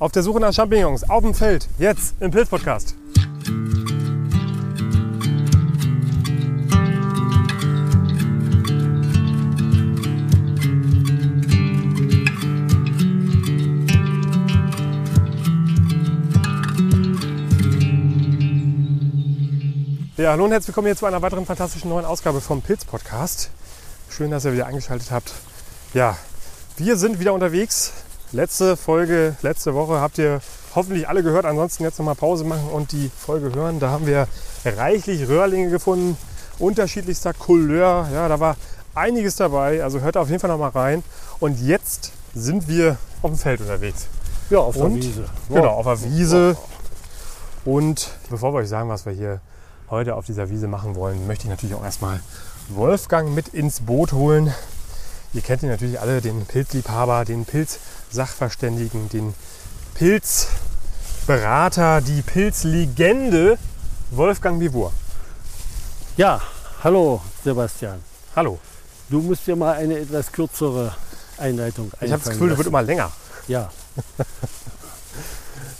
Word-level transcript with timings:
Auf 0.00 0.12
der 0.12 0.22
Suche 0.22 0.38
nach 0.38 0.52
Champignons 0.52 1.10
auf 1.10 1.24
dem 1.24 1.34
Feld, 1.34 1.68
jetzt 1.76 2.14
im 2.20 2.30
Pilz-Podcast. 2.30 2.94
Ja, 20.16 20.30
hallo 20.30 20.44
und 20.44 20.52
herzlich 20.52 20.68
willkommen 20.68 20.86
hier 20.86 20.96
zu 20.96 21.06
einer 21.06 21.22
weiteren 21.22 21.44
fantastischen 21.44 21.90
neuen 21.90 22.04
Ausgabe 22.04 22.40
vom 22.40 22.62
Pilz-Podcast. 22.62 23.50
Schön, 24.10 24.30
dass 24.30 24.44
ihr 24.44 24.52
wieder 24.52 24.66
eingeschaltet 24.66 25.10
habt. 25.10 25.32
Ja, 25.92 26.16
wir 26.76 26.96
sind 26.96 27.18
wieder 27.18 27.32
unterwegs. 27.32 27.92
Letzte 28.32 28.76
Folge, 28.76 29.36
letzte 29.40 29.74
Woche 29.74 30.02
habt 30.02 30.18
ihr 30.18 30.42
hoffentlich 30.74 31.08
alle 31.08 31.22
gehört. 31.22 31.46
Ansonsten 31.46 31.82
jetzt 31.84 31.98
nochmal 31.98 32.14
Pause 32.14 32.44
machen 32.44 32.68
und 32.70 32.92
die 32.92 33.10
Folge 33.16 33.54
hören. 33.54 33.80
Da 33.80 33.88
haben 33.88 34.06
wir 34.06 34.28
reichlich 34.66 35.26
Röhrlinge 35.28 35.70
gefunden, 35.70 36.18
unterschiedlichster 36.58 37.32
Couleur. 37.32 38.06
Ja, 38.12 38.28
da 38.28 38.38
war 38.38 38.56
einiges 38.94 39.36
dabei. 39.36 39.82
Also 39.82 40.00
hört 40.00 40.18
auf 40.18 40.28
jeden 40.28 40.40
Fall 40.40 40.50
nochmal 40.50 40.70
rein. 40.70 41.02
Und 41.40 41.58
jetzt 41.60 42.12
sind 42.34 42.68
wir 42.68 42.98
auf 43.22 43.30
dem 43.30 43.38
Feld 43.38 43.62
unterwegs. 43.62 44.08
Ja, 44.50 44.58
auf 44.58 44.76
Und? 44.76 44.96
der 44.96 45.04
Wiese. 45.04 45.24
Genau, 45.48 45.70
auf 45.70 45.86
der 45.86 46.02
Wiese. 46.02 46.56
Und 47.64 48.10
bevor 48.28 48.52
wir 48.52 48.58
euch 48.58 48.68
sagen, 48.68 48.90
was 48.90 49.06
wir 49.06 49.12
hier 49.14 49.40
heute 49.88 50.16
auf 50.16 50.26
dieser 50.26 50.50
Wiese 50.50 50.68
machen 50.68 50.96
wollen, 50.96 51.26
möchte 51.26 51.44
ich 51.44 51.50
natürlich 51.50 51.74
auch 51.74 51.84
erstmal 51.84 52.20
Wolfgang 52.68 53.34
mit 53.34 53.48
ins 53.48 53.80
Boot 53.80 54.12
holen. 54.12 54.52
Ihr 55.32 55.40
kennt 55.42 55.62
ihn 55.62 55.68
natürlich 55.68 56.00
alle, 56.00 56.20
den 56.20 56.46
Pilzliebhaber, 56.46 57.24
den 57.24 57.44
Pilzsachverständigen, 58.08 59.08
den 59.10 59.34
Pilzberater, 59.94 62.00
die 62.00 62.22
Pilzlegende 62.22 63.58
Wolfgang 64.10 64.58
Bivur. 64.58 64.92
Ja, 66.16 66.40
hallo 66.82 67.20
Sebastian. 67.44 68.02
Hallo. 68.34 68.58
Du 69.10 69.20
musst 69.20 69.46
dir 69.46 69.56
mal 69.56 69.74
eine 69.74 69.98
etwas 69.98 70.32
kürzere 70.32 70.94
Einleitung 71.38 71.90
Ich 72.00 72.12
habe 72.12 72.22
das 72.22 72.32
Gefühl, 72.32 72.50
das 72.50 72.58
wird 72.58 72.68
immer 72.68 72.82
länger. 72.82 73.10
Ja, 73.46 73.70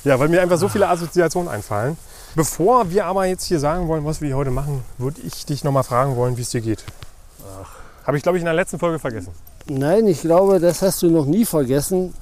Ja, 0.05 0.19
weil 0.19 0.28
mir 0.28 0.41
einfach 0.41 0.58
so 0.58 0.69
viele 0.69 0.88
Assoziationen 0.88 1.48
einfallen. 1.48 1.98
Bevor 2.34 2.91
wir 2.91 3.06
aber 3.06 3.27
jetzt 3.27 3.44
hier 3.44 3.58
sagen 3.58 3.88
wollen, 3.88 4.05
was 4.05 4.20
wir 4.20 4.28
hier 4.28 4.36
heute 4.36 4.50
machen, 4.50 4.84
würde 4.97 5.20
ich 5.22 5.44
dich 5.44 5.64
nochmal 5.64 5.83
fragen 5.83 6.16
wollen, 6.16 6.36
wie 6.36 6.42
es 6.42 6.50
dir 6.50 6.60
geht. 6.60 6.84
Habe 8.06 8.16
ich, 8.16 8.22
glaube 8.22 8.38
ich, 8.38 8.42
in 8.42 8.47
der 8.47 8.55
letzten 8.55 8.78
Folge 8.78 8.98
vergessen. 8.98 9.33
Nein, 9.69 10.06
ich 10.06 10.20
glaube, 10.20 10.61
das 10.61 10.83
hast 10.83 11.02
du 11.02 11.11
noch 11.11 11.27
nie 11.27 11.44
vergessen. 11.44 12.14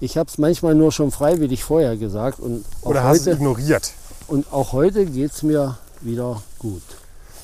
Ich 0.00 0.16
habe 0.18 0.28
es 0.28 0.38
manchmal 0.38 0.74
nur 0.74 0.92
schon 0.92 1.10
freiwillig 1.10 1.64
vorher 1.64 1.96
gesagt. 1.96 2.40
Und 2.40 2.64
auch 2.82 2.90
Oder 2.90 3.04
hast 3.04 3.26
du 3.26 3.30
es 3.30 3.36
heute, 3.36 3.36
ignoriert? 3.36 3.92
und 4.26 4.52
auch 4.52 4.72
heute 4.72 5.06
geht 5.06 5.32
es 5.32 5.42
mir 5.42 5.78
wieder 6.00 6.42
gut. 6.58 6.82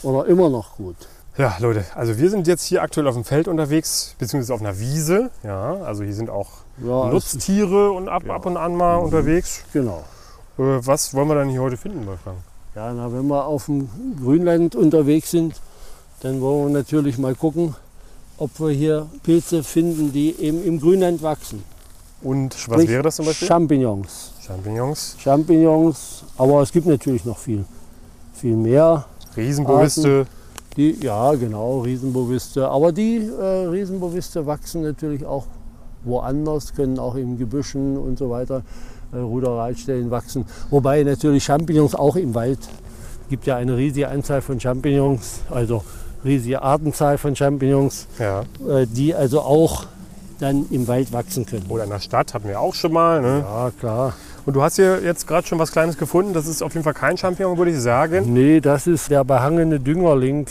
Oder 0.02 0.26
immer 0.26 0.48
noch 0.50 0.76
gut. 0.76 0.96
Ja, 1.38 1.56
Leute, 1.60 1.84
also 1.94 2.18
wir 2.18 2.28
sind 2.28 2.46
jetzt 2.46 2.64
hier 2.64 2.82
aktuell 2.82 3.06
auf 3.06 3.14
dem 3.14 3.24
Feld 3.24 3.48
unterwegs, 3.48 4.14
beziehungsweise 4.18 4.52
auf 4.52 4.60
einer 4.60 4.78
Wiese. 4.78 5.30
Ja, 5.42 5.74
also 5.84 6.02
hier 6.02 6.12
sind 6.14 6.28
auch 6.28 6.48
Ja, 6.84 7.06
Nutztiere 7.08 7.92
und 7.92 8.08
ab, 8.08 8.28
ab 8.28 8.44
und 8.46 8.56
an 8.56 8.74
mal 8.74 8.96
unterwegs. 8.96 9.62
Genau. 9.72 10.04
Äh, 10.58 10.62
was 10.84 11.14
wollen 11.14 11.28
wir 11.28 11.36
denn 11.36 11.48
hier 11.48 11.62
heute 11.62 11.76
finden, 11.76 12.06
Wolfgang? 12.06 12.38
Ja, 12.74 12.92
na, 12.92 13.12
wenn 13.12 13.26
wir 13.28 13.46
auf 13.46 13.66
dem 13.66 13.88
Grünland 14.22 14.74
unterwegs 14.74 15.30
sind, 15.30 15.54
dann 16.20 16.40
wollen 16.40 16.66
wir 16.66 16.78
natürlich 16.78 17.16
mal 17.16 17.34
gucken, 17.34 17.74
ob 18.40 18.58
wir 18.58 18.70
hier 18.70 19.06
Pilze 19.22 19.62
finden, 19.62 20.12
die 20.12 20.34
eben 20.40 20.64
im 20.64 20.80
Grünland 20.80 21.22
wachsen. 21.22 21.62
Und 22.22 22.54
was 22.54 22.60
Sprich, 22.60 22.88
wäre 22.88 23.02
das 23.02 23.16
zum 23.16 23.26
Beispiel? 23.26 23.46
Champignons. 23.46 24.32
Champignons, 24.40 25.16
Champignons, 25.18 26.24
aber 26.36 26.62
es 26.62 26.72
gibt 26.72 26.86
natürlich 26.86 27.24
noch 27.24 27.38
viel, 27.38 27.64
viel 28.32 28.56
mehr. 28.56 29.04
Riesenboviste. 29.36 30.26
Die, 30.76 30.96
ja, 31.02 31.34
genau, 31.34 31.80
Riesenboviste. 31.80 32.66
Aber 32.68 32.92
die 32.92 33.18
äh, 33.18 33.44
Riesenboviste 33.66 34.46
wachsen 34.46 34.82
natürlich 34.82 35.26
auch 35.26 35.46
woanders, 36.04 36.74
können 36.74 36.98
auch 36.98 37.16
in 37.16 37.36
Gebüschen 37.36 37.98
und 37.98 38.18
so 38.18 38.30
weiter, 38.30 38.62
äh, 39.12 39.18
Ruderalstellen 39.18 40.10
wachsen. 40.10 40.46
Wobei 40.70 41.02
natürlich 41.02 41.44
Champignons 41.44 41.94
auch 41.94 42.16
im 42.16 42.34
Wald, 42.34 42.60
gibt 43.28 43.46
ja 43.46 43.56
eine 43.56 43.76
riesige 43.76 44.08
Anzahl 44.08 44.40
von 44.40 44.58
Champignons, 44.58 45.40
also 45.50 45.84
riesige 46.24 46.62
Artenzahl 46.62 47.18
von 47.18 47.34
Champignons, 47.36 48.06
Ja. 48.18 48.42
äh, 48.68 48.86
die 48.86 49.14
also 49.14 49.40
auch 49.40 49.86
dann 50.38 50.66
im 50.70 50.88
Wald 50.88 51.12
wachsen 51.12 51.44
können. 51.46 51.66
Oder 51.68 51.84
in 51.84 51.90
der 51.90 52.00
Stadt 52.00 52.32
hatten 52.34 52.48
wir 52.48 52.60
auch 52.60 52.74
schon 52.74 52.92
mal. 52.92 53.20
Ne? 53.20 53.44
Ja, 53.46 53.70
klar. 53.78 54.14
Und 54.46 54.54
du 54.54 54.62
hast 54.62 54.76
hier 54.76 55.02
jetzt 55.02 55.26
gerade 55.26 55.46
schon 55.46 55.58
was 55.58 55.70
Kleines 55.70 55.98
gefunden. 55.98 56.32
Das 56.32 56.46
ist 56.46 56.62
auf 56.62 56.72
jeden 56.72 56.84
Fall 56.84 56.94
kein 56.94 57.16
Champignon, 57.18 57.58
würde 57.58 57.72
ich 57.72 57.78
sagen. 57.80 58.32
Nee, 58.32 58.60
das 58.60 58.86
ist 58.86 59.10
der 59.10 59.22
behangene 59.24 59.78
Düngerling. 59.80 60.46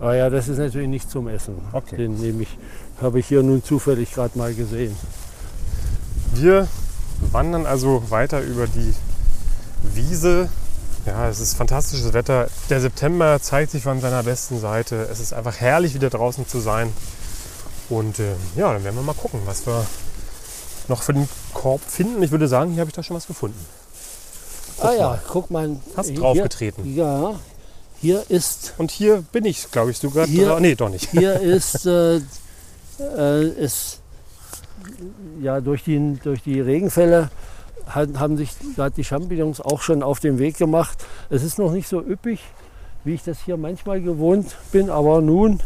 Ah 0.00 0.12
ja, 0.14 0.28
das 0.28 0.48
ist 0.48 0.58
natürlich 0.58 0.88
nicht 0.88 1.10
zum 1.10 1.28
Essen. 1.28 1.54
Okay. 1.72 1.96
Den 1.96 2.20
nehme 2.20 2.42
ich, 2.42 2.58
habe 3.00 3.20
ich 3.20 3.26
hier 3.26 3.42
nun 3.42 3.64
zufällig 3.64 4.12
gerade 4.12 4.36
mal 4.36 4.52
gesehen. 4.52 4.94
Wir 6.34 6.66
wandern 7.30 7.66
also 7.66 8.02
weiter 8.10 8.40
über 8.42 8.66
die 8.66 8.92
Wiese. 9.94 10.48
Ja, 11.06 11.28
es 11.28 11.40
ist 11.40 11.54
fantastisches 11.56 12.12
Wetter. 12.12 12.48
Der 12.70 12.80
September 12.80 13.40
zeigt 13.40 13.72
sich 13.72 13.82
von 13.82 14.00
seiner 14.00 14.22
besten 14.22 14.60
Seite. 14.60 15.08
Es 15.10 15.18
ist 15.20 15.32
einfach 15.32 15.60
herrlich, 15.60 15.94
wieder 15.94 16.10
draußen 16.10 16.46
zu 16.46 16.60
sein. 16.60 16.92
Und 17.88 18.20
äh, 18.20 18.34
ja, 18.56 18.72
dann 18.72 18.84
werden 18.84 18.94
wir 18.96 19.02
mal 19.02 19.14
gucken, 19.14 19.40
was 19.44 19.66
wir 19.66 19.84
noch 20.88 21.02
für 21.02 21.12
den 21.12 21.28
Korb 21.54 21.80
finden. 21.82 22.22
Ich 22.22 22.30
würde 22.30 22.46
sagen, 22.46 22.72
hier 22.72 22.80
habe 22.80 22.88
ich 22.90 22.94
da 22.94 23.02
schon 23.02 23.16
was 23.16 23.26
gefunden. 23.26 23.58
ah 24.80 24.92
ja, 24.92 25.08
mal. 25.08 25.22
guck 25.28 25.50
mal. 25.50 25.76
Hast 25.96 26.10
hier- 26.10 26.20
draufgetreten. 26.20 26.94
Ja, 26.94 27.34
hier 28.00 28.24
ist, 28.28 28.74
Und 28.78 28.90
hier 28.92 29.22
bin 29.32 29.44
ich, 29.44 29.70
glaube 29.72 29.90
ich, 29.90 29.98
sogar. 29.98 30.26
Hier- 30.26 30.58
Nee, 30.60 30.76
doch 30.76 30.88
nicht. 30.88 31.10
hier 31.10 31.40
ist, 31.40 31.84
äh, 31.84 32.20
äh, 33.00 33.48
ist 33.48 33.98
ja 35.40 35.60
durch 35.60 35.82
die, 35.82 36.18
durch 36.22 36.42
die 36.42 36.60
Regenfälle 36.60 37.30
haben, 37.86 38.36
sich 38.36 38.50
gerade 38.76 38.94
die 38.94 39.04
Champignons 39.04 39.60
auch 39.60 39.80
schon 39.80 40.02
auf 40.02 40.20
den 40.20 40.38
Weg 40.38 40.56
gemacht. 40.56 41.04
Es 41.30 41.42
ist 41.42 41.58
noch 41.58 41.72
nicht 41.72 41.88
so 41.88 42.00
üppig, 42.00 42.40
wie 43.04 43.14
ich 43.14 43.24
das 43.24 43.38
hier 43.44 43.56
manchmal 43.56 44.00
gewohnt 44.00 44.56
bin, 44.70 44.90
aber 44.90 45.20
nun 45.20 45.60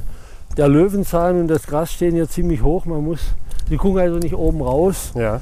der 0.57 0.69
Löwenzahn 0.69 1.41
und 1.41 1.49
das 1.49 1.67
Gras 1.67 1.93
stehen 1.93 2.15
hier 2.15 2.29
ziemlich 2.29 2.63
hoch. 2.63 2.85
Man 2.87 3.05
muss, 3.05 3.21
die 3.69 3.77
gucken 3.77 4.01
also 4.01 4.19
nicht 4.19 4.35
oben 4.35 4.63
raus. 4.63 5.13
Ja. 5.15 5.41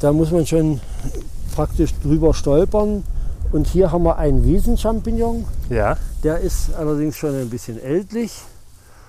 Da 0.00 0.12
muss 0.12 0.30
man 0.30 0.46
schon 0.46 0.80
praktisch 1.54 1.92
drüber 2.02 2.34
stolpern. 2.34 3.04
Und 3.50 3.66
hier 3.66 3.92
haben 3.92 4.04
wir 4.04 4.16
einen 4.16 4.44
Wiesenchampignon. 4.44 5.44
Ja. 5.68 5.96
Der 6.24 6.38
ist 6.38 6.74
allerdings 6.74 7.16
schon 7.16 7.38
ein 7.38 7.50
bisschen 7.50 7.82
ältlich. 7.82 8.32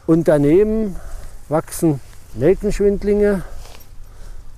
Und 0.06 0.28
daneben 0.28 0.98
wachsen 1.48 2.02
Nelkenschwindlinge, 2.36 3.44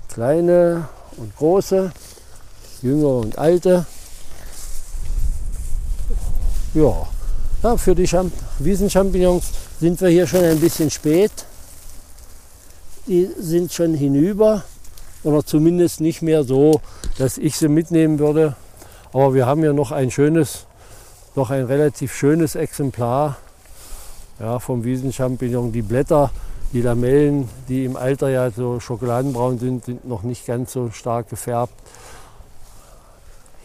kleine 0.10 0.88
und 1.18 1.36
große, 1.36 1.92
jüngere 2.82 3.20
und 3.20 3.38
alte. 3.38 3.86
Ja, 6.74 7.08
ja 7.64 7.78
für 7.78 7.96
die 7.96 8.06
Champ 8.06 8.34
Wiesenchampignons 8.60 9.46
sind 9.80 10.00
wir 10.02 10.10
hier 10.10 10.28
schon 10.28 10.44
ein 10.44 10.60
bisschen 10.60 10.90
spät. 10.90 11.32
Die 13.08 13.30
sind 13.40 13.72
schon 13.72 13.94
hinüber 13.94 14.64
oder 15.24 15.46
zumindest 15.46 16.02
nicht 16.02 16.22
mehr 16.22 16.44
so, 16.44 16.82
dass 17.18 17.38
ich 17.38 17.58
sie 17.58 17.68
mitnehmen 17.68 18.20
würde. 18.20 18.56
Aber 19.14 19.34
wir 19.34 19.46
haben 19.46 19.64
ja 19.64 19.74
noch 19.74 19.92
ein 19.92 20.12
schönes, 20.12 20.66
noch 21.36 21.50
ein 21.50 21.66
relativ 21.66 22.14
schönes 22.14 22.56
Exemplar 22.56 23.38
ja, 24.40 24.60
vom 24.60 24.84
Wiesenchampignon. 24.84 25.72
Die 25.72 25.82
Blätter, 25.82 26.32
die 26.74 26.82
Lamellen, 26.82 27.50
die 27.68 27.86
im 27.86 27.96
Alter 27.96 28.30
ja 28.30 28.52
so 28.52 28.80
schokoladenbraun 28.80 29.60
sind, 29.60 29.86
sind 29.86 30.08
noch 30.08 30.24
nicht 30.24 30.46
ganz 30.46 30.74
so 30.74 30.92
stark 30.92 31.30
gefärbt. 31.30 31.74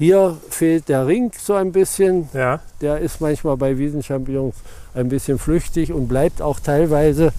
Hier 0.00 0.38
fehlt 0.48 0.88
der 0.88 1.06
Ring 1.06 1.30
so 1.38 1.52
ein 1.52 1.72
bisschen. 1.72 2.30
Ja. 2.32 2.60
Der 2.80 3.00
ist 3.00 3.20
manchmal 3.20 3.58
bei 3.58 3.76
Wiesenchampignons 3.76 4.54
ein 4.94 5.10
bisschen 5.10 5.38
flüchtig 5.38 5.92
und 5.92 6.08
bleibt 6.08 6.40
auch 6.40 6.58
teilweise 6.58 7.34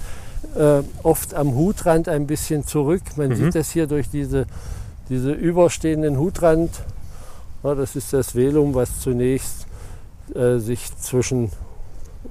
äh, 0.55 0.83
oft 1.01 1.33
am 1.33 1.55
Hutrand 1.55 2.07
ein 2.07 2.27
bisschen 2.27 2.63
zurück. 2.63 3.01
Man 3.15 3.29
Mhm. 3.29 3.35
sieht 3.35 3.55
das 3.55 3.71
hier 3.71 3.87
durch 3.87 4.09
diese, 4.11 4.45
diese 5.09 5.31
überstehenden 5.31 6.19
Hutrand. 6.19 6.69
Ja, 7.63 7.73
das 7.73 7.95
ist 7.95 8.13
das 8.13 8.35
Velum, 8.35 8.75
was 8.75 8.99
zunächst 8.99 9.65
äh, 10.35 10.59
sich 10.59 10.95
zwischen 10.99 11.49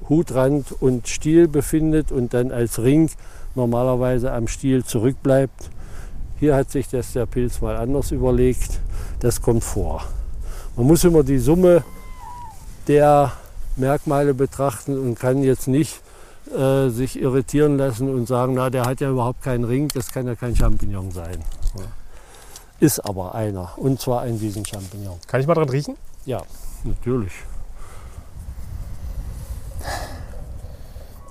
Hutrand 0.07 0.71
und 0.81 1.09
Stiel 1.09 1.49
befindet 1.49 2.09
und 2.13 2.33
dann 2.33 2.51
als 2.51 2.79
Ring 2.81 3.09
normalerweise 3.53 4.31
am 4.31 4.47
Stiel 4.47 4.85
zurückbleibt. 4.85 5.69
Hier 6.39 6.55
hat 6.55 6.71
sich 6.71 6.87
das 6.87 7.11
der 7.11 7.25
Pilz 7.25 7.59
mal 7.59 7.75
anders 7.75 8.11
überlegt. 8.11 8.79
Das 9.19 9.41
kommt 9.41 9.65
vor. 9.65 10.03
Man 10.75 10.87
muss 10.87 11.03
immer 11.03 11.23
die 11.23 11.37
Summe 11.39 11.83
der 12.87 13.31
Merkmale 13.75 14.33
betrachten 14.33 14.97
und 14.99 15.19
kann 15.19 15.43
jetzt 15.43 15.67
nicht 15.67 16.01
äh, 16.55 16.89
sich 16.89 17.19
irritieren 17.21 17.77
lassen 17.77 18.09
und 18.13 18.27
sagen, 18.27 18.53
na, 18.55 18.69
der 18.69 18.85
hat 18.85 18.99
ja 19.01 19.09
überhaupt 19.09 19.41
keinen 19.43 19.63
Ring, 19.63 19.87
das 19.93 20.11
kann 20.11 20.27
ja 20.27 20.35
kein 20.35 20.55
Champignon 20.55 21.11
sein. 21.11 21.43
Ja. 21.77 21.83
ist 22.79 22.99
aber 22.99 23.35
einer. 23.35 23.71
Und 23.77 24.01
zwar 24.01 24.21
ein 24.21 24.41
Wiesenchampignon. 24.41 25.19
Kann 25.27 25.39
ich 25.39 25.47
mal 25.47 25.53
dran 25.53 25.69
riechen? 25.69 25.95
Ja, 26.25 26.41
natürlich. 26.83 27.31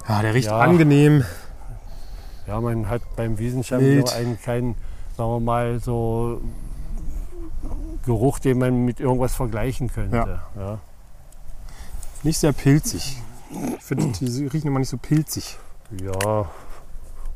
Ja, 0.09 0.23
der 0.23 0.35
riecht 0.35 0.49
Ja. 0.49 0.59
angenehm. 0.61 1.25
Ja, 2.47 2.61
man 2.61 2.89
hat 2.89 3.03
beim 3.17 3.39
Wiesenchampignon 3.39 4.09
einen 4.11 4.41
keinen, 4.41 4.75
sagen 5.17 5.31
wir 5.31 5.41
mal, 5.41 5.81
so 5.81 6.41
Geruch, 8.05 8.39
den 8.39 8.59
man 8.59 8.85
mit 8.85 9.01
irgendwas 9.01 9.35
vergleichen 9.35 9.93
könnte. 9.93 10.17
Ja. 10.17 10.43
Ja. 10.57 10.79
Nicht 12.23 12.39
sehr 12.39 12.53
pilzig. 12.53 13.19
Ich 13.79 13.85
finde, 13.85 14.07
die 14.19 14.47
riechen 14.47 14.69
immer 14.69 14.79
nicht 14.79 14.89
so 14.89 14.97
pilzig. 14.97 15.59
Ja, 16.01 16.49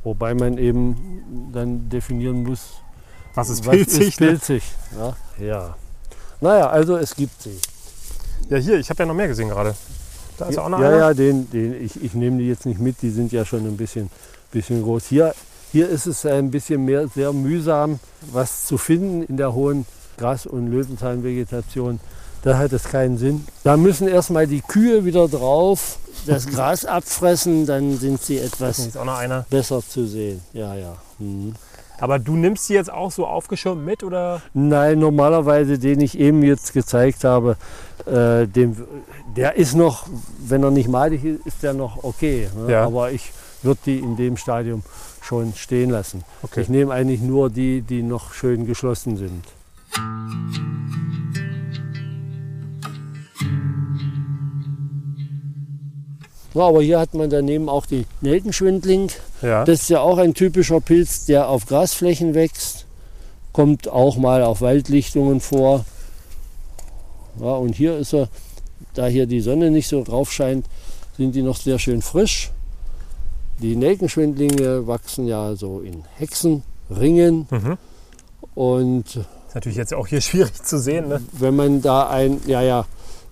wobei 0.04 0.34
man 0.34 0.58
eben 0.58 1.50
dann 1.52 1.88
definieren 1.88 2.44
muss, 2.44 2.74
Was 3.34 3.48
ist 3.48 3.66
was 3.66 3.74
pilzig? 3.74 4.08
ist 4.08 4.20
ne? 4.20 4.26
pilzig. 4.28 4.62
Ja. 4.96 5.16
ja. 5.44 5.76
Naja, 6.40 6.68
also 6.68 6.96
es 6.96 7.16
gibt 7.16 7.42
sie. 7.42 7.58
Ja, 8.48 8.58
hier, 8.58 8.78
ich 8.78 8.88
habe 8.90 9.02
ja 9.02 9.06
noch 9.06 9.14
mehr 9.14 9.28
gesehen 9.28 9.48
gerade. 9.48 9.74
Da 10.36 10.46
ist 10.46 10.56
ja 10.56 10.62
auch 10.62 10.68
noch 10.68 10.80
ja, 10.80 10.88
einer. 10.88 10.98
ja, 10.98 11.14
den, 11.14 11.50
den, 11.50 11.82
ich, 11.82 12.02
ich 12.02 12.14
nehme 12.14 12.38
die 12.38 12.48
jetzt 12.48 12.66
nicht 12.66 12.80
mit, 12.80 13.02
die 13.02 13.10
sind 13.10 13.32
ja 13.32 13.44
schon 13.44 13.66
ein 13.66 13.76
bisschen, 13.76 14.10
bisschen 14.52 14.82
groß. 14.82 15.06
Hier, 15.06 15.34
hier 15.72 15.88
ist 15.88 16.06
es 16.06 16.26
ein 16.26 16.50
bisschen 16.50 16.84
mehr 16.84 17.08
sehr 17.08 17.32
mühsam, 17.32 17.98
was 18.32 18.66
zu 18.66 18.78
finden 18.78 19.22
in 19.22 19.36
der 19.36 19.54
hohen 19.54 19.86
Gras- 20.16 20.46
und 20.46 20.68
Löwenzahnvegetation. 20.70 22.00
Da 22.42 22.58
hat 22.58 22.72
es 22.72 22.84
keinen 22.84 23.16
Sinn. 23.16 23.46
Da 23.62 23.76
müssen 23.76 24.06
erstmal 24.06 24.46
die 24.46 24.60
Kühe 24.60 25.04
wieder 25.04 25.28
drauf, 25.28 25.98
das 26.26 26.46
Gras 26.54 26.84
abfressen, 26.84 27.64
dann 27.64 27.96
sind 27.96 28.20
sie 28.20 28.38
etwas 28.38 28.90
besser 29.48 29.80
zu 29.80 30.06
sehen. 30.06 30.42
Ja, 30.52 30.74
ja. 30.74 30.96
Mhm. 31.18 31.54
Aber 31.98 32.18
du 32.18 32.36
nimmst 32.36 32.68
die 32.68 32.74
jetzt 32.74 32.92
auch 32.92 33.12
so 33.12 33.26
aufgeschirmt 33.26 33.84
mit 33.84 34.02
oder? 34.02 34.42
Nein, 34.52 34.98
normalerweise, 34.98 35.78
den 35.78 36.00
ich 36.00 36.18
eben 36.18 36.42
jetzt 36.42 36.72
gezeigt 36.72 37.24
habe, 37.24 37.56
äh, 38.06 38.46
dem, 38.46 38.76
der 39.36 39.54
ist 39.56 39.74
noch, 39.74 40.06
wenn 40.46 40.62
er 40.62 40.70
nicht 40.70 40.88
madig 40.88 41.24
ist, 41.24 41.46
ist 41.46 41.62
der 41.62 41.72
noch 41.72 42.02
okay. 42.02 42.48
Ne? 42.56 42.72
Ja. 42.72 42.84
Aber 42.84 43.12
ich 43.12 43.32
würde 43.62 43.80
die 43.86 43.98
in 43.98 44.16
dem 44.16 44.36
Stadium 44.36 44.82
schon 45.22 45.54
stehen 45.54 45.90
lassen. 45.90 46.24
Okay. 46.42 46.62
Ich 46.62 46.68
nehme 46.68 46.92
eigentlich 46.92 47.22
nur 47.22 47.48
die, 47.48 47.80
die 47.80 48.02
noch 48.02 48.34
schön 48.34 48.66
geschlossen 48.66 49.16
sind. 49.16 49.44
Ja, 56.54 56.68
aber 56.68 56.82
hier 56.82 57.00
hat 57.00 57.14
man 57.14 57.28
daneben 57.30 57.68
auch 57.68 57.84
die 57.84 58.06
Nelkenschwindling. 58.20 59.10
Ja. 59.42 59.64
Das 59.64 59.82
ist 59.82 59.90
ja 59.90 60.00
auch 60.00 60.18
ein 60.18 60.34
typischer 60.34 60.80
Pilz, 60.80 61.26
der 61.26 61.48
auf 61.48 61.66
Grasflächen 61.66 62.34
wächst. 62.34 62.86
Kommt 63.52 63.88
auch 63.88 64.16
mal 64.16 64.42
auf 64.42 64.60
Waldlichtungen 64.60 65.40
vor. 65.40 65.84
Ja, 67.40 67.54
und 67.56 67.74
hier 67.74 67.98
ist 67.98 68.14
er, 68.14 68.28
da 68.94 69.06
hier 69.06 69.26
die 69.26 69.40
Sonne 69.40 69.72
nicht 69.72 69.88
so 69.88 70.04
drauf 70.04 70.32
scheint, 70.32 70.66
sind 71.16 71.34
die 71.34 71.42
noch 71.42 71.56
sehr 71.56 71.80
schön 71.80 72.02
frisch. 72.02 72.52
Die 73.60 73.74
Nelkenschwindlinge 73.74 74.86
wachsen 74.86 75.26
ja 75.26 75.56
so 75.56 75.80
in 75.80 76.04
Hexenringen. 76.18 77.48
Mhm. 77.50 77.78
Und 78.54 79.20
Ist 79.54 79.58
natürlich 79.58 79.78
jetzt 79.78 79.94
auch 79.94 80.08
hier 80.08 80.20
schwierig 80.20 80.60
zu 80.64 80.80
sehen. 80.80 81.08
Ne? 81.08 81.20
wenn 81.30 81.54
man 81.54 81.80
da 81.80 82.08
ein, 82.08 82.40
ja, 82.44 82.60
ja, 82.60 82.86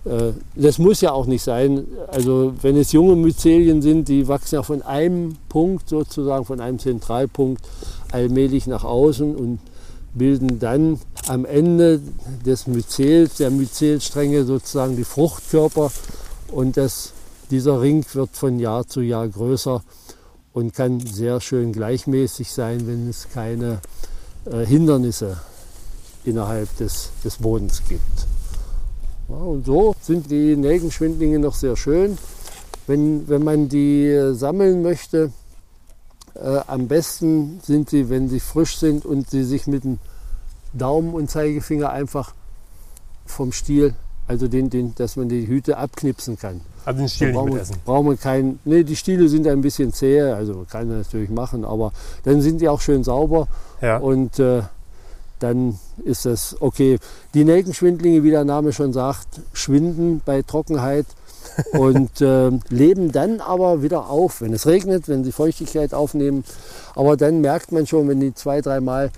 äh, 0.05 0.31
das 0.55 0.77
muss 0.79 1.01
ja 1.01 1.11
auch 1.11 1.25
nicht 1.25 1.43
sein. 1.43 1.85
Also 2.07 2.53
wenn 2.61 2.77
es 2.77 2.93
junge 2.93 3.17
Myzelien 3.17 3.81
sind, 3.81 4.07
die 4.07 4.25
wachsen 4.29 4.55
ja 4.55 4.63
von 4.63 4.81
einem 4.83 5.35
Punkt 5.49 5.89
sozusagen, 5.89 6.45
von 6.45 6.61
einem 6.61 6.79
Zentralpunkt 6.79 7.61
allmählich 8.13 8.67
nach 8.67 8.85
außen 8.85 9.35
und 9.35 9.59
bilden 10.13 10.59
dann 10.59 10.97
am 11.27 11.43
Ende 11.43 11.99
des 12.45 12.67
Myzels, 12.67 13.35
der 13.35 13.51
Myzelstränge 13.51 14.45
sozusagen 14.45 14.95
die 14.95 15.03
Fruchtkörper 15.03 15.91
und 16.53 16.77
das, 16.77 17.11
dieser 17.51 17.81
Ring 17.81 18.05
wird 18.13 18.29
von 18.31 18.59
Jahr 18.59 18.87
zu 18.87 19.01
Jahr 19.01 19.27
größer 19.27 19.83
und 20.53 20.73
kann 20.73 21.01
sehr 21.01 21.41
schön 21.41 21.73
gleichmäßig 21.73 22.49
sein, 22.49 22.87
wenn 22.87 23.09
es 23.09 23.27
keine 23.33 23.81
äh, 24.45 24.65
Hindernisse 24.65 25.35
innerhalb 26.25 26.75
des, 26.77 27.09
des 27.23 27.37
Bodens 27.37 27.81
gibt. 27.87 28.27
Ja, 29.29 29.35
und 29.35 29.65
so 29.65 29.95
sind 30.01 30.29
die 30.29 30.55
Nelkenschwindlinge 30.55 31.39
noch 31.39 31.55
sehr 31.55 31.75
schön. 31.75 32.17
Wenn, 32.87 33.27
wenn 33.29 33.43
man 33.43 33.69
die 33.69 34.07
äh, 34.07 34.33
sammeln 34.33 34.81
möchte, 34.81 35.31
äh, 36.35 36.59
am 36.67 36.87
besten 36.87 37.59
sind 37.63 37.89
sie, 37.89 38.09
wenn 38.09 38.27
sie 38.29 38.39
frisch 38.39 38.77
sind 38.77 39.05
und 39.05 39.29
sie 39.29 39.43
sich 39.43 39.67
mit 39.67 39.83
dem 39.85 39.99
Daumen 40.73 41.13
und 41.13 41.29
Zeigefinger 41.29 41.89
einfach 41.91 42.33
vom 43.25 43.51
Stiel, 43.51 43.93
also 44.27 44.47
den, 44.47 44.69
den, 44.69 44.95
dass 44.95 45.15
man 45.15 45.29
die 45.29 45.47
Hüte 45.47 45.77
abknipsen 45.77 46.37
kann. 46.37 46.61
Also 46.85 46.99
den 46.99 47.09
Stiel 47.09 47.27
nicht 47.27 47.35
brauchen, 47.37 47.53
mitessen. 47.53 47.75
brauchen 47.85 48.09
wir 48.09 48.17
keinen. 48.17 48.59
Nee, 48.65 48.83
die 48.83 48.95
Stiele 48.97 49.29
sind 49.29 49.47
ein 49.47 49.61
bisschen 49.61 49.93
zäh, 49.93 50.21
also 50.21 50.65
kann 50.69 50.87
man 50.89 50.97
natürlich 50.97 51.29
machen, 51.29 51.63
aber 51.63 51.93
dann 52.23 52.41
sind 52.41 52.59
die 52.59 52.67
auch 52.67 52.81
schön 52.81 53.03
sauber 53.05 53.47
Ja. 53.81 53.97
und 53.97 54.39
äh, 54.39 54.63
dann 55.43 55.77
ist 56.03 56.25
das 56.25 56.55
okay. 56.59 56.99
Die 57.33 57.43
Nelkenschwindlinge, 57.43 58.23
wie 58.23 58.31
der 58.31 58.45
Name 58.45 58.73
schon 58.73 58.93
sagt, 58.93 59.27
schwinden 59.51 60.21
bei 60.25 60.41
Trockenheit 60.41 61.05
und 61.73 62.21
äh, 62.21 62.49
leben 62.69 63.11
dann 63.11 63.41
aber 63.41 63.83
wieder 63.83 64.09
auf, 64.09 64.41
wenn 64.41 64.53
es 64.53 64.65
regnet, 64.65 65.07
wenn 65.09 65.23
sie 65.23 65.31
Feuchtigkeit 65.31 65.93
aufnehmen. 65.93 66.43
Aber 66.95 67.17
dann 67.17 67.41
merkt 67.41 67.71
man 67.71 67.85
schon, 67.85 68.07
wenn 68.07 68.19
die 68.19 68.33
zwei, 68.33 68.61
dreimal 68.61 69.11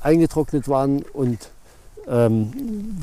eingetrocknet 0.00 0.68
waren 0.68 1.02
und 1.12 1.38
ähm, 2.08 2.52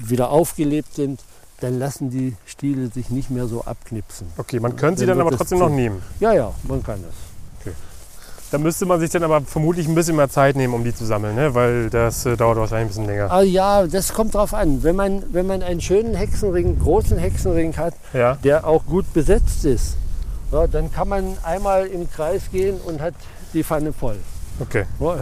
wieder 0.05 0.29
aufgelebt 0.29 0.93
sind, 0.93 1.21
dann 1.61 1.79
lassen 1.79 2.09
die 2.09 2.35
Stiele 2.45 2.89
sich 2.89 3.09
nicht 3.09 3.29
mehr 3.29 3.47
so 3.47 3.63
abknipsen. 3.63 4.27
Okay, 4.37 4.59
man 4.59 4.75
könnte 4.75 4.99
sie 4.99 5.05
Dann 5.05 5.17
dann 5.17 5.27
aber 5.27 5.37
trotzdem 5.37 5.59
noch 5.59 5.69
nehmen. 5.69 6.01
Ja, 6.19 6.33
ja, 6.33 6.53
man 6.63 6.83
kann 6.83 6.99
es. 6.99 7.28
Da 8.51 8.57
müsste 8.57 8.87
man 8.87 8.99
sich 8.99 9.11
dann 9.11 9.21
aber 9.23 9.41
vermutlich 9.41 9.87
ein 9.87 9.93
bisschen 9.93 10.15
mehr 10.15 10.29
Zeit 10.29 10.55
nehmen, 10.55 10.73
um 10.73 10.83
die 10.83 10.93
zu 10.93 11.05
sammeln, 11.05 11.35
ne? 11.35 11.53
weil 11.53 11.89
das 11.91 12.25
äh, 12.25 12.35
dauert 12.35 12.57
wahrscheinlich 12.57 12.85
ein 12.85 12.87
bisschen 12.87 13.05
länger. 13.05 13.31
Ah, 13.31 13.41
ja, 13.43 13.85
das 13.85 14.11
kommt 14.13 14.33
drauf 14.33 14.55
an. 14.55 14.81
Wenn 14.81 14.95
man, 14.95 15.21
wenn 15.31 15.45
man 15.45 15.61
einen 15.61 15.81
schönen 15.81 16.15
Hexenring, 16.15 16.79
großen 16.79 17.17
Hexenring 17.19 17.77
hat, 17.77 17.93
Ja. 18.13 18.35
der 18.43 18.65
auch 18.65 18.85
gut 18.87 19.13
besetzt 19.13 19.65
ist, 19.65 19.97
ja, 20.51 20.65
dann 20.65 20.91
kann 20.91 21.07
man 21.09 21.37
einmal 21.43 21.85
im 21.85 22.09
Kreis 22.09 22.49
gehen 22.51 22.77
und 22.83 23.01
hat 23.01 23.13
die 23.53 23.63
Pfanne 23.63 23.93
voll. 23.93 24.17
Okay. 24.59 24.85
Ja, 24.99 25.15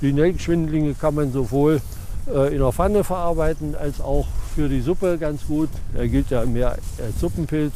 die 0.00 0.12
Nelkenschwindlinge 0.12 0.94
kann 0.94 1.14
man 1.14 1.32
sowohl 1.32 1.80
äh, 2.26 2.52
in 2.52 2.58
der 2.58 2.72
Pfanne 2.72 3.04
verarbeiten 3.04 3.76
als 3.76 4.00
auch 4.00 4.26
für 4.56 4.68
die 4.68 4.80
Suppe 4.80 5.16
ganz 5.18 5.46
gut. 5.46 5.68
Er 5.96 6.08
gilt 6.08 6.30
ja 6.30 6.44
mehr 6.44 6.70
als 6.72 7.20
Suppenpilz, 7.20 7.72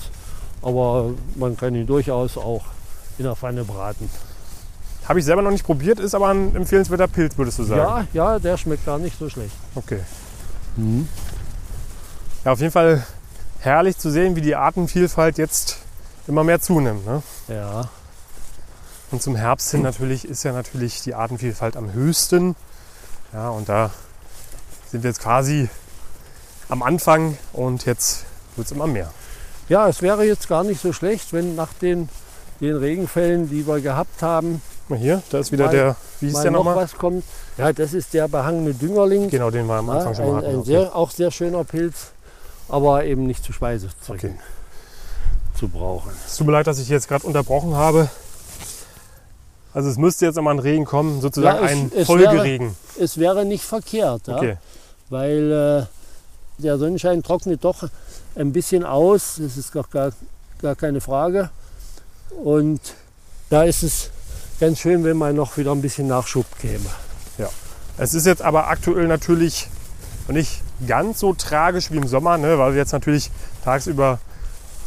aber 0.61 1.11
man 1.37 1.57
kann 1.57 1.77
ihn 1.77 1.87
durchaus 1.87 2.37
auch 2.37 2.65
in 3.17 3.25
der 3.25 3.37
Pfanne 3.37 3.63
braten. 3.63 4.11
Habe 5.09 5.21
ich 5.21 5.25
selber 5.25 5.41
noch 5.41 5.51
nicht 5.51 5.65
probiert, 5.65 6.01
ist 6.01 6.15
aber 6.15 6.29
ein 6.29 6.55
empfehlenswerter 6.55 7.09
Pilz, 7.09 7.39
würdest 7.39 7.59
du 7.59 7.65
sagen. 7.65 8.09
Ja, 8.13 8.33
ja, 8.33 8.39
der 8.39 8.59
schmeckt 8.59 8.85
gar 8.85 8.99
nicht 8.99 9.19
so 9.19 9.31
schlecht. 9.31 9.55
Okay. 9.75 10.01
Ja, 12.45 12.53
auf 12.53 12.61
jeden 12.61 12.73
Fall 12.73 13.05
herrlich 13.61 13.97
zu 13.97 14.11
sehen, 14.11 14.37
wie 14.37 14.43
die 14.43 14.55
Artenvielfalt 14.55 15.39
jetzt 15.39 15.79
immer 16.27 16.45
mehr 16.45 16.61
zunimmt. 16.61 17.07
Ne? 17.07 17.23
Ja, 17.49 17.89
Und 19.11 19.23
zum 19.23 19.35
Herbst 19.35 19.71
hin 19.71 19.83
natürlich 19.83 20.29
ist 20.29 20.43
ja 20.43 20.53
natürlich 20.53 21.03
die 21.03 21.15
Artenvielfalt 21.15 21.77
am 21.77 21.93
höchsten. 21.93 22.55
Ja, 23.33 23.49
und 23.49 23.69
da 23.69 23.91
sind 24.91 25.03
wir 25.03 25.11
jetzt 25.11 25.23
quasi 25.23 25.69
am 26.69 26.83
Anfang 26.83 27.39
und 27.55 27.87
jetzt 27.87 28.27
wird 28.57 28.67
es 28.67 28.73
immer 28.73 28.87
mehr. 28.87 29.11
Ja, 29.71 29.89
es 29.89 30.03
wäre 30.03 30.25
jetzt 30.25 30.49
gar 30.49 30.65
nicht 30.65 30.81
so 30.81 30.93
schlecht, 30.93 31.33
wenn 31.33 31.55
nach 31.55 31.73
den, 31.73 32.09
den 32.61 32.77
Regenfällen, 32.77 33.49
die 33.49 33.67
wir 33.67 33.81
gehabt 33.81 34.23
haben, 34.23 34.63
Mal 34.89 34.99
hier, 34.99 35.23
da 35.31 35.39
ist 35.39 35.53
wieder 35.53 35.67
Mal- 35.67 35.73
der, 35.73 35.97
wie 36.21 36.27
hieß 36.29 36.41
der 36.41 36.51
noch 36.51 36.65
nochmal? 36.65 36.77
was 36.77 36.95
kommt. 36.97 37.25
Ja, 37.59 37.73
das 37.73 37.93
ist 37.93 38.15
der 38.15 38.27
behangene 38.29 38.73
Düngerling. 38.73 39.29
Genau, 39.29 39.51
den 39.51 39.67
wir 39.67 39.75
am 39.75 39.89
Ja, 39.89 39.95
Anfang 39.95 40.15
schon 40.15 40.25
mal 40.27 40.31
ein 40.31 40.37
hatten. 40.39 40.47
ein 40.49 40.57
Okay. 40.61 40.67
sehr, 40.67 40.97
auch 40.97 41.11
sehr 41.11 41.31
schöner 41.31 41.65
Pilz, 41.65 42.13
aber 42.69 43.05
eben 43.05 43.27
nicht 43.27 43.45
zu 43.45 43.53
Speisezwecken 43.53 44.31
Okay. 44.31 44.39
zu 45.59 45.69
brauchen. 45.69 46.11
Es 46.27 46.37
tut 46.37 46.47
mir 46.47 46.53
leid, 46.55 46.67
dass 46.67 46.79
ich 46.79 46.89
jetzt 46.89 47.07
gerade 47.09 47.27
unterbrochen 47.27 47.75
habe. 47.75 48.09
Also 49.75 49.91
es 49.91 49.99
müsste 49.99 50.25
jetzt 50.25 50.37
nochmal 50.37 50.55
ein 50.55 50.59
Regen 50.61 50.87
kommen, 50.87 51.21
sozusagen 51.21 51.59
Ja, 51.59 51.65
es- 51.67 51.73
ein 51.73 51.93
es 51.95 52.07
Folgeregen. 52.07 52.75
Es 52.99 53.19
wäre 53.19 53.45
nicht 53.45 53.65
verkehrt, 53.65 54.27
ja, 54.27 54.37
Okay. 54.37 54.57
weil 55.11 55.87
äh, 56.59 56.63
der 56.63 56.79
Sonnenschein 56.79 57.23
trocknet 57.23 57.63
doch 57.63 57.85
ein 58.35 58.53
bisschen 58.53 58.85
aus, 58.85 59.35
das 59.39 59.57
ist 59.59 59.71
gar, 59.73 59.85
gar, 59.91 60.13
gar 60.63 60.75
keine 60.75 61.01
Frage. 61.03 61.51
Und 62.43 62.81
da 63.51 63.65
ist 63.65 63.83
es 63.83 64.11
ganz 64.61 64.79
schön, 64.79 65.05
wenn 65.05 65.17
man 65.17 65.35
noch 65.35 65.57
wieder 65.57 65.73
ein 65.73 65.83
bisschen 65.83 66.07
Nachschub 66.07 66.47
käme. 66.61 66.91
Es 67.97 68.15
ist 68.15 68.27
jetzt 68.27 68.43
aber 68.43 68.69
aktuell 68.69 69.09
natürlich 69.09 69.69
nicht 70.29 70.63
ganz 70.87 71.21
so 71.21 71.35
tragisch 71.35 71.91
wie 71.91 71.97
im 71.97 72.07
Sommer, 72.07 72.39
ne, 72.39 72.59
weil 72.59 72.73
wir 72.73 72.79
jetzt 72.79 72.93
natürlich 72.93 73.31
tagsüber 73.65 74.19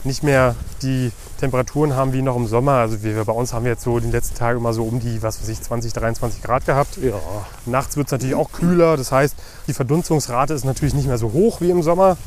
nicht 0.03 0.23
mehr 0.23 0.55
die 0.81 1.11
Temperaturen 1.39 1.95
haben 1.95 2.13
wie 2.13 2.21
noch 2.21 2.35
im 2.35 2.47
Sommer. 2.47 2.73
Also 2.73 3.03
wir, 3.03 3.23
bei 3.25 3.33
uns 3.33 3.53
haben 3.53 3.65
wir 3.65 3.71
jetzt 3.71 3.83
so 3.83 3.99
die 3.99 4.09
letzten 4.09 4.35
Tage 4.35 4.57
immer 4.57 4.73
so 4.73 4.83
um 4.83 4.99
die, 4.99 5.21
was 5.21 5.41
weiß 5.41 5.49
ich, 5.49 5.61
20, 5.61 5.93
23 5.93 6.41
Grad 6.41 6.65
gehabt. 6.65 6.97
Ja, 6.97 7.19
Nachts 7.65 7.97
wird 7.97 8.07
es 8.07 8.11
natürlich 8.11 8.35
auch 8.35 8.51
kühler. 8.51 8.97
Das 8.97 9.11
heißt, 9.11 9.35
die 9.67 9.73
Verdunstungsrate 9.73 10.53
ist 10.53 10.63
natürlich 10.63 10.93
nicht 10.93 11.07
mehr 11.07 11.17
so 11.17 11.33
hoch 11.33 11.61
wie 11.61 11.69
im 11.69 11.83
Sommer. 11.83 12.17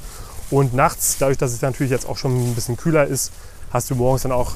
Und 0.50 0.74
nachts, 0.74 1.16
dadurch, 1.18 1.38
dass 1.38 1.52
es 1.52 1.62
natürlich 1.62 1.90
jetzt 1.90 2.06
auch 2.06 2.18
schon 2.18 2.50
ein 2.50 2.54
bisschen 2.54 2.76
kühler 2.76 3.06
ist, 3.06 3.32
hast 3.72 3.90
du 3.90 3.94
morgens 3.94 4.22
dann 4.22 4.32
auch 4.32 4.52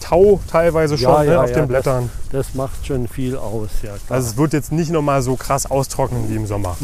Tau 0.00 0.40
teilweise 0.50 0.98
schon 0.98 1.10
Ja, 1.10 1.22
ne, 1.22 1.32
ja, 1.32 1.42
auf 1.42 1.50
ja, 1.50 1.56
den 1.56 1.68
Blättern. 1.68 2.10
das 2.30 2.54
macht 2.54 2.86
schon 2.86 3.08
viel 3.08 3.36
aus. 3.36 3.70
Ja, 3.82 3.92
klar. 4.06 4.18
Also 4.18 4.30
es 4.30 4.36
wird 4.36 4.52
jetzt 4.52 4.70
nicht 4.72 4.90
nochmal 4.90 5.22
so 5.22 5.36
krass 5.36 5.70
austrocknen 5.70 6.28
wie 6.28 6.36
im 6.36 6.46
Sommer. 6.46 6.76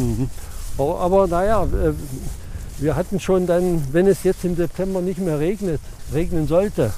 Aber, 0.78 1.00
aber 1.00 1.26
naja, 1.26 1.64
äh, 1.64 1.92
wir 2.78 2.96
hatten 2.96 3.20
schon 3.20 3.46
dann, 3.46 3.82
wenn 3.92 4.06
es 4.06 4.22
jetzt 4.22 4.44
im 4.44 4.56
September 4.56 5.00
nicht 5.00 5.18
mehr 5.18 5.38
regnet, 5.38 5.80
regnen 6.14 6.46
sollte, 6.48 6.92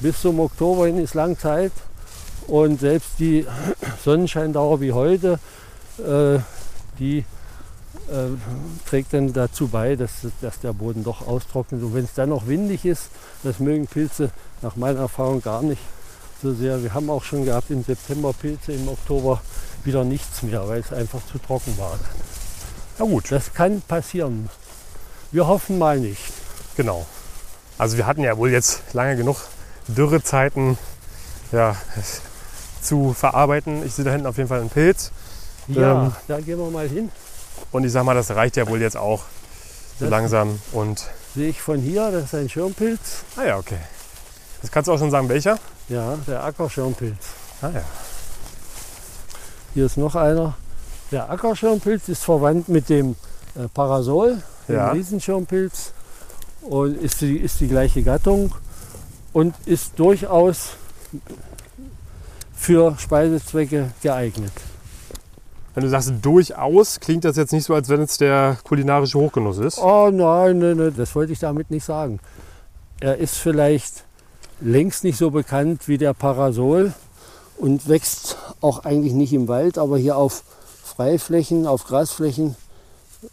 bis 0.00 0.20
zum 0.20 0.40
Oktober 0.40 0.86
hin 0.86 0.98
ist 0.98 1.14
lang 1.14 1.38
Zeit. 1.38 1.72
Und 2.48 2.80
selbst 2.80 3.10
die 3.18 3.46
Sonnenscheindauer 4.04 4.80
wie 4.80 4.92
heute, 4.92 5.38
äh, 5.98 6.38
die 6.98 7.24
äh, 8.10 8.88
trägt 8.88 9.12
dann 9.12 9.32
dazu 9.32 9.68
bei, 9.68 9.96
dass, 9.96 10.10
dass 10.40 10.60
der 10.60 10.72
Boden 10.72 11.04
doch 11.04 11.26
austrocknet. 11.26 11.82
Und 11.82 11.94
wenn 11.94 12.04
es 12.04 12.14
dann 12.14 12.28
noch 12.30 12.46
windig 12.46 12.84
ist, 12.84 13.08
das 13.42 13.58
mögen 13.58 13.86
Pilze 13.86 14.30
nach 14.62 14.76
meiner 14.76 15.00
Erfahrung 15.00 15.42
gar 15.42 15.62
nicht 15.62 15.80
so 16.42 16.52
sehr. 16.54 16.82
Wir 16.82 16.92
haben 16.94 17.08
auch 17.10 17.24
schon 17.24 17.44
gehabt 17.44 17.70
im 17.70 17.82
September 17.82 18.32
Pilze, 18.32 18.72
im 18.72 18.88
Oktober 18.88 19.40
wieder 19.84 20.04
nichts 20.04 20.42
mehr, 20.42 20.68
weil 20.68 20.80
es 20.80 20.92
einfach 20.92 21.20
zu 21.30 21.38
trocken 21.38 21.76
war. 21.78 21.98
Na 22.98 23.04
gut, 23.04 23.30
Das 23.30 23.52
kann 23.54 23.82
passieren. 23.82 24.48
Wir 25.32 25.46
hoffen 25.46 25.78
mal 25.78 25.98
nicht. 25.98 26.20
genau. 26.76 27.06
Also 27.78 27.96
wir 27.98 28.06
hatten 28.06 28.22
ja 28.22 28.36
wohl 28.38 28.50
jetzt 28.50 28.80
lange 28.94 29.16
genug 29.16 29.36
Dürrezeiten 29.88 30.78
ja, 31.52 31.76
zu 32.80 33.12
verarbeiten. 33.12 33.84
Ich 33.84 33.94
sehe 33.94 34.04
da 34.04 34.12
hinten 34.12 34.26
auf 34.26 34.36
jeden 34.38 34.48
Fall 34.48 34.60
einen 34.60 34.70
Pilz. 34.70 35.10
Ja, 35.68 36.06
Ähm. 36.06 36.12
da 36.28 36.40
gehen 36.40 36.58
wir 36.58 36.70
mal 36.70 36.88
hin. 36.88 37.10
Und 37.72 37.84
ich 37.84 37.92
sag 37.92 38.04
mal, 38.04 38.14
das 38.14 38.30
reicht 38.30 38.56
ja 38.56 38.68
wohl 38.68 38.80
jetzt 38.80 38.96
auch 38.96 39.24
so 39.98 40.06
langsam. 40.08 40.58
Und 40.72 41.04
Sehe 41.34 41.48
ich 41.50 41.60
von 41.60 41.78
hier, 41.80 42.10
das 42.10 42.24
ist 42.24 42.34
ein 42.34 42.48
Schirmpilz. 42.48 43.24
ah 43.36 43.44
ja, 43.44 43.58
okay. 43.58 43.78
Das 44.62 44.70
kannst 44.70 44.88
du 44.88 44.92
auch 44.92 44.98
schon 44.98 45.10
sagen, 45.10 45.28
welcher? 45.28 45.58
Ja, 45.88 46.16
der 46.26 46.42
Ackerschirmpilz. 46.44 47.16
Ah 47.62 47.68
ja. 47.74 47.82
Hier 49.74 49.86
ist 49.86 49.96
noch 49.98 50.14
einer. 50.14 50.54
Der 51.12 51.30
Ackerschirmpilz 51.30 52.08
ist 52.08 52.24
verwandt 52.24 52.68
mit 52.68 52.88
dem 52.88 53.16
äh, 53.54 53.68
Parasol, 53.72 54.42
dem 54.68 54.74
Ja. 54.76 54.90
Riesenschirmpilz. 54.90 55.92
Und 56.62 56.96
ist 57.00 57.20
die, 57.20 57.36
ist 57.36 57.60
die 57.60 57.68
gleiche 57.68 58.02
Gattung 58.02 58.52
und 59.32 59.54
ist 59.66 59.92
durchaus 59.98 60.70
für 62.56 62.96
Speisezwecke 62.98 63.92
geeignet. 64.02 64.52
Wenn 65.76 65.84
du 65.84 65.90
sagst 65.90 66.10
durchaus, 66.22 67.00
klingt 67.00 67.26
das 67.26 67.36
jetzt 67.36 67.52
nicht 67.52 67.64
so, 67.64 67.74
als 67.74 67.90
wenn 67.90 68.00
es 68.00 68.16
der 68.16 68.56
kulinarische 68.64 69.18
Hochgenuss 69.18 69.58
ist. 69.58 69.78
Oh 69.78 70.08
nein, 70.10 70.58
nein, 70.58 70.78
nein, 70.78 70.94
das 70.96 71.14
wollte 71.14 71.34
ich 71.34 71.38
damit 71.38 71.70
nicht 71.70 71.84
sagen. 71.84 72.18
Er 72.98 73.18
ist 73.18 73.36
vielleicht 73.36 74.04
längst 74.58 75.04
nicht 75.04 75.18
so 75.18 75.30
bekannt 75.30 75.86
wie 75.86 75.98
der 75.98 76.14
Parasol 76.14 76.94
und 77.58 77.90
wächst 77.90 78.38
auch 78.62 78.86
eigentlich 78.86 79.12
nicht 79.12 79.34
im 79.34 79.48
Wald, 79.48 79.76
aber 79.76 79.98
hier 79.98 80.16
auf 80.16 80.44
Freiflächen, 80.82 81.66
auf 81.66 81.84
Grasflächen, 81.84 82.56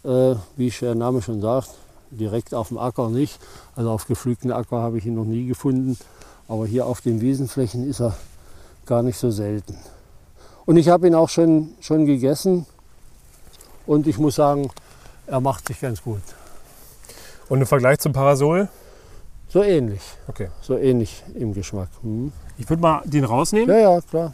äh, 0.04 0.34
wie 0.58 0.68
der 0.68 0.94
Name 0.94 1.22
schon 1.22 1.40
sagt, 1.40 1.70
direkt 2.10 2.52
auf 2.52 2.68
dem 2.68 2.76
Acker 2.76 3.08
nicht. 3.08 3.38
Also 3.74 3.88
auf 3.88 4.06
gepflügten 4.06 4.52
Acker 4.52 4.82
habe 4.82 4.98
ich 4.98 5.06
ihn 5.06 5.14
noch 5.14 5.24
nie 5.24 5.46
gefunden, 5.46 5.96
aber 6.46 6.66
hier 6.66 6.84
auf 6.84 7.00
den 7.00 7.22
Wiesenflächen 7.22 7.88
ist 7.88 8.02
er 8.02 8.14
gar 8.84 9.02
nicht 9.02 9.16
so 9.16 9.30
selten. 9.30 9.78
Und 10.66 10.76
ich 10.76 10.88
habe 10.88 11.06
ihn 11.06 11.14
auch 11.14 11.28
schon, 11.28 11.74
schon 11.80 12.06
gegessen 12.06 12.66
und 13.86 14.06
ich 14.06 14.18
muss 14.18 14.36
sagen, 14.36 14.70
er 15.26 15.40
macht 15.40 15.68
sich 15.68 15.80
ganz 15.80 16.02
gut. 16.02 16.22
Und 17.48 17.60
im 17.60 17.66
Vergleich 17.66 17.98
zum 17.98 18.12
Parasol? 18.12 18.68
So 19.48 19.62
ähnlich, 19.62 20.02
Okay. 20.26 20.48
so 20.62 20.76
ähnlich 20.76 21.22
im 21.34 21.54
Geschmack. 21.54 21.88
Hm. 22.02 22.32
Ich 22.58 22.68
würde 22.68 22.82
mal 22.82 23.02
den 23.04 23.24
rausnehmen. 23.24 23.68
Ja, 23.68 23.94
ja, 23.94 24.00
klar. 24.00 24.32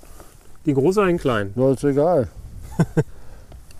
Den 0.65 0.75
großen 0.75 1.03
oder 1.03 1.09
den 1.11 1.19
kleinen? 1.19 1.53
Nur 1.57 1.73
ist 1.73 1.85
egal. 1.85 2.29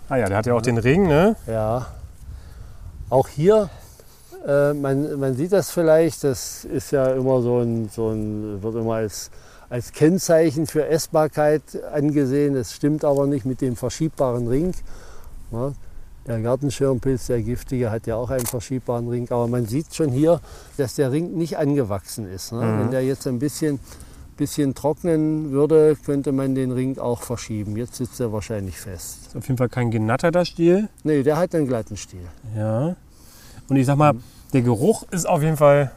Ah 0.09 0.17
ja, 0.17 0.27
der 0.27 0.39
hat 0.39 0.45
ja 0.45 0.53
auch 0.55 0.61
den 0.61 0.77
Ring, 0.77 1.07
ne? 1.07 1.37
Ja. 1.47 1.87
Auch 3.09 3.29
hier, 3.29 3.69
äh, 4.45 4.73
man, 4.73 5.17
man 5.17 5.35
sieht 5.35 5.53
das 5.53 5.71
vielleicht, 5.71 6.25
das 6.25 6.65
ist 6.65 6.91
ja 6.91 7.13
immer 7.13 7.41
so 7.41 7.59
ein, 7.59 7.87
so 7.87 8.09
ein 8.09 8.61
wird 8.61 8.75
immer 8.75 8.95
als, 8.95 9.31
als 9.71 9.93
Kennzeichen 9.93 10.67
für 10.67 10.85
Essbarkeit 10.85 11.61
angesehen. 11.93 12.55
Das 12.55 12.73
stimmt 12.73 13.05
aber 13.05 13.25
nicht 13.25 13.45
mit 13.45 13.61
dem 13.61 13.77
verschiebbaren 13.77 14.49
Ring. 14.49 14.73
Der 16.27 16.41
Gartenschirmpilz, 16.41 17.27
der 17.27 17.41
giftige, 17.41 17.89
hat 17.89 18.05
ja 18.05 18.17
auch 18.17 18.29
einen 18.29 18.45
verschiebbaren 18.45 19.07
Ring. 19.07 19.31
Aber 19.31 19.47
man 19.47 19.65
sieht 19.65 19.95
schon 19.95 20.09
hier, 20.09 20.41
dass 20.75 20.95
der 20.95 21.13
Ring 21.13 21.37
nicht 21.37 21.57
angewachsen 21.57 22.29
ist. 22.29 22.51
Ne? 22.51 22.59
Mhm. 22.59 22.79
Wenn 22.79 22.91
der 22.91 23.05
jetzt 23.05 23.25
ein 23.27 23.39
bisschen, 23.39 23.79
bisschen 24.35 24.75
trocknen 24.75 25.51
würde, 25.51 25.95
könnte 26.05 26.33
man 26.33 26.53
den 26.53 26.73
Ring 26.73 26.99
auch 26.99 27.21
verschieben. 27.21 27.77
Jetzt 27.77 27.95
sitzt 27.95 28.19
er 28.19 28.33
wahrscheinlich 28.33 28.77
fest. 28.77 29.27
Ist 29.27 29.37
auf 29.37 29.47
jeden 29.47 29.57
Fall 29.57 29.69
kein 29.69 29.89
genatterter 29.89 30.43
Stiel. 30.43 30.89
Nee, 31.03 31.23
der 31.23 31.37
hat 31.37 31.55
einen 31.55 31.65
glatten 31.65 31.95
Stiel. 31.95 32.27
Ja. 32.57 32.97
Und 33.69 33.77
ich 33.77 33.85
sag 33.85 33.95
mal, 33.95 34.15
der 34.51 34.63
Geruch 34.63 35.03
ist 35.11 35.29
auf 35.29 35.41
jeden 35.41 35.55
Fall 35.55 35.91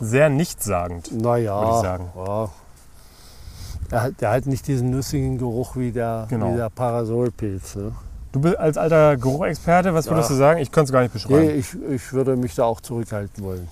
sehr 0.00 0.30
nichtssagend. 0.30 1.12
Naja, 1.12 1.60
Würde 1.60 1.76
ich 1.76 1.82
sagen. 1.82 2.12
Ja. 2.16 2.50
Der, 3.90 4.02
hat, 4.02 4.20
der 4.20 4.30
hat 4.30 4.46
nicht 4.46 4.66
diesen 4.66 4.90
nussigen 4.90 5.38
Geruch 5.38 5.76
wie 5.76 5.92
der, 5.92 6.26
Genau. 6.30 6.52
wie 6.52 6.56
der 6.56 6.70
Parasolpilz. 6.70 7.76
Ne? 7.76 7.92
Du 8.32 8.40
bist 8.40 8.58
als 8.58 8.76
alter 8.76 9.16
Geruchexperte, 9.16 9.94
was 9.94 10.06
würdest 10.08 10.30
Ja. 10.30 10.34
du 10.34 10.38
sagen? 10.38 10.60
Ich 10.60 10.72
könnte 10.72 10.88
es 10.88 10.92
gar 10.92 11.02
nicht 11.02 11.14
Nee, 11.14 11.20
beschreiben. 11.20 11.58
ich, 11.58 11.76
ich 11.94 12.12
würde 12.12 12.36
mich 12.36 12.54
da 12.54 12.64
auch 12.64 12.80
zurückhalten 12.80 13.44
wollen. 13.44 13.68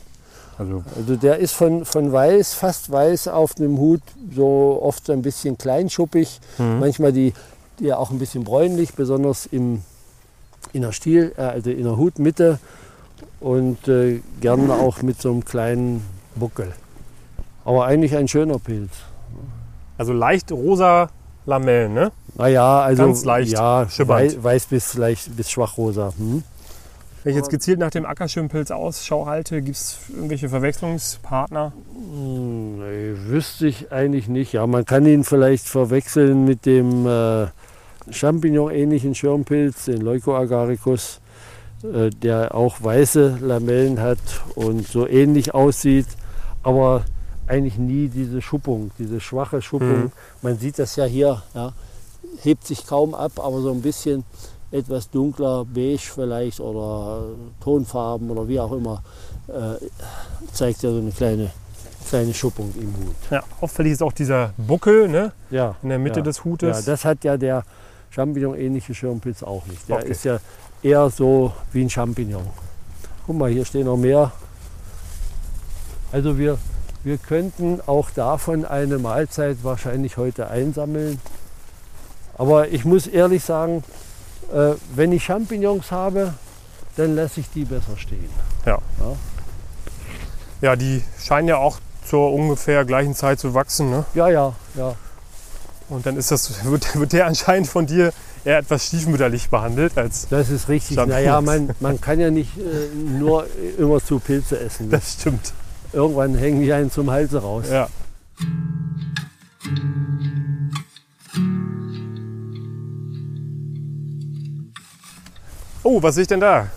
Also, 0.58 0.84
Also 0.96 1.16
der 1.16 1.38
ist 1.38 1.52
von, 1.54 1.84
von 1.84 2.12
weiß, 2.12 2.54
fast 2.54 2.92
weiß 2.92 3.28
auf 3.28 3.54
dem 3.54 3.78
Hut, 3.78 4.02
so 4.34 4.78
oft 4.82 5.06
so 5.06 5.12
ein 5.12 5.22
bisschen 5.22 5.56
kleinschuppig, 5.58 6.40
mhm. 6.58 6.78
manchmal 6.78 7.12
die, 7.12 7.32
die 7.80 7.92
auch 7.92 8.10
ein 8.10 8.18
bisschen 8.18 8.44
bräunlich, 8.44 8.94
besonders 8.94 9.46
im, 9.46 9.82
in 10.72 10.82
der 10.82 10.92
Stiel, 10.92 11.32
äh, 11.36 11.42
also 11.42 11.70
in 11.70 11.84
der 11.84 11.96
Hutmitte 11.96 12.58
und 13.40 13.88
äh, 13.88 14.20
gerne 14.40 14.74
auch 14.74 15.02
mit 15.02 15.20
so 15.20 15.30
einem 15.30 15.44
kleinen 15.44 16.04
Buckel. 16.36 16.72
Aber 17.64 17.86
eigentlich 17.86 18.14
ein 18.16 18.28
schöner 18.28 18.58
Pilz. 18.58 18.90
Also 19.98 20.12
leicht 20.12 20.50
rosa 20.52 21.08
Lamellen, 21.46 21.92
ne? 21.94 22.12
Naja, 22.36 22.80
also 22.82 23.02
Ganz 23.04 23.24
leicht 23.24 23.52
ja, 23.52 23.86
schimmernd. 23.88 24.36
wei- 24.36 24.44
weiß 24.44 24.66
bis 24.66 24.94
leicht 24.94 25.36
bis 25.36 25.50
schwachrosa. 25.50 26.12
Hm? 26.16 26.42
Wenn 27.24 27.30
ich 27.30 27.36
jetzt 27.36 27.50
gezielt 27.50 27.78
nach 27.78 27.90
dem 27.90 28.04
Ackerschirmpilz 28.04 28.70
Ausschau 28.72 29.26
halte, 29.26 29.62
gibt 29.62 29.76
es 29.76 29.98
irgendwelche 30.12 30.48
Verwechslungspartner? 30.48 31.72
Hm, 31.94 32.78
nee, 32.78 33.12
wüsste 33.28 33.68
ich 33.68 33.92
eigentlich 33.92 34.26
nicht. 34.28 34.52
Ja, 34.52 34.66
man 34.66 34.84
kann 34.84 35.06
ihn 35.06 35.22
vielleicht 35.22 35.66
verwechseln 35.68 36.44
mit 36.44 36.66
dem 36.66 37.06
äh, 37.06 37.46
Champignon-ähnlichen 38.10 39.14
Schirmpilz, 39.14 39.84
den 39.84 40.00
Leucoagaricus, 40.00 41.20
äh, 41.84 42.10
der 42.10 42.54
auch 42.54 42.76
weiße 42.82 43.38
Lamellen 43.40 44.00
hat 44.00 44.18
und 44.56 44.86
so 44.86 45.06
ähnlich 45.06 45.54
aussieht, 45.54 46.06
aber 46.64 47.04
eigentlich 47.52 47.76
nie 47.76 48.08
diese 48.08 48.40
Schuppung, 48.40 48.90
diese 48.98 49.20
schwache 49.20 49.60
Schuppung. 49.60 50.04
Mhm. 50.04 50.12
Man 50.40 50.58
sieht 50.58 50.78
das 50.78 50.96
ja 50.96 51.04
hier, 51.04 51.42
ja, 51.54 51.72
hebt 52.40 52.66
sich 52.66 52.86
kaum 52.86 53.14
ab, 53.14 53.32
aber 53.36 53.60
so 53.60 53.70
ein 53.70 53.82
bisschen 53.82 54.24
etwas 54.70 55.10
dunkler, 55.10 55.66
beige 55.66 55.98
vielleicht 55.98 56.60
oder 56.60 57.24
Tonfarben 57.62 58.30
oder 58.30 58.48
wie 58.48 58.58
auch 58.58 58.72
immer, 58.72 59.02
äh, 59.48 59.76
zeigt 60.50 60.82
ja 60.82 60.90
so 60.90 60.96
eine 60.96 61.10
kleine, 61.10 61.50
kleine 62.08 62.32
Schuppung 62.32 62.72
im 62.74 62.86
Hut. 62.86 63.14
Ja, 63.30 63.42
auffällig 63.60 63.92
ist 63.92 64.02
auch 64.02 64.14
dieser 64.14 64.54
Buckel 64.56 65.08
ne? 65.08 65.32
Ja, 65.50 65.76
in 65.82 65.90
der 65.90 65.98
Mitte 65.98 66.20
ja. 66.20 66.24
des 66.24 66.38
ja, 66.38 66.44
Hutes. 66.44 66.86
das 66.86 67.04
hat 67.04 67.22
ja 67.22 67.36
der 67.36 67.64
Champignon-ähnliche 68.10 68.94
Schirmpilz 68.94 69.42
auch 69.42 69.66
nicht. 69.66 69.86
Der 69.90 69.96
Okay. 69.96 70.10
ist 70.10 70.24
ja 70.24 70.38
eher 70.82 71.10
so 71.10 71.52
wie 71.72 71.82
ein 71.82 71.90
Champignon. 71.90 72.46
Guck 73.26 73.36
mal, 73.36 73.50
hier 73.50 73.66
stehen 73.66 73.84
noch 73.84 73.98
mehr. 73.98 74.32
Also 76.12 76.38
wir, 76.38 76.58
wir 77.04 77.18
könnten 77.18 77.80
auch 77.86 78.10
davon 78.10 78.64
eine 78.64 78.98
Mahlzeit 78.98 79.58
wahrscheinlich 79.62 80.16
heute 80.16 80.48
einsammeln. 80.48 81.20
Aber 82.38 82.68
ich 82.68 82.84
muss 82.84 83.06
ehrlich 83.06 83.44
sagen, 83.44 83.84
äh, 84.52 84.74
wenn 84.94 85.12
ich 85.12 85.24
Champignons 85.24 85.90
habe, 85.90 86.34
dann 86.96 87.14
lasse 87.16 87.40
ich 87.40 87.50
die 87.50 87.64
besser 87.64 87.96
stehen. 87.96 88.30
ja, 90.60 90.76
die 90.76 91.02
scheinen 91.20 91.48
ja 91.48 91.56
auch 91.56 91.78
zur 92.06 92.32
ungefähr 92.32 92.84
gleichen 92.84 93.14
Zeit 93.14 93.40
zu 93.40 93.54
wachsen. 93.54 93.90
Ne? 93.90 94.04
Ja, 94.14 94.28
ja, 94.28 94.54
ja. 94.74 94.94
Und 95.88 96.06
dann 96.06 96.16
ist 96.16 96.30
das, 96.30 96.64
wird, 96.64 96.94
wird 96.98 97.12
der 97.12 97.26
anscheinend 97.26 97.68
von 97.68 97.86
dir 97.86 98.12
eher 98.44 98.58
etwas 98.58 98.86
stiefmütterlich 98.86 99.50
behandelt 99.50 99.96
als 99.96 100.28
Das 100.28 100.50
ist 100.50 100.68
richtig. 100.68 100.96
Champignons. 100.96 101.24
Naja, 101.24 101.40
man, 101.40 101.70
man 101.80 102.00
kann 102.00 102.18
ja 102.18 102.30
nicht 102.30 102.56
äh, 102.58 102.94
nur 102.94 103.46
immer 103.78 104.02
zu 104.02 104.18
Pilze 104.18 104.58
essen. 104.58 104.90
das 104.90 105.14
stimmt. 105.14 105.52
Irgendwann 105.92 106.34
hängen 106.34 106.60
die 106.62 106.72
einen 106.72 106.90
zum 106.90 107.10
Halse 107.10 107.40
raus. 107.42 107.66
Ja. 107.70 107.88
Oh, 115.82 116.02
was 116.02 116.14
sehe 116.14 116.22
ich 116.22 116.28
denn 116.28 116.40
da? 116.40 116.68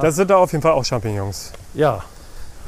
Das 0.00 0.16
sind 0.16 0.30
da 0.30 0.36
auf 0.36 0.52
jeden 0.52 0.62
Fall 0.62 0.72
auch 0.72 0.84
Champignons. 0.84 1.52
Ja, 1.74 2.02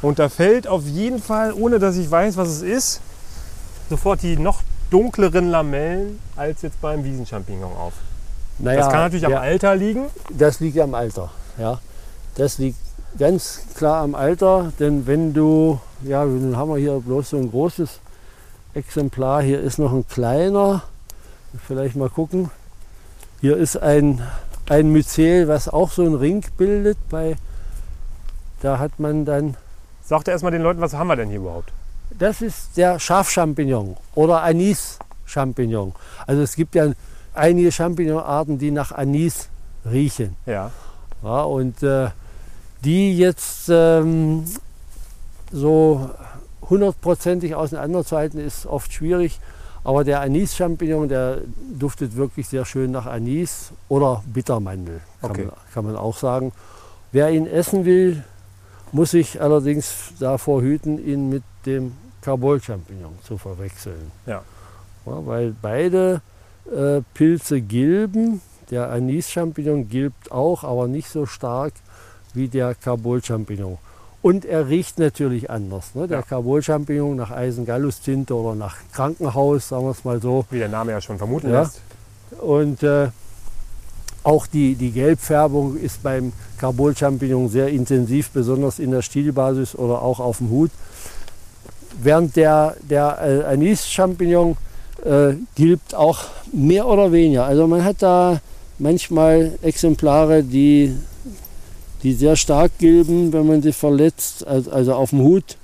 Und 0.03 0.19
da 0.19 0.29
fällt 0.29 0.69
auf 0.69 0.85
jeden 0.85 1.21
Fall, 1.23 1.53
ohne 1.53 1.79
dass 1.79 1.97
ich 1.97 2.09
weiß, 2.11 2.37
was 2.37 2.49
es 2.49 2.63
ist, 2.63 3.01
sofort 3.89 4.23
die 4.23 4.37
noch 4.37 4.61
dunkleren 4.91 5.51
Lamellen 5.51 6.21
als 6.37 6.63
jetzt 6.63 6.81
beim 6.81 7.03
Wiesenchampignon 7.03 7.73
auf. 7.75 7.95
naja, 8.59 8.81
Das 8.81 8.89
kann 8.91 9.01
natürlich 9.01 9.25
am 9.25 9.33
der- 9.33 9.41
Alter 9.41 9.75
liegen. 9.75 10.07
Das 10.31 10.61
liegt 10.61 10.79
am 10.79 10.95
Alter. 10.95 11.31
Ja. 11.59 11.81
Das 12.35 12.59
liegt 12.59 12.79
ganz 13.19 13.67
klar 13.75 14.03
am 14.03 14.15
Alter, 14.15 14.73
denn 14.79 15.07
wenn 15.07 15.33
du, 15.35 15.81
ja, 16.03 16.25
nun 16.25 16.57
haben 16.57 16.71
wir 16.71 16.79
hier 16.79 17.01
bloß 17.01 17.31
so 17.31 17.37
ein 17.37 17.51
großes 17.51 18.01
Exemplar, 18.75 19.43
hier 19.43 19.61
ist 19.61 19.79
noch 19.79 19.93
ein 19.93 20.07
kleiner, 20.07 20.83
vielleicht 21.67 21.97
mal 21.97 22.11
gucken. 22.11 22.51
Hier 23.41 23.57
ist 23.57 23.77
ein, 23.77 24.23
ein 24.69 24.91
Myzel, 24.91 25.49
was 25.49 25.69
auch 25.69 25.91
so 25.91 26.03
einen 26.03 26.15
Ring 26.15 26.45
bildet. 26.57 26.99
Bei, 27.09 27.37
da 28.61 28.79
hat 28.79 28.99
man 28.99 29.25
dann, 29.25 29.57
Sagt 30.05 30.29
erstmal 30.29 30.53
den 30.53 30.63
Leuten, 30.63 30.81
was 30.81 30.95
haben 30.95 31.09
wir 31.09 31.17
denn 31.17 31.29
hier 31.29 31.39
überhaupt? 31.39 31.73
das 32.19 32.43
ist 32.43 32.77
der 32.77 32.99
Schafchampignon 32.99 33.97
oder 34.15 34.43
Anis-Champignon. 34.43 35.93
Also 36.27 36.43
es 36.43 36.55
gibt 36.57 36.75
ja 36.75 36.93
einige 37.35 37.73
Champignonarten, 37.73 38.59
die 38.59 38.71
nach 38.71 38.93
Anis 38.93 39.49
riechen. 39.85 40.37
Ja. 40.47 40.71
Ja, 41.23 41.43
und 41.43 41.83
äh, 41.83 42.09
die 42.85 43.17
jetzt 43.17 43.69
ähm, 43.69 44.45
so 45.53 46.11
hundertprozentig 46.69 47.55
auseinanderzuhalten, 47.55 48.41
ist 48.41 48.67
oft 48.67 48.93
schwierig. 48.93 49.41
Aber 49.85 50.03
der 50.03 50.21
Anis-Champignon, 50.21 51.09
der 51.09 51.39
duftet 51.79 52.17
wirklich 52.17 52.49
sehr 52.49 52.65
schön 52.65 52.91
nach 52.91 53.07
Anis 53.07 53.71
oder 53.89 54.23
Bittermandel, 54.27 55.01
kann, 55.21 55.31
Okay. 55.31 55.45
man, 55.45 55.55
kann 55.73 55.85
man 55.85 55.97
auch 55.97 56.17
sagen. 56.17 56.53
Wer 57.13 57.31
ihn 57.31 57.47
essen 57.47 57.85
will, 57.85 58.25
muss 58.91 59.13
sich 59.13 59.41
allerdings 59.41 60.13
davor 60.19 60.61
hüten, 60.63 60.99
ihn 61.05 61.29
mit 61.29 61.45
dem 61.67 61.93
Carbol-Champignon 62.23 63.17
zu 63.23 63.39
verwechseln. 63.39 64.11
Ja. 64.27 64.43
Ja, 65.07 65.25
weil 65.27 65.55
beide 65.63 66.21
äh, 66.75 67.01
Pilze 67.15 67.61
gilben. 67.61 68.41
Der 68.73 68.91
Anis-Champignon 68.91 69.89
gilbt 69.89 70.33
auch, 70.33 70.65
aber 70.65 70.89
nicht 70.89 71.09
so 71.09 71.27
stark 71.27 71.73
wie 72.37 72.49
der 72.49 72.75
Carbol-Champignon. 72.75 73.79
Und 74.23 74.45
er 74.45 74.69
riecht 74.69 74.99
natürlich 74.99 75.51
anders. 75.51 75.95
Ne? 75.95 76.07
Der 76.09 76.19
Ja. 76.19 76.23
Carbol-Champignon 76.23 77.17
nach 77.17 77.31
Eisengallustinte 77.31 78.35
oder 78.35 78.55
nach 78.55 78.77
Krankenhaus, 78.93 79.69
sagen 79.69 79.85
wir 79.85 79.91
es 79.93 80.05
mal 80.05 80.21
so. 80.21 80.45
Wie 80.51 80.59
der 80.59 80.69
Name 80.69 80.93
ja 80.93 81.01
schon 81.01 81.19
vermuten 81.19 81.51
Ja. 81.51 81.63
lässt. 81.63 81.81
Und 82.41 82.83
äh, 82.83 83.09
auch 84.25 84.47
die, 84.49 84.75
die 84.75 84.91
Gelbfärbung 84.91 85.77
ist 85.77 86.03
beim 86.03 86.33
Carbol-Champignon 86.59 87.49
sehr 87.49 87.69
intensiv, 87.69 88.31
besonders 88.31 88.79
in 88.81 88.91
der 88.91 89.03
Stielbasis 89.03 89.77
oder 89.77 90.03
auch 90.03 90.19
auf 90.19 90.39
dem 90.39 90.51
Hut. 90.51 90.71
Während 92.03 92.35
der, 92.37 92.77
der 92.91 93.19
äh, 93.23 93.45
Anis-Champignon 93.55 94.57
äh, 95.05 95.35
gilbt 95.55 95.95
auch 95.95 96.25
mehr 96.53 96.87
oder 96.89 97.13
weniger. 97.13 97.45
Also 97.45 97.67
man 97.69 97.85
hat 97.85 98.03
da 98.03 98.41
manchmal 98.79 99.53
Exemplare, 99.63 100.43
die, 100.43 100.97
die 102.03 102.13
sehr 102.15 102.37
stark 102.37 102.73
gilben, 102.79 103.33
wenn 103.33 103.47
man 103.47 103.63
sie 103.63 103.73
verletzt, 103.73 104.47
also, 104.47 104.95
auf 104.95 105.11
dem 105.11 105.21
Hut 105.23 105.57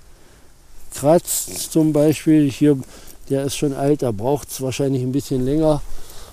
kratzt 0.95 1.73
zum 1.73 1.93
Beispiel. 1.93 2.51
Hier, 2.51 2.77
der 3.31 3.45
ist 3.45 3.57
schon 3.57 3.73
alt, 3.75 4.03
da 4.03 4.11
braucht 4.13 4.51
es 4.51 4.61
wahrscheinlich 4.61 5.03
ein 5.03 5.13
bisschen 5.13 5.45
länger. 5.45 5.81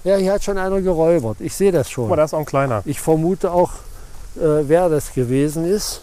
Ja, 0.03 0.15
hier 0.17 0.33
hat 0.33 0.43
schon 0.43 0.57
einer 0.57 0.81
geräubert. 0.81 1.37
Ich 1.39 1.53
sehe 1.53 1.71
das 1.71 1.87
Guck 1.93 2.05
mal, 2.05 2.09
schon. 2.09 2.17
da 2.17 2.23
ist 2.23 2.33
auch 2.33 2.39
ein 2.39 2.45
kleiner. 2.45 2.81
Ich 2.85 2.99
vermute 2.99 3.51
auch, 3.51 3.71
äh, 4.37 4.63
wer 4.67 4.89
das 4.89 5.13
gewesen 5.13 5.65
ist. 5.65 6.01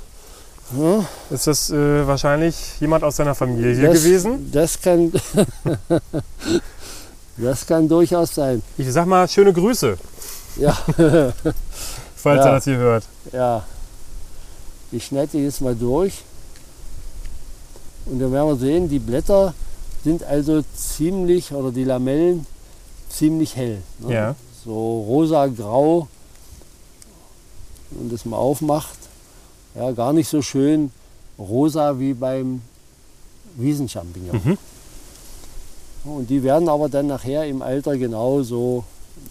Ja, 0.76 1.04
Ist 1.30 1.46
das 1.46 1.70
äh, 1.70 2.06
wahrscheinlich 2.06 2.56
jemand 2.80 3.04
aus 3.04 3.16
seiner 3.16 3.34
Familie 3.36 3.80
das, 3.86 4.02
gewesen? 4.02 4.50
Das 4.52 4.80
kann, 4.80 5.12
das 7.36 7.66
kann 7.66 7.88
durchaus 7.88 8.34
sein. 8.34 8.62
Ich 8.76 8.90
sag 8.92 9.06
mal, 9.06 9.28
schöne 9.28 9.52
Grüße, 9.52 9.96
Ja, 10.56 10.72
falls 12.16 12.38
Ja. 12.40 12.46
er 12.46 12.52
das 12.52 12.64
hier 12.64 12.76
hört. 12.78 13.04
ja. 13.32 13.64
Ich 14.96 15.04
schneide 15.06 15.32
die 15.32 15.44
jetzt 15.44 15.60
mal 15.60 15.74
durch. 15.74 16.22
Und 18.06 18.18
dann 18.18 18.32
werden 18.32 18.48
wir 18.48 18.56
sehen, 18.56 18.88
die 18.88 18.98
Blätter 18.98 19.52
sind 20.04 20.22
also 20.22 20.62
ziemlich, 20.74 21.52
oder 21.52 21.70
die 21.70 21.84
Lamellen, 21.84 22.46
ziemlich 23.10 23.56
hell. 23.56 23.82
ne? 23.98 24.14
Ja. 24.14 24.34
so 24.64 25.02
rosa-grau 25.02 26.08
und 27.90 28.12
das 28.12 28.24
mal 28.24 28.36
aufmacht. 28.36 28.98
Ja, 29.74 29.90
gar 29.92 30.12
nicht 30.12 30.28
so 30.28 30.40
schön 30.40 30.90
rosa 31.38 31.98
wie 31.98 32.14
beim 32.14 32.62
Wiesenchampignon. 33.56 34.40
Mhm. 34.44 34.58
Und 36.04 36.30
die 36.30 36.42
werden 36.42 36.68
aber 36.68 36.88
dann 36.88 37.08
nachher 37.08 37.44
im 37.46 37.60
Alter 37.62 37.98
genauso 37.98 38.84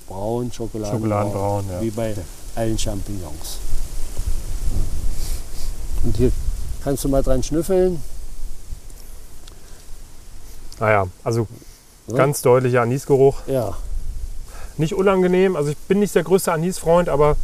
braun, 0.07 0.51
schokoladenbraun, 0.51 1.31
Schokoladenbraun, 1.31 1.65
ja. 1.71 1.81
wie 1.81 1.89
bei 1.89 2.15
allen 2.55 2.77
Champignons. 2.77 3.59
Und 6.05 6.15
hier 6.17 6.31
kannst 6.83 7.03
du 7.03 7.09
mal 7.09 7.23
dran 7.23 7.43
schnüffeln. 7.43 8.01
Naja, 10.79 11.07
also 11.23 11.47
Ja. 12.07 12.15
ganz 12.15 12.41
deutlicher 12.41 12.81
Anisgeruch. 12.83 13.41
Ja, 13.47 13.75
Nicht 14.77 14.93
unangenehm, 14.93 15.55
also 15.55 15.69
ich 15.71 15.77
bin 15.77 15.99
nicht 15.99 16.13
der 16.15 16.23
größte 16.23 16.51
Anisfreund, 16.51 17.07
aber 17.07 17.37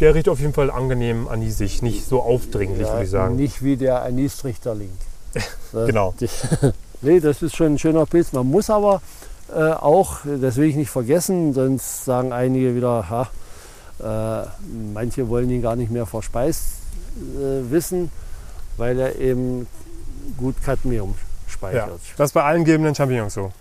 der 0.00 0.12
riecht 0.16 0.28
auf 0.28 0.40
jeden 0.40 0.52
Fall 0.52 0.72
angenehm 0.72 1.28
anisig, 1.28 1.82
nicht 1.82 2.04
so 2.04 2.20
aufdringlich, 2.20 2.86
ja 2.88 2.94
würde 2.94 3.04
ich 3.04 3.10
sagen. 3.10 3.36
nicht 3.36 3.62
wie 3.62 3.76
der 3.76 4.02
Anistrichterling. 4.02 4.90
Genau. 5.72 6.14
nee, 7.02 7.20
das 7.20 7.42
ist 7.42 7.54
schon 7.54 7.74
ein 7.74 7.78
schöner 7.78 8.06
Pilz. 8.06 8.32
Man 8.32 8.46
muss 8.48 8.70
aber 8.70 9.02
äh, 9.54 9.70
auch, 9.70 10.18
das 10.40 10.56
will 10.56 10.64
ich 10.68 10.74
nicht 10.76 10.90
vergessen, 10.90 11.52
sonst 11.54 12.04
sagen 12.04 12.32
einige 12.32 12.74
wieder, 12.74 13.08
ha, 13.08 14.42
äh, 14.42 14.46
manche 14.94 15.28
wollen 15.28 15.50
ihn 15.50 15.62
gar 15.62 15.76
nicht 15.76 15.90
mehr 15.92 16.06
verspeist 16.06 16.62
äh, 17.16 17.70
wissen, 17.70 18.10
weil 18.76 18.98
er 18.98 19.16
eben 19.18 19.66
gut 20.36 20.56
Cadmium 20.64 21.10
Ja, 21.10 21.52
speichert. 21.52 22.00
das 22.16 22.30
ist 22.30 22.32
bei 22.34 22.42
allen 22.42 22.64
gelbenden 22.64 22.94
Champignons 22.94 23.34
so. 23.34 23.52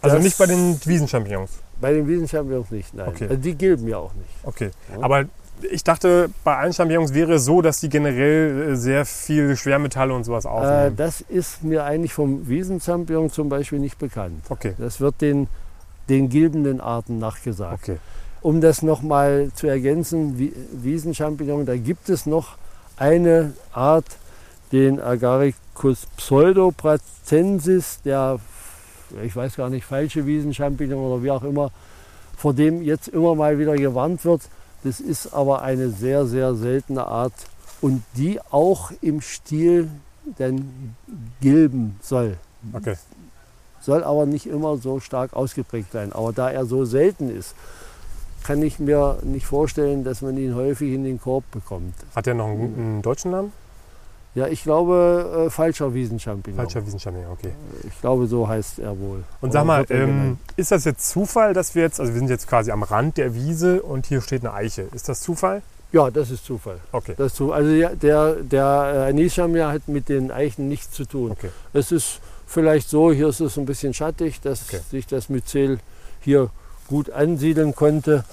Also 0.00 0.16
Das- 0.16 0.24
nicht 0.24 0.36
bei 0.38 0.46
den 0.46 0.78
Wiesenchampignons. 0.84 1.50
Bei 1.80 1.92
den 1.92 2.06
Wiesenchampignons 2.06 2.70
nicht, 2.70 2.94
nein. 2.94 3.08
Okay. 3.08 3.24
Also 3.28 3.36
die 3.36 3.54
gilben 3.54 3.88
ja 3.88 3.98
auch 3.98 4.14
nicht. 4.14 4.28
Okay. 4.44 4.70
Ja. 4.96 5.02
Aber 5.04 5.24
ich 5.70 5.84
dachte, 5.84 6.28
bei 6.44 6.56
allen 6.56 6.72
Champignons 6.72 7.14
wäre 7.14 7.34
es 7.34 7.44
so, 7.44 7.62
dass 7.62 7.78
die 7.80 7.88
generell 7.88 8.72
äh, 8.72 8.76
sehr 8.76 9.04
viel 9.06 9.56
Schwermetalle 9.56 10.12
und 10.12 10.24
sowas 10.24 10.44
Äh, 10.44 10.48
aufnehmen. 10.48 10.96
das 10.96 11.20
ist 11.22 11.62
mir 11.62 11.84
eigentlich 11.84 12.12
vom 12.12 12.48
Wiesenchampignon 12.48 13.30
zum 13.30 13.48
Beispiel 13.48 13.78
nicht 13.78 13.98
bekannt. 13.98 14.44
okay. 14.48 14.74
Das 14.78 15.00
wird 15.00 15.20
den, 15.20 15.46
den 16.08 16.28
gilbenden 16.28 16.80
Arten 16.80 17.18
nachgesagt. 17.18 17.84
Okay. 17.84 17.98
Um 18.42 18.60
das 18.60 18.82
nochmal 18.82 19.50
zu 19.54 19.68
ergänzen, 19.68 20.36
Wie- 20.38 20.52
Wiesenchampignon, 20.72 21.64
da 21.64 21.76
gibt 21.76 22.08
es 22.08 22.26
noch 22.26 22.56
eine 23.02 23.52
Art, 23.72 24.06
den 24.70 25.00
Agaricus 25.00 26.06
pseudopratensis, 26.16 28.00
der, 28.04 28.38
ich 29.24 29.34
weiß 29.34 29.56
gar 29.56 29.70
nicht, 29.70 29.84
falsche 29.84 30.24
Wiesenchampignon 30.24 31.04
oder 31.04 31.22
wie 31.24 31.32
auch 31.32 31.42
immer, 31.42 31.72
vor 32.36 32.54
dem 32.54 32.80
jetzt 32.80 33.08
immer 33.08 33.34
mal 33.34 33.58
wieder 33.58 33.74
gewarnt 33.74 34.24
wird. 34.24 34.42
Das 34.84 35.00
ist 35.00 35.34
aber 35.34 35.62
eine 35.62 35.90
sehr, 35.90 36.26
sehr 36.26 36.54
seltene 36.54 37.04
Art 37.04 37.32
und 37.80 38.04
die 38.16 38.38
auch 38.52 38.92
im 39.00 39.20
Stil 39.20 39.88
dann 40.38 40.94
gilben 41.40 41.98
soll. 42.02 42.36
Okay. 42.72 42.94
Soll 43.80 44.04
aber 44.04 44.26
nicht 44.26 44.46
immer 44.46 44.76
so 44.76 45.00
stark 45.00 45.32
ausgeprägt 45.32 45.90
sein. 45.90 46.12
Aber 46.12 46.32
da 46.32 46.50
er 46.50 46.66
so 46.66 46.84
selten 46.84 47.36
ist, 47.36 47.56
kann 48.44 48.62
ich 48.62 48.78
mir 48.78 49.18
nicht 49.22 49.46
vorstellen, 49.46 50.04
dass 50.04 50.22
man 50.22 50.36
ihn 50.36 50.54
häufig 50.54 50.92
in 50.92 51.04
den 51.04 51.20
Korb 51.20 51.44
bekommt. 51.50 51.94
Hat 52.14 52.26
der 52.26 52.34
noch 52.34 52.48
einen, 52.48 52.74
einen 52.76 53.02
deutschen 53.02 53.30
Namen? 53.30 53.52
Ja, 54.34 54.46
ich 54.46 54.62
glaube, 54.62 55.44
äh, 55.46 55.50
falscher 55.50 55.92
Wiesenchampignon. 55.92 56.56
Falscher 56.64 56.86
Wiesenchampignon, 56.86 57.32
okay. 57.32 57.52
Ich 57.86 58.00
glaube, 58.00 58.26
so 58.26 58.48
heißt 58.48 58.78
er 58.78 58.98
wohl. 58.98 59.24
Und 59.42 59.52
sag 59.52 59.66
mal, 59.66 59.84
er 59.90 60.04
ähm, 60.04 60.38
ist 60.56 60.70
das 60.72 60.84
jetzt 60.86 61.10
Zufall, 61.10 61.52
dass 61.52 61.74
wir 61.74 61.82
jetzt, 61.82 62.00
also 62.00 62.12
wir 62.14 62.18
sind 62.18 62.30
jetzt 62.30 62.48
quasi 62.48 62.70
am 62.70 62.82
Rand 62.82 63.18
der 63.18 63.34
Wiese 63.34 63.82
und 63.82 64.06
hier 64.06 64.22
steht 64.22 64.42
eine 64.42 64.54
Eiche. 64.54 64.88
Ist 64.94 65.08
das 65.10 65.20
Zufall? 65.20 65.60
Ja, 65.92 66.10
das 66.10 66.30
ist 66.30 66.46
Zufall. 66.46 66.78
Okay. 66.92 67.12
Das 67.18 67.34
Zufall. 67.34 67.58
Also 67.58 67.72
ja, 67.72 67.90
der, 67.90 68.36
der 68.36 69.04
äh, 69.06 69.10
Anischampignon 69.10 69.70
hat 69.70 69.88
mit 69.88 70.08
den 70.08 70.30
Eichen 70.30 70.66
nichts 70.66 70.92
zu 70.92 71.04
tun. 71.04 71.32
Okay. 71.32 71.50
Es 71.74 71.92
ist 71.92 72.20
vielleicht 72.46 72.88
so, 72.88 73.12
hier 73.12 73.28
ist 73.28 73.40
es 73.40 73.58
ein 73.58 73.66
bisschen 73.66 73.92
schattig, 73.92 74.40
dass 74.40 74.66
Okay. 74.68 74.80
sich 74.90 75.06
das 75.06 75.28
Myzel 75.28 75.78
hier 76.20 76.48
gut 76.92 77.10
ansiedeln 77.10 77.74
konnte. 77.74 78.24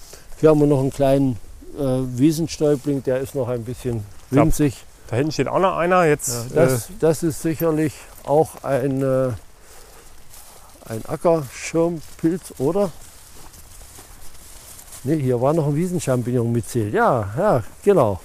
Hier 0.42 0.50
haben 0.50 0.60
wir 0.60 0.68
noch 0.68 0.82
einen 0.82 0.92
kleinen 0.92 1.38
äh, 1.78 1.82
Wiesenstäubling, 1.82 3.04
der 3.04 3.22
ist 3.22 3.34
noch 3.34 3.48
ein 3.48 3.64
bisschen 3.64 4.04
winzig. 4.32 4.84
Da 5.08 5.16
hinten 5.16 5.32
steht 5.32 5.48
auch 5.48 5.60
noch 5.60 5.78
einer. 5.78 6.04
Jetzt, 6.04 6.52
Ja, 6.54 6.66
das, 6.66 6.90
das 7.00 7.24
ist 7.24 7.42
sicherlich 7.42 7.94
auch 8.26 8.64
ein, 8.64 9.02
äh, 9.02 9.30
ein 10.86 11.06
Ackerschirmpilz, 11.08 12.56
oder? 12.58 12.92
Ne, 15.06 15.16
hier 15.16 15.40
war 15.40 15.54
noch 15.54 15.68
ein 15.68 15.76
Wiesenchampignon 15.76 16.52
mitzählt. 16.52 16.94
Ja, 16.94 17.30
ja, 17.38 17.64
genau. 17.82 18.20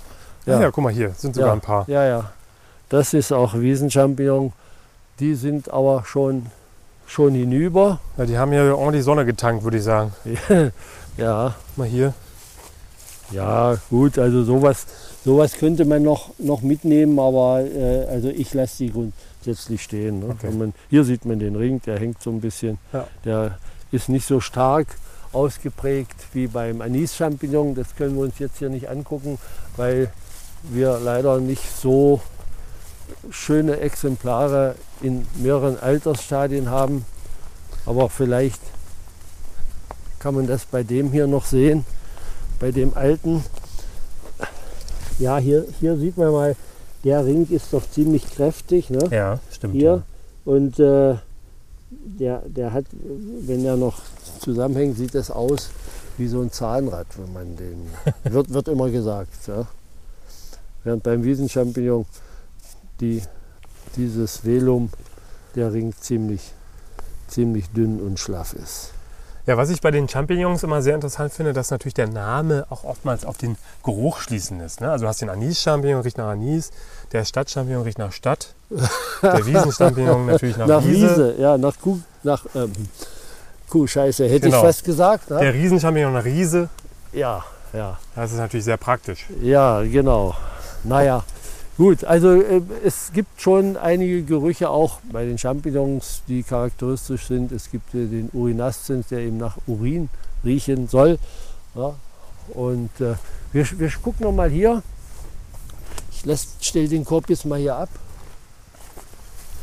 äh, 0.47 0.51
ja. 0.51 0.62
ja, 0.62 0.70
guck 0.73 0.83
mal 0.83 0.92
hier, 0.92 1.12
sind 1.16 1.37
sogar 1.37 1.51
ja, 1.51 1.55
ein 1.55 1.61
paar. 1.61 1.85
Ja, 1.88 2.05
ja. 2.05 2.33
Das 2.88 3.14
ist 3.14 3.33
auch 3.33 3.55
Wiesenchampignon. 3.55 4.53
Die 5.20 5.37
sind 5.37 5.70
aber 5.70 6.03
schon, 6.05 6.47
schon 7.07 7.35
hinüber. 7.35 8.01
Ja, 8.17 8.27
die 8.27 8.38
haben 8.38 8.53
hier 8.53 8.77
ordentlich 8.77 9.05
Sonne 9.05 9.25
getankt, 9.25 9.64
würde 9.64 9.77
ich 9.79 9.85
sagen. 9.85 10.12
ja, 11.17 11.55
Mal 11.77 11.88
hier. 11.88 12.14
ja, 13.31 13.77
gut. 13.90 14.19
Also 14.19 14.45
sowas, 14.45 14.87
sowas 15.25 15.55
könnte 15.55 15.85
man 15.85 16.03
noch, 16.03 16.31
noch 16.38 16.62
mitnehmen, 16.62 17.19
aber 17.19 17.62
äh, 17.64 18.07
also 18.07 18.29
ich 18.29 18.55
lasse 18.55 18.85
die 18.85 18.93
grundsätzlich 18.93 19.83
stehen. 19.83 20.21
Ne? 20.21 20.27
Okay. 20.31 20.51
Man, 20.51 20.73
hier 20.90 21.05
sieht 21.05 21.25
man 21.25 21.38
den 21.38 21.57
Ring, 21.57 21.81
der 21.85 21.99
hängt 21.99 22.23
so 22.23 22.31
ein 22.31 22.40
bisschen. 22.40 22.79
Ja. 22.93 23.07
Der 23.25 23.59
ist 23.93 24.09
nicht 24.09 24.27
so 24.27 24.40
stark 24.40 24.87
ausgeprägt 25.33 26.14
wie 26.33 26.47
beim 26.47 26.81
Anis-Champignon. 26.81 27.75
Das 27.75 27.97
können 27.97 28.17
wir 28.17 28.23
uns 28.23 28.38
jetzt 28.38 28.59
hier 28.59 28.69
nicht 28.71 28.88
angucken, 28.88 29.38
weil 29.77 30.11
wir 30.62 30.99
leider 31.03 31.38
nicht 31.40 31.77
so 31.77 32.21
schöne 33.31 33.81
Exemplare 33.81 34.77
in 35.03 35.27
mehreren 35.37 35.79
Altersstadien 35.79 36.71
haben. 36.71 37.05
Aber 37.87 38.09
vielleicht 38.09 38.61
kann 40.19 40.35
man 40.35 40.47
das 40.47 40.64
bei 40.64 40.83
dem 40.83 41.12
hier 41.12 41.27
noch 41.27 41.45
sehen, 41.45 41.85
bei 42.59 42.71
dem 42.71 42.95
alten. 42.95 43.45
Ja, 45.19 45.38
hier, 45.38 45.67
hier 45.81 45.97
sieht 45.97 46.17
man 46.17 46.33
mal, 46.33 46.57
der 47.05 47.25
Ring 47.25 47.47
ist 47.51 47.73
doch 47.73 47.88
ziemlich 47.88 48.27
kräftig. 48.35 48.90
Ne? 48.90 49.07
Ja, 49.11 49.38
stimmt. 49.51 49.75
hier. 49.75 50.03
Und 50.45 50.79
äh, 50.79 51.17
der, 51.90 52.43
der 52.47 52.73
hat, 52.73 52.87
wenn 52.93 53.64
er 53.64 53.77
noch 53.77 54.01
zusammenhängt, 54.40 54.97
sieht 54.97 55.14
das 55.14 55.31
aus 55.31 55.71
wie 56.17 56.29
so 56.29 56.40
ein 56.40 56.51
Zahnrad, 56.51 57.07
wenn 57.19 57.33
man 57.33 57.57
den. 57.57 57.87
wird, 58.33 58.53
wird 58.53 58.69
immer 58.69 58.90
gesagt. 58.90 59.47
Ja. 59.47 59.67
Während 60.85 61.03
beim 61.03 61.25
Wiesenchampignon 61.25 62.07
die, 63.00 63.22
dieses 63.96 64.44
Velum, 64.44 64.90
der 65.54 65.72
Ring 65.72 65.92
ziemlich, 65.98 66.52
ziemlich 67.28 67.70
dünn 67.70 68.00
und 68.00 68.18
schlaff 68.18 68.52
ist. 68.54 68.90
Ja, 69.46 69.59
was 69.59 69.68
ich 69.68 69.83
bei 69.83 69.90
den 69.90 70.09
Champignons 70.09 70.62
immer 70.62 70.80
sehr 70.80 70.94
interessant 70.94 71.33
finde, 71.35 71.52
dass 71.52 71.70
natürlich 71.70 71.92
der 71.94 72.09
Name 72.09 72.66
auch 72.70 72.83
oftmals 72.85 73.26
auf 73.26 73.37
den 73.37 73.57
Geruch 73.85 74.20
schließen 74.20 74.59
ist. 74.61 74.80
Ne? 74.80 74.90
Also 74.90 75.04
du 75.04 75.09
hast 75.09 75.20
den 75.20 75.28
Anis-Champignon, 75.28 76.00
riecht 76.00 76.16
nach 76.16 76.28
Anis, 76.28 76.70
der 77.12 77.26
Stadt-Champignon 77.26 77.83
riecht 77.83 77.98
nach 77.98 78.11
Stadt, 78.12 78.54
der 79.22 79.44
Wiesen-Champignon 79.46 80.26
natürlich 80.26 80.57
nach, 80.57 80.66
Nach 80.66 80.83
Wiese, 80.85 81.35
Wiese, 81.35 81.35
ja, 81.38 81.59
nach 81.59 81.78
Kuh, 81.78 81.98
nach 82.22 82.46
ähm, 82.54 82.72
Kuhscheiße, 83.68 84.24
hätte 84.28 84.46
Genau. 84.46 84.61
ich 84.61 84.64
fast 84.64 84.85
gesagt. 84.85 85.28
Ne? 85.30 85.40
der 85.40 85.52
Riesenchampignon 85.52 86.12
nach 86.14 86.24
Riese. 86.24 86.70
Ja, 87.12 87.44
ja. 87.74 87.98
Das 88.16 88.33
ist 88.33 88.38
natürlich 88.38 88.64
sehr 88.64 88.76
praktisch. 88.78 89.26
Ja, 89.42 89.83
genau. 89.83 90.35
Naja, 90.85 91.22
gut. 91.77 92.05
Also 92.05 92.33
äh, 92.33 92.63
es 92.85 93.13
gibt 93.13 93.41
schon 93.41 93.77
einige 93.77 94.23
Gerüche 94.23 94.71
auch 94.71 95.01
bei 95.11 95.25
den 95.25 95.39
Champignons, 95.39 96.23
die 96.29 96.43
charakteristisch 96.43 97.27
sind. 97.27 97.53
Es 97.53 97.71
gibt 97.71 97.95
äh, 97.95 98.07
den 98.07 98.31
Urinascens, 98.33 99.09
der 99.09 99.21
eben 99.21 99.37
nach 99.37 99.57
Urin 99.67 100.09
riechen 100.45 100.89
soll. 100.89 101.19
Ja. 101.75 101.95
Und 102.49 102.91
äh, 103.01 103.15
wir, 103.53 103.79
wir 103.79 103.91
gucken 104.03 104.27
noch 104.27 104.33
mal 104.33 104.51
hier. 104.51 104.83
Ich 106.11 106.49
stelle 106.61 106.89
den 106.89 107.05
Korb 107.05 107.29
jetzt 107.29 107.45
mal 107.45 107.59
hier 107.59 107.77
ab. 107.77 107.89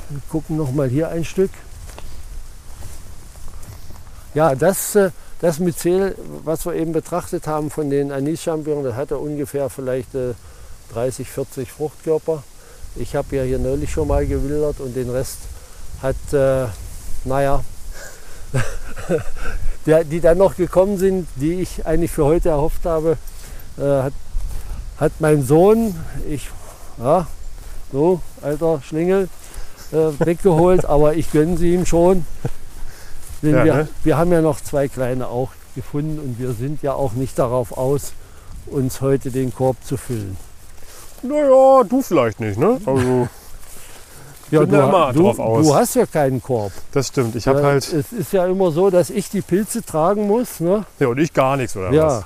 Wir 0.09 0.21
gucken 0.29 0.57
noch 0.57 0.71
mal 0.71 0.89
hier 0.89 1.09
ein 1.09 1.25
Stück. 1.25 1.51
Ja, 4.33 4.55
das, 4.55 4.95
äh, 4.95 5.11
das 5.39 5.59
Myzel, 5.59 6.15
was 6.43 6.65
wir 6.65 6.73
eben 6.73 6.93
betrachtet 6.93 7.47
haben 7.47 7.69
von 7.69 7.89
den 7.89 8.11
Anis-Champignons, 8.11 8.85
das 8.85 8.95
hatte 8.95 9.17
ungefähr 9.17 9.69
vielleicht 9.69 10.13
äh, 10.15 10.33
30, 10.93 11.27
40 11.29 11.71
Fruchtkörper. 11.71 12.43
Ich 12.95 13.15
habe 13.15 13.35
ja 13.35 13.43
hier 13.43 13.59
neulich 13.59 13.91
schon 13.91 14.07
mal 14.07 14.25
gewildert 14.25 14.79
und 14.79 14.95
den 14.95 15.09
Rest 15.09 15.37
hat, 16.01 16.15
äh, 16.33 16.65
naja, 17.23 17.63
der, 19.85 20.03
die 20.03 20.19
dann 20.19 20.37
noch 20.37 20.55
gekommen 20.55 20.97
sind, 20.97 21.27
die 21.35 21.61
ich 21.61 21.85
eigentlich 21.85 22.11
für 22.11 22.25
heute 22.25 22.49
erhofft 22.49 22.85
habe, 22.85 23.17
äh, 23.77 23.81
hat, 23.81 24.13
hat 24.97 25.11
mein 25.19 25.45
Sohn, 25.45 25.95
ich, 26.29 26.49
ja, 26.99 27.27
so, 27.91 28.21
alter 28.41 28.81
Schlingel, 28.83 29.29
äh, 29.91 29.95
weggeholt, 30.19 30.85
aber 30.85 31.15
ich 31.15 31.31
gönne 31.31 31.57
sie 31.57 31.73
ihm 31.73 31.85
schon. 31.85 32.25
Denn 33.41 33.55
Ja, 33.55 33.65
wir, 33.65 33.73
ne? 33.73 33.87
wir 34.03 34.17
haben 34.17 34.31
ja 34.31 34.41
noch 34.41 34.61
zwei 34.61 34.87
kleine 34.87 35.27
auch 35.27 35.51
gefunden 35.75 36.19
und 36.19 36.39
wir 36.39 36.53
sind 36.53 36.83
ja 36.83 36.93
auch 36.93 37.13
nicht 37.13 37.39
darauf 37.39 37.77
aus, 37.77 38.13
uns 38.67 39.01
heute 39.01 39.31
den 39.31 39.53
Korb 39.53 39.77
zu 39.83 39.97
füllen. 39.97 40.37
Naja, 41.23 41.83
du 41.83 42.01
vielleicht 42.01 42.39
nicht, 42.39 42.57
ne? 42.57 42.79
Also, 42.85 43.27
Ja, 44.49 44.65
du, 44.65 45.21
drauf 45.21 45.39
aus. 45.39 45.65
du 45.65 45.75
hast 45.75 45.95
ja 45.95 46.05
keinen 46.05 46.41
Korb. 46.41 46.71
das 46.91 47.07
stimmt. 47.07 47.35
Ich 47.35 47.47
habe 47.47 47.59
Ja, 47.61 47.65
halt. 47.67 47.91
Es 47.93 48.11
ist 48.11 48.33
ja 48.33 48.45
immer 48.47 48.71
so, 48.71 48.89
dass 48.89 49.09
ich 49.09 49.29
die 49.29 49.41
Pilze 49.41 49.83
tragen 49.83 50.27
muss. 50.27 50.59
Ne? 50.59 50.85
Ja, 50.99 51.07
und 51.07 51.19
ich 51.19 51.31
gar 51.33 51.55
nichts, 51.57 51.75
oder 51.77 51.91
Ja. 51.91 52.07
was? 52.07 52.25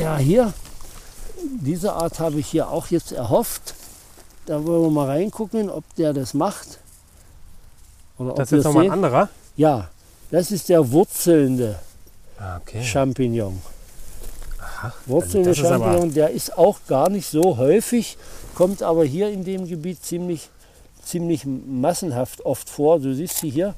Ja, 0.00 0.16
hier, 0.18 0.52
diese 1.60 1.92
Art 1.94 2.20
habe 2.20 2.38
ich 2.38 2.46
hier 2.48 2.68
auch 2.68 2.88
jetzt 2.88 3.12
erhofft. 3.12 3.74
Da 4.46 4.64
wollen 4.64 4.82
wir 4.82 4.90
mal 4.90 5.06
reingucken, 5.06 5.70
ob 5.70 5.84
der 5.96 6.12
das 6.12 6.34
macht. 6.34 6.78
Oder 8.18 8.30
ob 8.30 8.36
Das 8.36 8.52
ist 8.52 8.64
nochmal 8.64 8.84
ein 8.84 8.90
anderer. 8.90 9.28
Ja, 9.56 9.88
das 10.30 10.50
ist 10.50 10.68
der 10.68 10.90
wurzelnde 10.92 11.78
okay. 12.60 12.82
Champignon. 12.82 13.60
Wurzelnde 15.06 15.50
Also 15.50 15.62
Champignon, 15.62 16.12
der 16.12 16.30
ist 16.30 16.56
auch 16.56 16.78
gar 16.86 17.08
nicht 17.08 17.28
so 17.28 17.56
häufig, 17.56 18.16
kommt 18.54 18.82
aber 18.82 19.04
hier 19.04 19.30
in 19.30 19.44
dem 19.44 19.66
Gebiet 19.66 20.02
ziemlich, 20.02 20.48
ziemlich 21.02 21.44
massenhaft 21.46 22.44
oft 22.44 22.68
vor. 22.68 23.00
Du 23.00 23.14
siehst 23.14 23.38
sie 23.38 23.50
hier, 23.50 23.74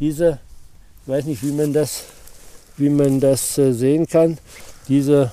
diese, 0.00 0.38
ich 1.02 1.08
weiß 1.12 1.24
nicht, 1.26 1.42
wie 1.42 1.52
man 1.52 1.72
das, 1.72 2.04
wie 2.76 2.88
man 2.88 3.20
das 3.20 3.58
äh, 3.58 3.72
sehen 3.72 4.06
kann, 4.06 4.38
diese, 4.88 5.30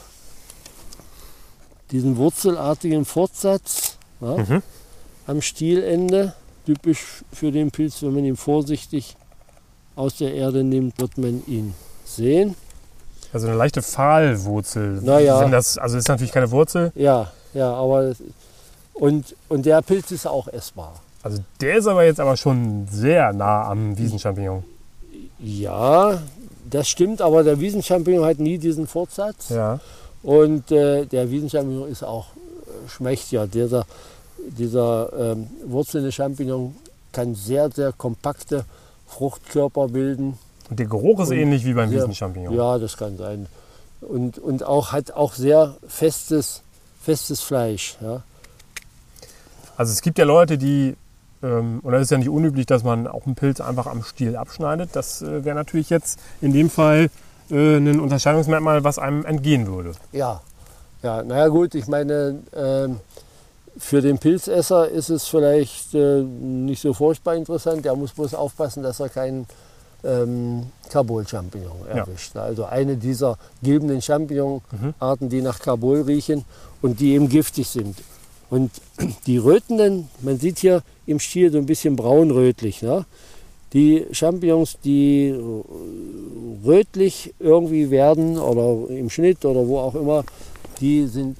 diesen 1.92 2.18
wurzelartigen 2.18 3.06
Fortsatz 3.06 3.98
ja, 4.22 4.38
Mhm. 4.38 4.64
am 5.28 5.42
Stielende, 5.42 6.34
typisch 6.66 7.24
für 7.34 7.52
den 7.52 7.72
Pilz, 7.72 8.02
wenn 8.04 8.14
man 8.14 8.26
ihn 8.26 8.38
vorsichtig 8.38 9.16
aus 9.96 10.18
der 10.18 10.34
Erde 10.36 10.64
nimmt, 10.64 11.00
wird 11.00 11.18
man 11.18 11.44
ihn 11.48 11.74
sehen. 12.16 12.56
Also 13.34 13.48
eine 13.48 13.56
leichte 13.56 13.82
Pfahlwurzel. 13.82 15.02
Naja. 15.02 15.40
Wenn 15.42 15.52
das, 15.52 15.78
also 15.78 15.98
ist 15.98 16.08
natürlich 16.08 16.32
keine 16.32 16.52
Wurzel. 16.52 16.92
Ja, 16.96 17.32
ja, 17.54 17.74
aber 17.74 18.14
und, 18.94 19.36
und 19.50 19.66
der 19.66 19.82
Pilz 19.82 20.12
ist 20.12 20.28
auch 20.28 20.48
essbar. 20.48 20.94
Also 21.24 21.40
der 21.60 21.78
ist 21.78 21.88
aber 21.88 22.04
jetzt 22.04 22.20
aber 22.20 22.36
schon 22.36 22.88
sehr 22.92 23.32
nah 23.34 23.68
am 23.70 23.98
Wiesenchampignon. 23.98 24.64
Ja, 25.40 26.22
das 26.70 26.88
stimmt, 26.88 27.22
aber 27.22 27.44
der 27.44 27.60
Wiesenchampignon 27.60 28.26
hat 28.26 28.40
nie 28.40 28.58
diesen 28.58 28.88
Fortsatz. 28.88 29.50
Ja. 29.50 29.80
Und 30.24 30.72
äh, 30.72 31.06
der 31.06 31.32
Wiesenchampignon 31.32 31.90
ist 31.90 32.04
auch 32.04 32.28
äh, 32.28 32.90
schmächtiger. 32.90 33.48
Dieser, 33.48 33.86
dieser 34.38 35.12
ähm, 35.18 35.48
wurzelnde 35.66 36.12
Champignon 36.12 36.76
kann 37.12 37.36
sehr, 37.36 37.70
sehr 37.72 37.92
kompakte 37.92 38.66
Fruchtkörper 39.08 39.88
bilden. 39.88 40.38
Und 40.72 40.80
der 40.80 40.88
Geruch 40.88 41.20
ist 41.20 41.30
Und- 41.30 41.38
ähnlich 41.38 41.66
wie 41.66 41.74
beim 41.74 41.92
Ja. 41.92 41.98
Wiesenchampignon. 42.00 42.56
Ja, 42.56 42.80
das 42.80 42.96
kann 42.98 43.18
sein. 43.18 43.46
Und, 44.00 44.40
und 44.40 44.64
auch 44.64 44.94
hat 44.94 45.12
auch 45.12 45.34
sehr 45.34 45.76
festes, 45.88 46.62
festes 47.04 47.42
Fleisch. 47.42 47.98
Ja. 48.02 48.24
Also 49.78 49.92
es 49.92 50.02
gibt 50.02 50.18
ja 50.18 50.24
Leute, 50.26 50.58
die, 50.58 50.96
ähm, 51.44 51.82
und 51.84 51.92
das 51.92 52.04
ist 52.04 52.12
ja 52.12 52.18
nicht 52.18 52.30
unüblich, 52.30 52.66
dass 52.66 52.84
man 52.84 53.06
auch 53.06 53.26
einen 53.26 53.36
Pilz 53.36 53.60
einfach 53.60 53.86
am 53.86 54.02
Stiel 54.04 54.36
abschneidet. 54.38 54.92
Das 54.94 55.22
äh, 55.22 55.44
wäre 55.44 55.56
natürlich 55.56 55.90
jetzt 55.90 56.20
in 56.42 56.54
dem 56.54 56.70
Fall 56.70 57.10
äh, 57.52 57.76
ein 57.78 58.00
Unterscheidungsmerkmal, 58.00 58.84
was 58.86 58.98
einem 58.98 59.26
entgehen 59.26 59.68
würde. 59.68 59.92
Ja, 60.14 60.42
ja, 61.04 61.22
naja 61.22 61.50
gut, 61.50 61.76
ich 61.76 61.88
meine, 61.88 62.40
ähm, 62.56 63.02
für 63.78 64.02
den 64.02 64.20
Pilzesser 64.20 64.88
ist 64.90 65.10
es 65.10 65.28
vielleicht 65.28 65.94
äh, 65.96 66.22
nicht 66.22 66.82
so 66.82 66.94
furchtbar 66.94 67.36
interessant. 67.36 67.84
Der 67.86 67.96
muss 67.96 68.14
bloß 68.14 68.36
aufpassen, 68.36 68.84
dass 68.84 69.00
er 69.02 69.10
keinen 69.10 69.48
ähm, 70.04 70.64
Carbol-Champignon 70.90 71.72
Ja. 71.90 71.98
erwischt. 72.00 72.36
Also 72.36 72.66
eine 72.66 72.98
dieser 72.98 73.38
gilbenden 73.64 74.02
Champignon-Arten, 74.02 75.30
die 75.30 75.42
nach 75.42 75.60
Carbol 75.60 76.02
riechen 76.02 76.46
und 76.82 77.00
die 77.00 77.14
eben 77.14 77.30
giftig 77.30 77.68
sind. 77.70 77.98
Und 78.50 78.72
die 79.28 79.38
rötenden, 79.38 80.10
man 80.22 80.38
sieht 80.40 80.60
hier 80.60 80.84
im 81.06 81.20
Stiel 81.20 81.52
so 81.52 81.58
ein 81.58 81.66
bisschen 81.66 81.96
braunrötlich, 81.96 82.82
ne? 82.82 83.06
Die 83.74 84.06
Champignons, 84.12 84.78
die 84.84 85.34
rötlich 86.66 87.34
irgendwie 87.40 87.90
werden 87.90 88.38
oder 88.38 88.90
im 88.90 89.10
Schnitt 89.10 89.46
oder 89.46 89.66
wo 89.66 89.80
auch 89.80 89.96
immer, 89.96 90.26
die 90.82 91.08
sind 91.08 91.38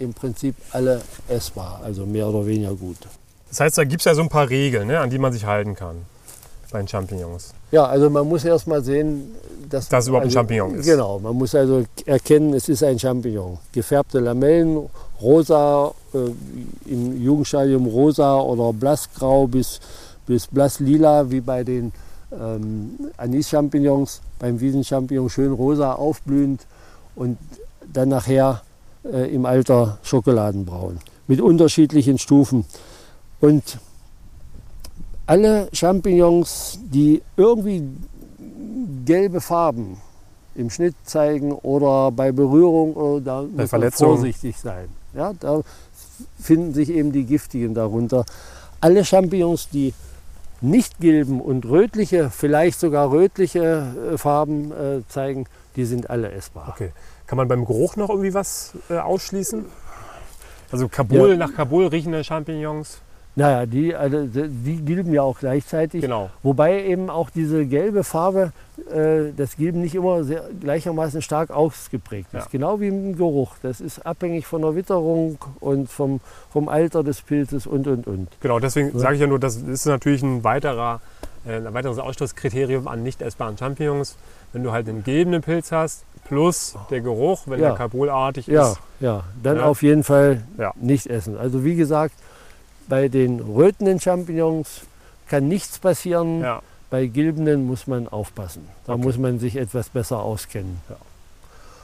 im 0.00 0.12
Prinzip 0.12 0.56
alle 0.72 1.00
essbar, 1.28 1.80
also 1.84 2.06
mehr 2.06 2.26
oder 2.28 2.44
weniger 2.44 2.74
gut. 2.74 2.96
Das 3.48 3.60
heißt, 3.60 3.78
da 3.78 3.84
gibt 3.84 4.00
es 4.00 4.04
ja 4.06 4.14
so 4.16 4.22
ein 4.22 4.28
paar 4.28 4.50
Regeln, 4.50 4.88
ne, 4.88 4.98
an 4.98 5.10
die 5.10 5.18
man 5.18 5.32
sich 5.32 5.44
halten 5.46 5.76
kann 5.76 6.04
bei 6.74 6.80
den 6.80 6.88
Champignons. 6.88 7.54
Ja, 7.70 7.86
also 7.86 8.10
man 8.10 8.28
muss 8.28 8.44
erst 8.44 8.66
mal 8.66 8.82
sehen, 8.82 9.32
dass 9.70 9.84
es 9.90 10.08
überhaupt 10.08 10.24
ein 10.24 10.28
also, 10.28 10.38
Champignon 10.40 10.74
ist. 10.74 10.84
Genau, 10.84 11.20
man 11.20 11.36
muss 11.36 11.54
also 11.54 11.84
erkennen, 12.04 12.52
es 12.52 12.68
ist 12.68 12.82
ein 12.82 12.98
Champignon. 12.98 13.58
Gefärbte 13.70 14.18
Lamellen, 14.18 14.90
rosa, 15.22 15.92
äh, 16.12 16.90
im 16.90 17.22
Jugendstadium 17.22 17.86
rosa 17.86 18.40
oder 18.40 18.72
blassgrau 18.72 19.46
bis, 19.46 19.78
bis 20.26 20.48
blasslila, 20.48 21.30
wie 21.30 21.40
bei 21.40 21.62
den 21.62 21.92
ähm, 22.32 22.98
Anis-Champignons, 23.18 24.20
beim 24.40 24.58
Wiesenchampignon 24.58 25.30
schön 25.30 25.52
rosa 25.52 25.92
aufblühend 25.92 26.66
und 27.14 27.38
dann 27.92 28.08
nachher 28.08 28.62
äh, 29.04 29.32
im 29.32 29.46
Alter 29.46 29.98
schokoladenbraun 30.02 30.98
mit 31.28 31.40
unterschiedlichen 31.40 32.18
Stufen. 32.18 32.64
Und 33.40 33.78
alle 35.26 35.68
Champignons, 35.72 36.78
die 36.82 37.22
irgendwie 37.36 37.82
gelbe 39.04 39.40
Farben 39.40 39.98
im 40.54 40.70
Schnitt 40.70 40.94
zeigen 41.04 41.52
oder 41.52 42.12
bei 42.12 42.30
Berührung, 42.32 42.94
oder 42.94 43.20
da 43.20 43.42
muss 43.42 43.72
man 43.72 43.90
vorsichtig 43.90 44.56
sein. 44.56 44.88
Ja, 45.14 45.32
da 45.38 45.62
finden 46.40 46.74
sich 46.74 46.90
eben 46.90 47.12
die 47.12 47.24
giftigen 47.24 47.74
darunter. 47.74 48.24
Alle 48.80 49.04
Champignons, 49.04 49.68
die 49.70 49.94
nicht 50.60 51.00
gelben 51.00 51.40
und 51.40 51.66
rötliche, 51.66 52.30
vielleicht 52.30 52.78
sogar 52.80 53.10
rötliche 53.10 54.12
äh, 54.12 54.18
Farben 54.18 54.72
äh, 54.72 55.02
zeigen, 55.08 55.46
die 55.76 55.84
sind 55.84 56.08
alle 56.10 56.30
essbar. 56.32 56.68
Okay. 56.70 56.92
Kann 57.26 57.36
man 57.36 57.48
beim 57.48 57.64
Geruch 57.64 57.96
noch 57.96 58.08
irgendwie 58.08 58.34
was 58.34 58.72
äh, 58.88 58.96
ausschließen? 58.96 59.64
Also 60.70 60.88
Kabul, 60.88 61.30
Ja. 61.30 61.36
nach 61.36 61.54
Kabul 61.54 61.86
riechende 61.86 62.22
Champignons. 62.24 62.98
Naja, 63.36 63.66
die, 63.66 63.96
also, 63.96 64.26
die 64.26 64.76
gilben 64.84 65.12
ja 65.12 65.22
auch 65.22 65.40
gleichzeitig. 65.40 66.02
Genau. 66.02 66.30
Wobei 66.44 66.84
eben 66.84 67.10
auch 67.10 67.30
diese 67.30 67.66
gelbe 67.66 68.04
Farbe, 68.04 68.52
äh, 68.92 69.32
das 69.36 69.56
Gilben 69.56 69.80
nicht 69.80 69.96
immer 69.96 70.22
sehr, 70.22 70.44
gleichermaßen 70.60 71.20
stark 71.20 71.50
ausgeprägt 71.50 72.28
ist. 72.32 72.44
Ja. 72.44 72.48
Genau 72.52 72.78
wie 72.80 72.88
im 72.88 73.16
Geruch. 73.16 73.56
Das 73.62 73.80
ist 73.80 74.06
abhängig 74.06 74.46
von 74.46 74.62
der 74.62 74.76
Witterung 74.76 75.38
und 75.58 75.90
vom, 75.90 76.20
vom 76.52 76.68
Alter 76.68 77.02
des 77.02 77.22
Pilzes 77.22 77.66
und, 77.66 77.88
und, 77.88 78.06
und. 78.06 78.28
Genau, 78.40 78.60
deswegen 78.60 78.92
Ja. 78.92 78.98
sage 79.00 79.14
ich 79.16 79.20
ja 79.20 79.26
nur, 79.26 79.40
das 79.40 79.56
ist 79.56 79.86
natürlich 79.86 80.22
ein, 80.22 80.44
weiterer, 80.44 81.00
äh, 81.44 81.56
ein 81.56 81.74
weiteres 81.74 81.98
Ausschlusskriterium 81.98 82.86
an 82.86 83.02
nicht 83.02 83.20
essbaren 83.20 83.58
Champignons. 83.58 84.16
Wenn 84.52 84.62
du 84.62 84.70
halt 84.70 84.88
einen 84.88 85.02
gelben 85.02 85.40
Pilz 85.42 85.72
hast, 85.72 86.04
plus 86.28 86.76
der 86.90 87.00
Geruch, 87.00 87.42
wenn 87.46 87.58
Ja. 87.60 87.70
der 87.70 87.76
Kabulartig 87.78 88.46
Ja, 88.46 88.70
ist. 88.70 88.80
ja, 89.00 89.24
dann 89.42 89.56
Ja. 89.56 89.64
auf 89.64 89.82
jeden 89.82 90.04
Fall 90.04 90.44
Ja. 90.56 90.72
nicht 90.80 91.08
essen. 91.08 91.36
Also 91.36 91.64
wie 91.64 91.74
gesagt, 91.74 92.14
bei 92.88 93.08
den 93.08 93.40
rötenden 93.40 94.00
Champignons 94.00 94.82
kann 95.28 95.48
nichts 95.48 95.78
passieren. 95.78 96.40
Ja. 96.40 96.62
Bei 96.90 97.06
gilbenden 97.06 97.66
muss 97.66 97.86
man 97.86 98.06
aufpassen. 98.08 98.68
Da 98.86 98.92
Okay. 98.94 99.02
muss 99.02 99.18
man 99.18 99.38
sich 99.38 99.56
etwas 99.56 99.88
besser 99.88 100.20
auskennen. 100.20 100.80
Ja. 100.88 100.96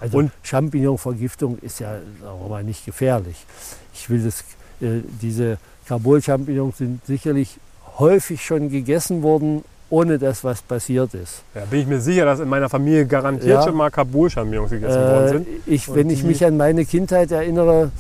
Also 0.01 0.19
Und- 0.19 0.31
Champignonvergiftung 0.43 1.59
ist 1.63 1.81
ja 1.81 1.97
mal, 2.49 2.63
nicht 2.65 2.85
gefährlich. 2.87 3.37
Ich 3.95 4.09
will 4.09 4.23
das, 4.23 4.41
äh, 4.81 5.01
diese 5.21 5.59
Carbol-Champignons 5.89 6.79
sind 6.79 7.05
sicherlich 7.07 7.59
häufig 7.99 8.45
schon 8.45 8.71
gegessen 8.71 9.23
worden, 9.23 9.65
ohne 9.91 10.19
dass 10.19 10.45
was 10.45 10.63
passiert 10.63 11.13
ist. 11.15 11.43
Ja, 11.55 11.65
bin 11.65 11.81
ich 11.81 11.87
mir 11.87 12.01
sicher, 12.01 12.25
dass 12.25 12.39
in 12.41 12.49
meiner 12.49 12.69
Familie 12.69 13.07
garantiert 13.07 13.49
Ja. 13.59 13.63
schon 13.65 13.75
mal 13.75 13.91
Kabul-Champignons 13.91 14.71
gegessen 14.71 15.01
worden 15.01 15.25
Äh, 15.27 15.29
sind. 15.31 15.47
ich, 15.67 15.93
wenn 15.95 16.09
ich 16.09 16.23
mich 16.23 16.45
an 16.45 16.57
meine 16.57 16.85
Kindheit 16.85 17.33
erinnere, 17.33 17.91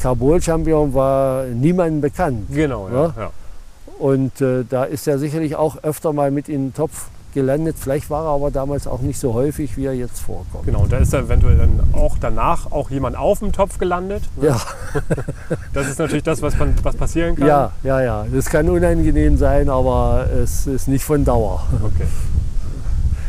Carbol-Champignon 0.00 0.94
war 0.94 1.44
niemandem 1.44 2.00
bekannt. 2.00 2.46
Genau, 2.50 2.88
ja. 2.88 2.94
Ja. 2.94 3.14
ja. 3.16 3.30
Und 3.98 4.40
äh, 4.40 4.64
da 4.68 4.84
ist 4.84 5.06
er 5.06 5.18
sicherlich 5.18 5.56
auch 5.56 5.76
öfter 5.82 6.12
mal 6.12 6.30
mit 6.30 6.48
in 6.48 6.66
den 6.68 6.74
Topf 6.74 7.06
gelandet. 7.32 7.76
Vielleicht 7.78 8.10
war 8.10 8.24
er 8.26 8.30
aber 8.30 8.50
damals 8.50 8.86
auch 8.86 9.00
nicht 9.00 9.18
so 9.18 9.34
häufig, 9.34 9.76
wie 9.76 9.86
er 9.86 9.92
jetzt 9.94 10.20
vorkommt. 10.20 10.66
Genau, 10.66 10.80
und 10.82 10.92
da 10.92 10.98
ist 10.98 11.12
da 11.12 11.18
eventuell 11.20 11.56
dann 11.58 11.80
auch 11.92 12.16
danach 12.20 12.70
auch 12.70 12.90
jemand 12.90 13.16
auf 13.16 13.38
dem 13.40 13.52
Topf 13.52 13.78
gelandet. 13.78 14.22
Ja, 14.40 14.60
Das 15.72 15.88
ist 15.88 15.98
natürlich 15.98 16.22
das, 16.24 16.42
was, 16.42 16.56
man, 16.58 16.74
was 16.82 16.96
passieren 16.96 17.34
kann. 17.36 17.46
ja, 17.46 17.72
ja, 17.82 18.00
ja. 18.02 18.26
Das 18.32 18.46
kann 18.46 18.68
unangenehm 18.68 19.36
sein, 19.36 19.68
aber 19.68 20.26
es 20.42 20.66
ist 20.66 20.86
nicht 20.88 21.04
von 21.04 21.24
Dauer. 21.24 21.64
Okay. 21.84 22.06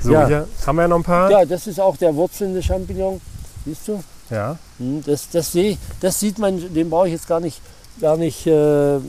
So, 0.02 0.14
Ja. 0.14 0.28
hier 0.28 0.48
haben 0.68 0.76
wir 0.76 0.82
ja 0.84 0.88
noch 0.88 0.98
ein 0.98 1.04
paar. 1.04 1.32
Ja, 1.32 1.46
das 1.46 1.66
ist 1.68 1.80
auch 1.80 1.98
der 1.98 2.14
wurzelnde 2.16 2.62
Champignon. 2.62 3.20
Siehst 3.66 3.88
du? 3.88 4.04
Ja. 4.30 4.58
Hm, 4.80 5.04
Das, 5.06 5.30
das, 5.30 5.52
seh, 5.52 5.78
das 6.00 6.20
sieht 6.20 6.38
man, 6.40 6.74
den 6.74 6.90
brauche 6.90 7.08
ich 7.08 7.14
jetzt 7.14 7.28
gar 7.28 7.40
nicht, 7.40 7.62
gar 8.02 8.18
nicht 8.18 8.46
äh, 8.48 8.96
äh, 8.98 9.02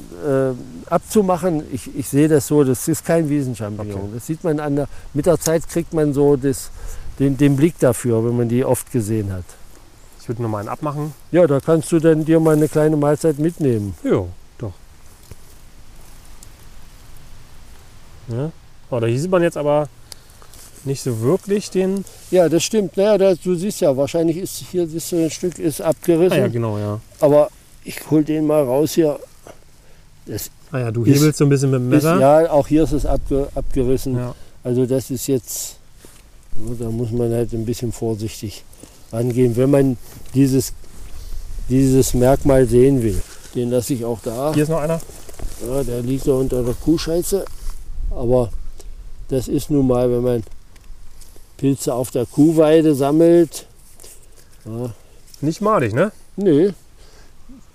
abzumachen. 0.90 1.62
Ich, 1.72 1.94
ich 1.96 2.09
sehe 2.09 2.29
das 2.29 2.46
so, 2.46 2.64
das 2.64 2.87
ist 2.88 3.05
kein 3.05 3.29
Wiesenchampignon. 3.29 4.00
Okay. 4.00 4.11
Das 4.14 4.26
sieht 4.26 4.44
man 4.44 4.61
an 4.61 4.76
der, 4.76 4.88
mit 5.14 5.26
der 5.26 5.38
Zeit 5.40 5.68
kriegt 5.68 5.92
man 5.94 6.12
so 6.12 6.37
das, 6.37 6.70
den, 7.18 7.37
den 7.37 7.57
Blick 7.57 7.79
dafür, 7.79 8.24
wenn 8.24 8.37
man 8.37 8.48
die 8.48 8.64
oft 8.64 8.92
gesehen 8.92 9.33
hat. 9.33 9.44
Ich 10.20 10.29
würde 10.29 10.42
noch 10.42 10.48
mal 10.48 10.59
einen 10.59 10.68
abmachen. 10.68 11.14
Ja, 11.31 11.46
da 11.46 11.61
kannst 11.61 11.90
du 11.92 12.00
dann 12.00 12.24
dir 12.24 12.40
mal 12.40 12.57
eine 12.57 12.68
kleine 12.68 12.96
Mahlzeit 12.96 13.38
mitnehmen. 13.38 13.94
Ja, 14.02 14.24
doch. 14.59 14.72
Ja. 18.29 18.50
Oh, 18.90 19.00
da 19.00 19.07
sieht 19.07 19.31
man 19.31 19.42
jetzt 19.42 19.57
aber 19.57 19.88
nicht 20.87 21.03
so 21.03 21.20
wirklich 21.20 21.70
den. 21.70 22.05
Ja, 22.31 22.49
das 22.49 22.62
stimmt. 22.64 22.96
Naja, 22.96 23.18
das, 23.18 23.40
du 23.40 23.55
siehst 23.55 23.81
ja, 23.81 23.96
wahrscheinlich 23.96 24.37
ist 24.38 24.62
hier 24.70 24.87
siehst 24.87 25.12
du, 25.12 25.16
ein 25.25 25.31
Stück 25.31 25.59
ist 25.59 25.81
abgerissen. 25.83 26.38
Ah 26.38 26.42
ja, 26.42 26.49
genau, 26.49 26.79
ja. 26.79 27.01
Aber 27.20 27.49
ich 27.85 27.99
hol 28.11 28.25
den 28.25 28.46
mal 28.46 28.62
raus 28.62 28.92
hier. 28.94 29.18
Das 30.27 30.51
Ah 30.72 30.81
ja, 30.81 30.90
du 30.90 31.05
Ist- 31.05 31.16
hebelst 31.20 31.38
so 31.38 31.44
ein 31.44 31.49
bisschen 31.49 31.70
mit 31.70 31.81
dem 31.81 31.92
ist, 31.92 32.03
Messer. 32.03 32.20
ja, 32.20 32.51
auch 32.51 32.66
hier 32.66 32.83
ist 32.83 32.92
es 32.92 33.07
abge, 33.07 33.49
abgerissen. 33.55 34.16
Ja. 34.16 34.35
Also 34.64 34.85
das 34.85 35.11
ist 35.11 35.29
jetzt, 35.29 35.77
da 36.81 36.90
muss 36.90 37.12
man 37.12 37.33
halt 37.33 37.53
ein 37.53 37.64
bisschen 37.64 37.92
vorsichtig 37.92 38.64
angehen, 39.12 39.55
wenn 39.57 39.70
man 39.70 39.96
dieses, 40.35 40.72
dieses 41.68 42.14
Merkmal 42.14 42.66
sehen 42.66 43.01
will. 43.03 43.20
Den 43.55 43.70
lasse 43.70 43.94
ich 43.94 44.05
auch 44.05 44.18
da. 44.25 44.53
Hier 44.55 44.64
ist 44.64 44.68
noch 44.68 44.81
einer. 44.81 45.01
Ja, 45.66 45.85
der 45.85 46.01
liegt 46.03 46.27
da 46.27 46.33
unter 46.33 46.64
der 46.64 46.75
Kuhscheiße. 46.75 47.44
Aber 48.11 48.51
das 49.29 49.46
ist 49.46 49.70
nun 49.70 49.87
mal, 49.87 50.11
wenn 50.11 50.22
man 50.22 50.42
Pilze 51.56 51.94
auf 51.94 52.10
der 52.10 52.26
Kuhweide 52.26 52.94
sammelt. 52.94 53.66
Ja, 54.64 54.90
Nicht 55.40 55.60
madig, 55.60 55.94
ne? 55.94 56.12
nö, 56.36 56.72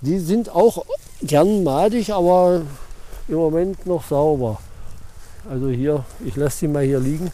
die 0.00 0.18
sind 0.18 0.54
auch 0.54 0.84
gern 1.22 1.64
madig, 1.64 2.12
aber 2.12 2.62
im 3.28 3.34
Moment 3.36 3.86
noch 3.86 4.04
sauber. 4.04 4.58
Also 5.50 5.68
hier, 5.68 6.04
ich 6.24 6.36
lasse 6.36 6.60
die 6.60 6.68
mal 6.68 6.84
hier 6.84 7.00
liegen, 7.00 7.30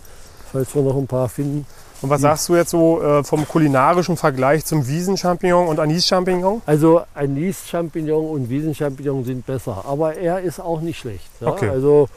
falls 0.53 0.75
wir 0.75 0.83
noch 0.83 0.97
ein 0.97 1.07
paar 1.07 1.29
finden. 1.29 1.67
Und 2.01 2.11
was 2.11 2.21
sagst 2.21 2.49
du 2.49 2.55
jetzt 2.55 2.71
so 2.71 3.03
äh, 3.03 3.25
vom 3.25 3.47
kulinarischen 3.47 4.17
Vergleich 4.17 4.65
zum 4.65 4.87
Wiesenchampignon 4.87 5.67
und 5.67 5.81
Anis-Champignon? 5.81 6.63
Also 6.65 7.03
Anis-Champignon 7.15 8.31
und 8.31 8.49
Wiesenchampignon 8.49 9.25
sind 9.25 9.45
besser, 9.45 9.85
aber 9.85 10.17
er 10.17 10.41
ist 10.41 10.61
auch 10.61 10.81
nicht 10.81 11.01
schlecht. 11.01 11.29
Ja? 11.41 11.49
Okay. 11.49 11.69
Also 11.69 12.09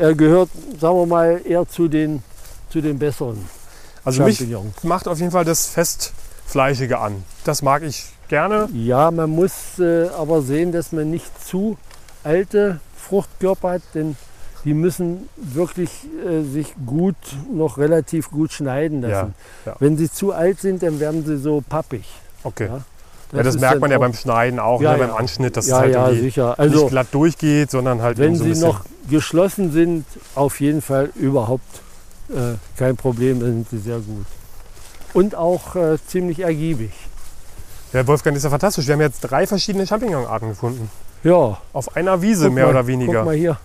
er 0.00 0.14
gehört, 0.14 0.48
sagen 0.80 0.96
wir 0.96 1.06
mal, 1.06 1.40
eher 1.44 1.68
zu 1.68 1.88
den, 1.88 2.22
zu 2.72 2.80
den 2.80 2.98
besseren 2.98 3.38
Also 4.04 4.24
mich 4.24 4.42
macht 4.82 5.06
auf 5.06 5.18
jeden 5.18 5.30
Fall 5.30 5.44
das 5.44 5.66
Festfleischige 5.66 6.98
an. 6.98 7.22
Das 7.44 7.60
mag 7.62 7.82
ich 7.82 8.06
gerne. 8.28 8.68
Ja, 8.72 9.10
man 9.10 9.30
muss 9.30 9.78
äh, 9.78 10.08
aber 10.08 10.40
sehen, 10.40 10.72
dass 10.72 10.90
man 10.90 11.10
nicht 11.10 11.30
zu 11.44 11.76
alte 12.24 12.80
Fruchtkörper 12.96 13.72
hat, 13.72 13.82
denn 13.94 14.16
die 14.64 14.74
müssen 14.74 15.28
wirklich 15.36 15.90
äh, 16.26 16.42
sich 16.42 16.74
gut, 16.86 17.16
noch 17.52 17.78
relativ 17.78 18.30
gut 18.30 18.52
schneiden 18.52 19.02
lassen. 19.02 19.34
Ja, 19.66 19.72
ja. 19.72 19.76
Wenn 19.80 19.98
sie 19.98 20.10
zu 20.10 20.32
alt 20.32 20.60
sind, 20.60 20.82
dann 20.82 20.98
werden 20.98 21.26
sie 21.26 21.36
so 21.36 21.62
pappig. 21.68 22.04
Okay. 22.44 22.68
Ja, 22.68 22.80
Ja, 23.36 23.42
das, 23.42 23.58
merkt 23.58 23.80
man 23.80 23.90
ja 23.90 23.98
beim 23.98 24.14
Schneiden 24.14 24.58
auch, 24.60 24.80
Ja, 24.80 24.92
ne, 24.92 24.98
beim 24.98 25.14
Anschnitt, 25.14 25.56
dass 25.56 25.66
es 25.66 25.72
halt 25.72 25.92
sicher. 26.16 26.50
nicht 26.50 26.58
Also 26.58 26.86
glatt 26.86 27.08
durchgeht, 27.12 27.70
sondern 27.70 28.00
halt 28.00 28.18
wenn 28.18 28.36
so 28.36 28.44
sie 28.44 28.58
noch 28.60 28.84
geschlossen 29.10 29.72
sind, 29.72 30.06
auf 30.34 30.60
jeden 30.60 30.80
Fall 30.80 31.10
überhaupt 31.16 31.81
äh, 32.34 32.56
kein 32.76 32.96
Problem, 32.96 33.40
dann 33.40 33.50
sind 33.50 33.70
sie 33.70 33.78
sehr 33.78 33.98
gut. 33.98 34.26
Und 35.14 35.34
auch 35.34 35.76
äh, 35.76 35.98
ziemlich 36.06 36.40
ergiebig. 36.40 36.92
Ja, 37.92 38.06
Wolfgang, 38.06 38.34
das 38.34 38.40
ist 38.40 38.44
ja 38.44 38.50
fantastisch. 38.50 38.86
Wir 38.86 38.94
haben 38.94 39.00
jetzt 39.02 39.20
drei 39.20 39.46
verschiedene 39.46 39.86
Champignonarten 39.86 40.48
gefunden. 40.48 40.90
Ja, 41.24 41.58
Auf 41.72 41.94
einer 41.96 42.20
Wiese, 42.22 42.46
guck 42.46 42.54
mehr 42.54 42.64
mal, 42.64 42.70
oder 42.70 42.80
Guck 42.80 42.88
weniger. 42.88 43.24
mal 43.24 43.34
hier. 43.34 43.58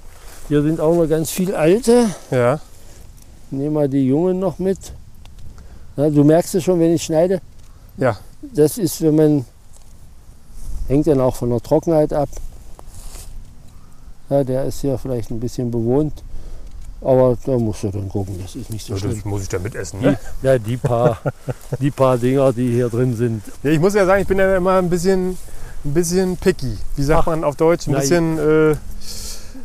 Hier 0.50 0.62
sind 0.62 0.80
auch 0.80 0.96
noch 0.96 1.08
ganz 1.08 1.32
viele 1.32 1.58
alte. 1.58 2.10
Ja. 2.30 2.60
Nehmen 3.50 3.74
wir 3.74 3.88
die 3.88 4.06
Jungen 4.06 4.40
noch 4.40 4.60
mit. 4.60 4.78
Ja, 5.96 6.10
du 6.10 6.24
merkst 6.24 6.56
es 6.56 6.64
schon, 6.64 6.80
wenn 6.80 6.94
ich 6.94 7.04
schneide. 7.04 7.42
Ja. 7.98 8.18
Das 8.42 8.78
ist, 8.78 9.02
wenn 9.02 9.16
man, 9.16 9.46
hängt 10.88 11.08
dann 11.08 11.20
auch 11.20 11.36
von 11.36 11.50
der 11.50 11.62
Trockenheit 11.62 12.14
ab. 12.14 12.30
Ja, 14.30 14.44
der 14.44 14.66
ist 14.66 14.82
hier 14.82 14.98
vielleicht 14.98 15.32
ein 15.32 15.40
bisschen 15.40 15.72
bewohnt. 15.72 16.24
Aber 17.02 17.38
da 17.46 17.52
musst 17.58 17.84
du 17.84 17.92
dann 17.92 18.10
gucken, 18.10 18.40
das 18.42 18.56
ist 18.56 18.70
nicht 18.72 18.86
so 18.86 18.94
Ja, 18.94 19.00
schlimm. 19.00 19.16
das 19.16 19.26
muss 19.26 19.44
ich 19.44 19.50
da 19.50 19.60
mitessen. 19.60 20.00
Die, 20.00 20.06
Ne? 20.08 20.20
ja, 20.42 20.58
die 20.58 20.78
paar, 20.78 21.20
die 21.80 21.92
paar 21.92 22.18
Dinger, 22.18 22.52
die 22.54 22.72
hier 22.72 22.90
drin 22.90 23.16
sind. 23.16 23.44
Ja, 23.64 23.70
ich 23.72 23.80
muss 23.80 23.94
ja 23.94 24.06
sagen, 24.06 24.22
ich 24.22 24.28
bin 24.28 24.40
ja 24.40 24.56
immer 24.58 24.78
ein 24.80 24.90
bisschen, 24.90 25.38
ein 25.86 25.94
bisschen 25.94 26.36
picky. 26.38 26.78
Wie 26.96 27.04
sagt 27.04 27.22
Ach, 27.22 27.26
man 27.28 27.44
auf 27.44 27.56
Deutsch? 27.56 27.88
Ein 27.88 27.92
nein. 27.92 28.02
bisschen 28.02 28.40
äh, 28.40 28.76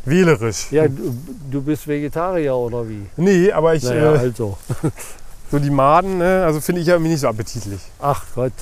wählerisch. 0.04 0.70
Ja, 0.72 0.86
du, 0.88 1.14
du 1.50 1.62
bist 1.62 1.86
Vegetarier 1.86 2.54
oder 2.54 2.88
wie? 2.88 3.06
Nee, 3.16 3.50
aber 3.52 3.74
ich, 3.74 3.82
Naja, 3.84 4.14
äh, 4.14 4.18
also. 4.18 4.58
so 5.50 5.58
die 5.58 5.70
Maden, 5.70 6.18
ne, 6.18 6.44
also 6.44 6.60
finde 6.60 6.80
ich 6.82 6.86
ja 6.86 6.94
irgendwie 6.94 7.12
nicht 7.12 7.20
so 7.20 7.28
appetitlich. 7.28 7.80
Ach 8.00 8.24
Gott. 8.34 8.52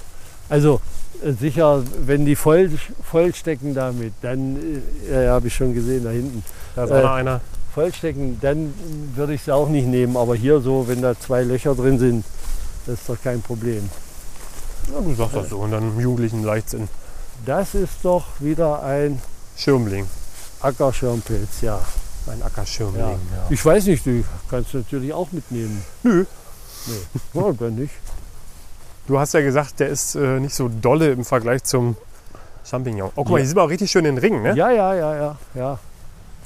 Also 0.48 0.80
äh, 1.24 1.32
sicher, 1.32 1.82
wenn 2.06 2.24
die 2.24 2.36
voll, 2.36 2.70
voll 3.02 3.34
stecken 3.34 3.74
damit, 3.74 4.12
dann, 4.22 4.56
äh, 5.08 5.12
ja, 5.12 5.22
ja 5.22 5.32
habe 5.32 5.48
ich 5.48 5.54
schon 5.54 5.74
gesehen 5.74 6.04
da 6.04 6.10
hinten, 6.10 6.42
Da 6.76 6.84
ist 6.84 6.90
Äh, 6.90 6.94
auch 6.94 7.02
noch 7.02 7.10
einer. 7.12 7.40
Voll 7.74 7.92
stecken, 7.92 8.38
dann 8.40 8.74
würde 9.14 9.34
ich 9.34 9.42
sie 9.42 9.54
auch 9.54 9.68
nicht 9.68 9.86
nehmen. 9.86 10.16
Aber 10.16 10.34
hier 10.34 10.60
so, 10.60 10.88
wenn 10.88 11.02
da 11.02 11.18
zwei 11.18 11.42
Löcher 11.42 11.74
drin 11.74 11.98
sind, 11.98 12.24
das 12.86 13.00
ist 13.00 13.08
doch 13.08 13.22
kein 13.22 13.40
Problem. 13.42 13.88
Ja, 14.92 15.00
du 15.00 15.14
sagst 15.14 15.36
das 15.36 15.48
so. 15.50 15.58
Und 15.58 15.70
dann 15.70 15.98
jugendlichen 15.98 16.42
Leichtsinn. 16.42 16.88
Das 17.46 17.74
ist 17.74 17.98
doch 18.02 18.24
wieder 18.40 18.82
ein 18.82 19.20
Schirmling. 19.56 20.06
Ackerschirmpilz, 20.60 21.60
ja. 21.62 21.80
Ein 22.26 22.42
Ackerschirmling. 22.42 23.00
Ja. 23.00 23.10
Ja. 23.10 23.46
Ich 23.48 23.64
weiß 23.64 23.86
nicht, 23.86 24.04
du 24.04 24.24
kannst 24.48 24.74
natürlich 24.74 25.12
auch 25.12 25.32
mitnehmen. 25.32 25.84
Nö. 26.02 26.24
Nee. 26.86 27.40
Ja, 27.40 27.52
dann 27.52 27.74
nicht. 27.76 27.94
Du 29.06 29.18
hast 29.18 29.34
ja 29.34 29.40
gesagt, 29.40 29.80
der 29.80 29.88
ist 29.88 30.14
äh, 30.14 30.38
nicht 30.38 30.54
so 30.54 30.68
dolle 30.68 31.12
im 31.12 31.24
Vergleich 31.24 31.64
zum 31.64 31.96
Champignon. 32.64 33.10
Oh, 33.10 33.24
guck 33.24 33.30
mal, 33.30 33.38
hier 33.38 33.46
sieht 33.46 33.56
man 33.56 33.64
auch 33.64 33.70
richtig 33.70 33.90
schön 33.90 34.04
den 34.04 34.18
Ring. 34.18 34.42
Ne? 34.42 34.54
Ja, 34.54 34.70
ja, 34.70 34.94
ja, 34.94 35.16
ja, 35.16 35.36
ja. 35.54 35.78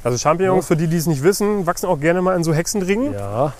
Also 0.04 0.18
Champignons, 0.18 0.66
für 0.66 0.76
die, 0.76 0.86
die 0.86 0.96
es 0.98 1.06
nicht 1.06 1.22
wissen, 1.22 1.66
wachsen 1.66 1.86
auch 1.86 1.98
gerne 1.98 2.20
mal 2.22 2.36
in 2.36 2.44
so 2.44 2.52
Hexenringen. 2.54 3.14
Ja, 3.14 3.52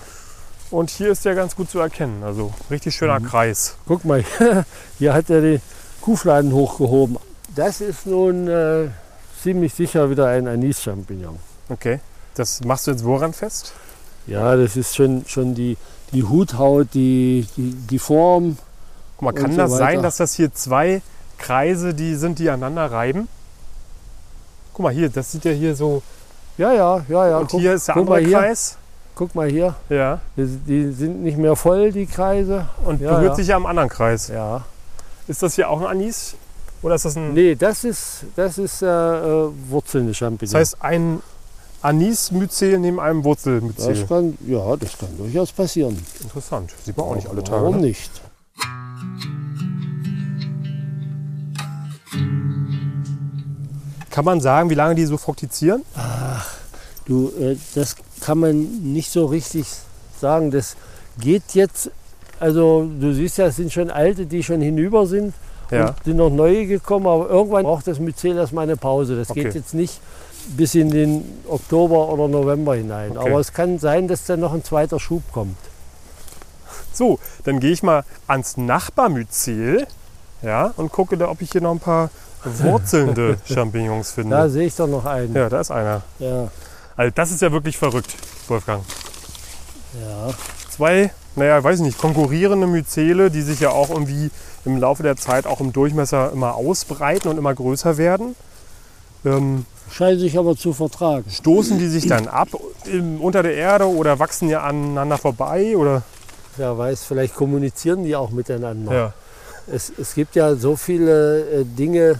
Und 0.71 0.89
hier 0.91 1.09
ist 1.11 1.25
der 1.25 1.35
ganz 1.35 1.55
gut 1.55 1.69
zu 1.69 1.79
erkennen. 1.79 2.23
Also 2.23 2.53
richtig 2.69 2.95
schöner 2.95 3.19
Mhm. 3.19 3.25
Kreis. 3.25 3.75
guck 3.87 4.05
mal, 4.05 4.23
hier 4.99 5.13
hat 5.13 5.29
er 5.29 5.41
den 5.41 5.61
Kuhfladen 6.01 6.53
hochgehoben. 6.53 7.17
Das 7.55 7.81
ist 7.81 8.05
nun 8.05 8.47
äh, 8.47 8.89
ziemlich 9.41 9.73
sicher 9.73 10.09
wieder 10.09 10.27
ein 10.27 10.47
Anis-Champignon. 10.47 11.39
Okay. 11.69 11.99
Das 12.35 12.63
machst 12.63 12.85
du 12.87 12.91
jetzt 12.91 13.03
woran 13.05 13.33
fest? 13.33 13.73
Ja, 14.27 14.55
das 14.55 14.75
ist 14.75 14.95
schon, 14.95 15.23
schon 15.27 15.55
die, 15.55 15.77
die 16.11 16.23
Huthaut, 16.23 16.87
die, 16.93 17.47
die, 17.57 17.71
die 17.73 17.99
Form. 17.99 18.57
Guck 19.17 19.21
mal, 19.21 19.31
kann 19.33 19.51
so 19.51 19.57
das 19.57 19.71
sein, 19.71 19.81
weiter. 19.97 20.01
dass 20.01 20.17
das 20.17 20.33
hier 20.33 20.53
zwei 20.53 21.01
Kreise, 21.37 21.93
die 21.93 22.15
sind, 22.15 22.39
die 22.39 22.49
aneinander 22.49 22.91
reiben? 22.91 23.27
Guck 24.73 24.83
mal 24.83 24.93
hier, 24.93 25.09
das 25.09 25.31
sieht 25.31 25.45
ja 25.45 25.51
hier 25.51 25.75
so. 25.75 26.01
Ja, 26.57 26.73
ja, 26.73 27.05
ja, 27.09 27.27
ja. 27.29 27.37
und 27.39 27.49
guck, 27.49 27.59
hier 27.59 27.73
ist 27.73 27.87
der 27.87 27.97
andere 27.97 28.15
mal 28.21 28.25
hier. 28.25 28.37
Kreis. 28.39 28.77
guck 29.13 29.35
mal 29.35 29.49
hier. 29.49 29.75
Ja. 29.89 30.19
Die, 30.37 30.45
die 30.65 30.91
sind 30.91 31.21
nicht 31.23 31.37
mehr 31.37 31.55
voll, 31.55 31.91
die 31.91 32.05
Kreise. 32.05 32.67
Und 32.85 33.01
Ja, 33.01 33.11
berührt 33.15 33.31
ja. 33.31 33.35
sich 33.35 33.47
ja 33.47 33.55
am 33.57 33.65
anderen 33.65 33.89
Kreis. 33.89 34.29
Ja. 34.29 34.63
Ist 35.27 35.41
das 35.43 35.55
hier 35.55 35.69
auch 35.69 35.81
ein 35.81 35.87
Anis? 35.87 36.35
Oder 36.81 36.95
ist 36.95 37.05
das 37.05 37.15
ein. 37.17 37.33
Nee, 37.33 37.55
das 37.55 37.83
ist, 37.83 38.25
das 38.35 38.57
ist 38.57 38.81
äh, 38.81 38.85
äh, 38.87 39.49
wurzelnde 39.69 40.13
Champignon. 40.13 40.51
Das 40.53 40.59
heißt, 40.59 40.77
ein 40.81 41.21
Anis-Myzel 41.81 42.79
neben 42.79 42.99
einem 42.99 43.23
Wurzelmyzel. 43.23 43.93
das 43.95 44.07
kann, 44.07 44.37
ja, 44.47 44.75
das 44.75 44.97
kann 44.97 45.09
durchaus 45.17 45.51
passieren. 45.51 46.03
Interessant. 46.21 46.71
Sieht 46.83 46.97
man 46.97 47.05
auch 47.07 47.15
nicht 47.15 47.27
alle 47.29 47.43
Tage. 47.43 47.61
Warum 47.61 47.75
Ne? 47.77 47.87
nicht? 47.87 48.11
Kann 54.15 54.23
man 54.23 54.39
sagen, 54.39 54.69
wie 54.69 54.75
lange 54.75 54.95
die 54.95 55.03
so 55.05 55.17
fruktizieren? 55.17 55.83
Du, 57.05 57.33
äh, 57.37 57.57
das 57.75 57.97
kann 58.21 58.37
man 58.39 58.61
nicht 58.93 59.11
so 59.11 59.25
richtig 59.25 59.67
sagen. 60.21 60.51
Das 60.51 60.77
geht 61.19 61.43
jetzt, 61.53 61.91
also 62.39 62.87
du 62.97 63.13
siehst 63.13 63.37
ja, 63.39 63.47
es 63.47 63.57
sind 63.57 63.73
schon 63.73 63.91
alte, 63.91 64.25
die 64.25 64.41
schon 64.41 64.61
hinüber 64.61 65.05
sind 65.05 65.33
Ja. 65.69 65.89
und 65.89 65.95
sind 66.05 66.15
noch 66.15 66.29
neue 66.29 66.65
gekommen, 66.65 67.07
aber 67.07 67.29
irgendwann 67.29 67.63
braucht 67.63 67.87
das 67.87 67.99
Myzel 67.99 68.37
erstmal 68.37 68.63
eine 68.63 68.77
Pause. 68.77 69.17
Das 69.17 69.31
Okay. 69.31 69.43
geht 69.43 69.55
jetzt 69.55 69.73
nicht 69.73 69.99
bis 70.55 70.75
in 70.75 70.91
den 70.91 71.25
Oktober 71.49 72.07
oder 72.07 72.29
November 72.29 72.75
hinein. 72.75 73.17
Okay. 73.17 73.29
Aber 73.29 73.41
es 73.41 73.51
kann 73.51 73.79
sein, 73.79 74.07
dass 74.07 74.23
dann 74.25 74.39
noch 74.39 74.53
ein 74.53 74.63
zweiter 74.63 74.97
Schub 74.97 75.23
kommt. 75.33 75.57
So, 76.93 77.19
dann 77.43 77.59
gehe 77.59 77.71
ich 77.71 77.83
mal 77.83 78.05
ans 78.27 78.55
Nachbarmyzel 78.55 79.85
ja, 80.41 80.73
und 80.77 80.93
gucke 80.93 81.17
da, 81.17 81.27
ob 81.29 81.41
ich 81.41 81.51
hier 81.51 81.59
noch 81.61 81.71
ein 81.73 81.79
paar 81.79 82.09
wurzelnde 82.45 83.37
Champignons 83.45 84.09
Da 84.09 84.21
finde. 84.21 84.49
sehe 84.49 84.67
ich 84.67 84.75
doch 84.75 84.87
noch 84.87 85.05
einen. 85.05 85.33
Ja, 85.33 85.49
da 85.49 85.59
ist 85.61 85.71
einer. 85.71 86.01
ja. 86.19 86.47
Also 86.97 87.11
das 87.13 87.31
ist 87.31 87.41
ja 87.41 87.51
wirklich 87.51 87.77
verrückt, 87.77 88.15
Wolfgang. 88.47 88.83
ja. 89.99 90.33
Zwei, 90.69 91.11
naja, 91.35 91.61
weiß 91.63 91.79
ich 91.79 91.85
nicht, 91.85 91.97
konkurrierende 91.97 92.67
Myzele, 92.67 93.29
die 93.31 93.41
sich 93.41 93.59
ja 93.59 93.69
auch 93.69 93.89
irgendwie 93.89 94.29
im 94.65 94.77
Laufe 94.77 95.03
der 95.03 95.15
Zeit 95.17 95.45
auch 95.45 95.59
im 95.59 95.73
Durchmesser 95.73 96.31
immer 96.31 96.55
ausbreiten 96.55 97.27
und 97.29 97.37
immer 97.37 97.53
größer 97.53 97.97
werden. 97.97 98.35
Ähm, 99.25 99.65
Scheinen 99.91 100.19
sich 100.19 100.37
aber 100.37 100.55
zu 100.55 100.73
vertragen. 100.73 101.25
stoßen 101.29 101.77
die 101.79 101.87
sich 101.87 102.07
dann 102.07 102.27
ab 102.27 102.49
im, 102.85 103.21
unter 103.21 103.43
der 103.43 103.53
Erde 103.55 103.87
oder 103.87 104.19
wachsen 104.19 104.49
ja 104.49 104.61
aneinander 104.63 105.17
vorbei? 105.17 105.75
Oder? 105.77 106.01
Wer 106.57 106.77
weiß, 106.77 107.03
vielleicht 107.03 107.35
kommunizieren 107.35 108.03
die 108.03 108.15
auch 108.15 108.31
miteinander. 108.31 108.93
Ja. 108.93 109.13
Es, 109.67 109.91
es 109.97 110.15
gibt 110.15 110.35
ja 110.35 110.55
so 110.55 110.75
viele 110.75 111.41
äh, 111.61 111.65
Dinge 111.65 112.19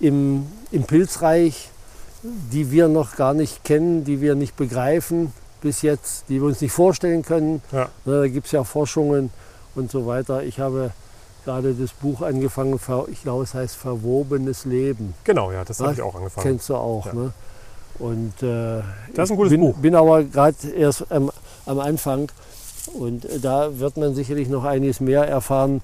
im, 0.00 0.46
im 0.70 0.84
Pilzreich, 0.84 1.70
die 2.22 2.70
wir 2.70 2.88
noch 2.88 3.16
gar 3.16 3.34
nicht 3.34 3.64
kennen, 3.64 4.04
die 4.04 4.20
wir 4.20 4.34
nicht 4.34 4.56
begreifen 4.56 5.32
bis 5.60 5.82
jetzt, 5.82 6.24
die 6.28 6.40
wir 6.40 6.48
uns 6.48 6.60
nicht 6.60 6.72
vorstellen 6.72 7.22
können. 7.22 7.62
Ja. 7.72 7.88
Ne, 8.04 8.20
da 8.22 8.28
gibt 8.28 8.46
es 8.46 8.52
ja 8.52 8.62
Forschungen 8.64 9.30
und 9.74 9.90
so 9.90 10.06
weiter. 10.06 10.42
Ich 10.44 10.60
habe 10.60 10.92
gerade 11.44 11.74
das 11.74 11.90
Buch 11.92 12.22
angefangen, 12.22 12.78
ich 13.10 13.22
glaube 13.22 13.42
es 13.44 13.54
heißt 13.54 13.74
Verwobenes 13.76 14.64
Leben. 14.64 15.14
Genau, 15.24 15.50
ja, 15.50 15.64
das 15.64 15.80
habe 15.80 15.90
Was? 15.90 15.96
ich 15.98 16.02
auch 16.02 16.14
angefangen. 16.14 16.46
Kennst 16.46 16.68
du 16.68 16.76
auch. 16.76 17.06
Ja. 17.06 17.12
Ne? 17.14 17.32
Und 17.98 18.42
äh, 18.42 18.82
Das 19.14 19.24
ist 19.24 19.30
ein 19.32 19.36
gutes 19.36 19.50
bin, 19.50 19.60
Buch. 19.60 19.76
bin 19.78 19.94
aber 19.96 20.22
gerade 20.22 20.56
erst 20.76 21.10
am, 21.10 21.30
am 21.66 21.80
Anfang 21.80 22.30
und 22.94 23.24
äh, 23.24 23.40
da 23.40 23.76
wird 23.78 23.96
man 23.96 24.14
sicherlich 24.14 24.48
noch 24.48 24.64
einiges 24.64 25.00
mehr 25.00 25.26
erfahren. 25.26 25.82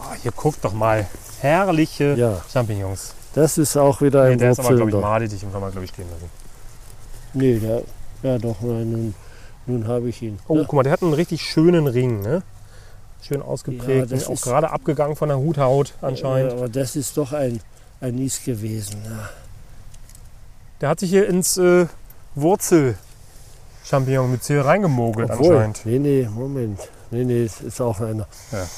Ah, 0.00 0.14
hier 0.22 0.32
guckt 0.32 0.64
doch 0.64 0.72
mal. 0.72 1.06
Herrliche 1.40 2.14
Ja, 2.16 2.40
Champignons. 2.50 3.14
Das 3.34 3.58
ist 3.58 3.76
auch 3.76 4.00
wieder 4.00 4.24
Nee, 4.26 4.32
ein 4.32 4.38
der 4.38 4.50
ist 4.52 4.60
aber, 4.60 4.74
glaube 4.76 4.90
ich, 4.90 4.96
madig, 4.96 5.28
den 5.30 5.52
kann 5.52 5.60
man, 5.60 5.70
glaube 5.70 5.84
ich, 5.84 5.90
stehen 5.90 6.06
lassen. 6.10 6.30
Nee, 7.34 7.58
der, 7.58 7.82
ja 8.22 8.38
doch, 8.38 8.56
nein, 8.62 8.90
nun, 8.90 9.14
nun 9.66 9.86
habe 9.86 10.08
ich 10.08 10.22
ihn. 10.22 10.38
Oh, 10.48 10.56
Ja, 10.56 10.62
guck 10.64 10.72
mal, 10.74 10.82
der 10.82 10.92
hat 10.92 11.02
einen 11.02 11.12
richtig 11.14 11.42
schönen 11.42 11.86
Ring, 11.86 12.22
ne? 12.22 12.42
Schön 13.20 13.42
ausgeprägt, 13.42 14.10
Ja, 14.10 14.16
das 14.16 14.26
auch 14.28 14.32
ist- 14.34 14.42
gerade 14.44 14.70
abgegangen 14.70 15.14
von 15.16 15.28
der 15.28 15.38
Huthaut 15.38 15.92
anscheinend. 16.00 16.52
Aber 16.52 16.68
das 16.68 16.94
ist 16.96 17.16
doch 17.16 17.32
ein 17.32 17.60
Anis 18.00 18.42
gewesen. 18.44 18.96
Ja. 19.04 19.28
Der 20.80 20.88
hat 20.90 21.00
sich 21.00 21.10
hier 21.10 21.26
ins 21.28 21.56
äh, 21.58 21.86
Wurzel-Champignon-Myzel 22.36 24.60
reingemogelt 24.60 25.30
Obwohl, 25.30 25.56
anscheinend. 25.56 25.80
nee, 25.84 25.98
nee, 25.98 26.28
Moment. 26.32 26.78
Nee, 27.10 27.24
nee, 27.24 27.44
es 27.44 27.60
ist 27.62 27.80
auch 27.80 28.00
einer. 28.00 28.26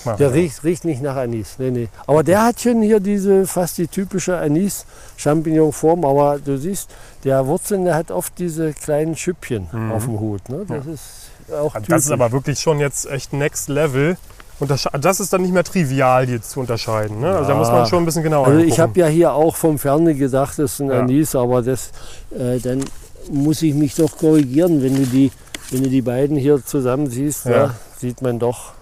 Ja, 0.04 0.16
Der 0.16 0.32
riecht, 0.32 0.62
riecht 0.62 0.84
nicht 0.84 1.02
nach 1.02 1.16
Anis. 1.16 1.56
Nee, 1.58 1.70
nee. 1.70 1.88
Aber 2.06 2.22
der 2.22 2.44
hat 2.44 2.60
schon 2.60 2.80
hier 2.82 3.00
diese 3.00 3.46
fast 3.46 3.76
die 3.78 3.88
typische 3.88 4.36
Anis-Champignon-Form. 4.38 6.04
Aber 6.04 6.38
du 6.38 6.56
siehst, 6.58 6.90
der 7.24 7.46
Wurzeln, 7.46 7.84
der 7.84 7.94
hat 7.94 8.10
oft 8.10 8.38
diese 8.38 8.72
kleinen 8.72 9.16
Schüppchen 9.16 9.68
Mhm. 9.72 9.92
auf 9.92 10.04
dem 10.04 10.20
Hut. 10.20 10.48
Ne? 10.48 10.64
Das 10.68 10.86
ist 10.86 11.10
auch 11.52 11.74
Also 11.74 11.86
das 11.88 11.98
ist 12.02 12.06
typisch. 12.06 12.10
aber 12.12 12.32
wirklich 12.32 12.60
schon 12.60 12.78
jetzt 12.80 13.10
echt 13.10 13.32
Next 13.32 13.68
Level. 13.68 14.16
Untersche- 14.60 14.90
Das 15.00 15.20
ist 15.20 15.32
dann 15.32 15.40
nicht 15.42 15.54
mehr 15.54 15.64
trivial, 15.64 16.26
die 16.26 16.34
jetzt 16.34 16.50
zu 16.50 16.60
unterscheiden. 16.60 17.20
Ne? 17.20 17.28
Also 17.30 17.44
da 17.44 17.52
Ja. 17.54 17.54
muss 17.58 17.68
man 17.68 17.86
schon 17.86 18.02
ein 18.02 18.04
bisschen 18.06 18.22
genauer 18.22 18.46
Also 18.46 18.58
ich 18.58 18.64
hingucken. 18.74 18.82
habe 18.90 19.00
ja 19.00 19.06
hier 19.06 19.32
auch 19.32 19.56
vom 19.56 19.78
Ferne 19.78 20.14
gedacht, 20.14 20.58
das 20.58 20.74
ist 20.74 20.80
ein 20.80 20.88
Ja. 20.90 21.00
Anis, 21.00 21.34
aber 21.34 21.62
das, 21.62 21.90
äh, 22.38 22.58
dann 22.58 22.84
muss 23.30 23.62
ich 23.62 23.74
mich 23.74 23.94
doch 23.94 24.16
korrigieren, 24.18 24.82
wenn 24.82 24.96
du 24.96 25.06
die, 25.06 25.30
wenn 25.70 25.82
du 25.82 25.88
die 25.88 26.02
beiden 26.02 26.36
hier 26.36 26.64
zusammen 26.64 27.08
siehst, 27.08 27.46
Ja. 27.46 27.50
ja, 27.52 27.74
sieht 27.98 28.22
man 28.22 28.38
doch, 28.38 28.72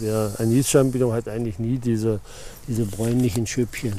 der 0.00 0.30
Anis-Champignon 0.38 1.12
hat 1.12 1.28
eigentlich 1.28 1.58
nie 1.58 1.78
diese, 1.78 2.20
diese 2.66 2.84
bräunlichen 2.84 3.46
Schüppchen. 3.46 3.94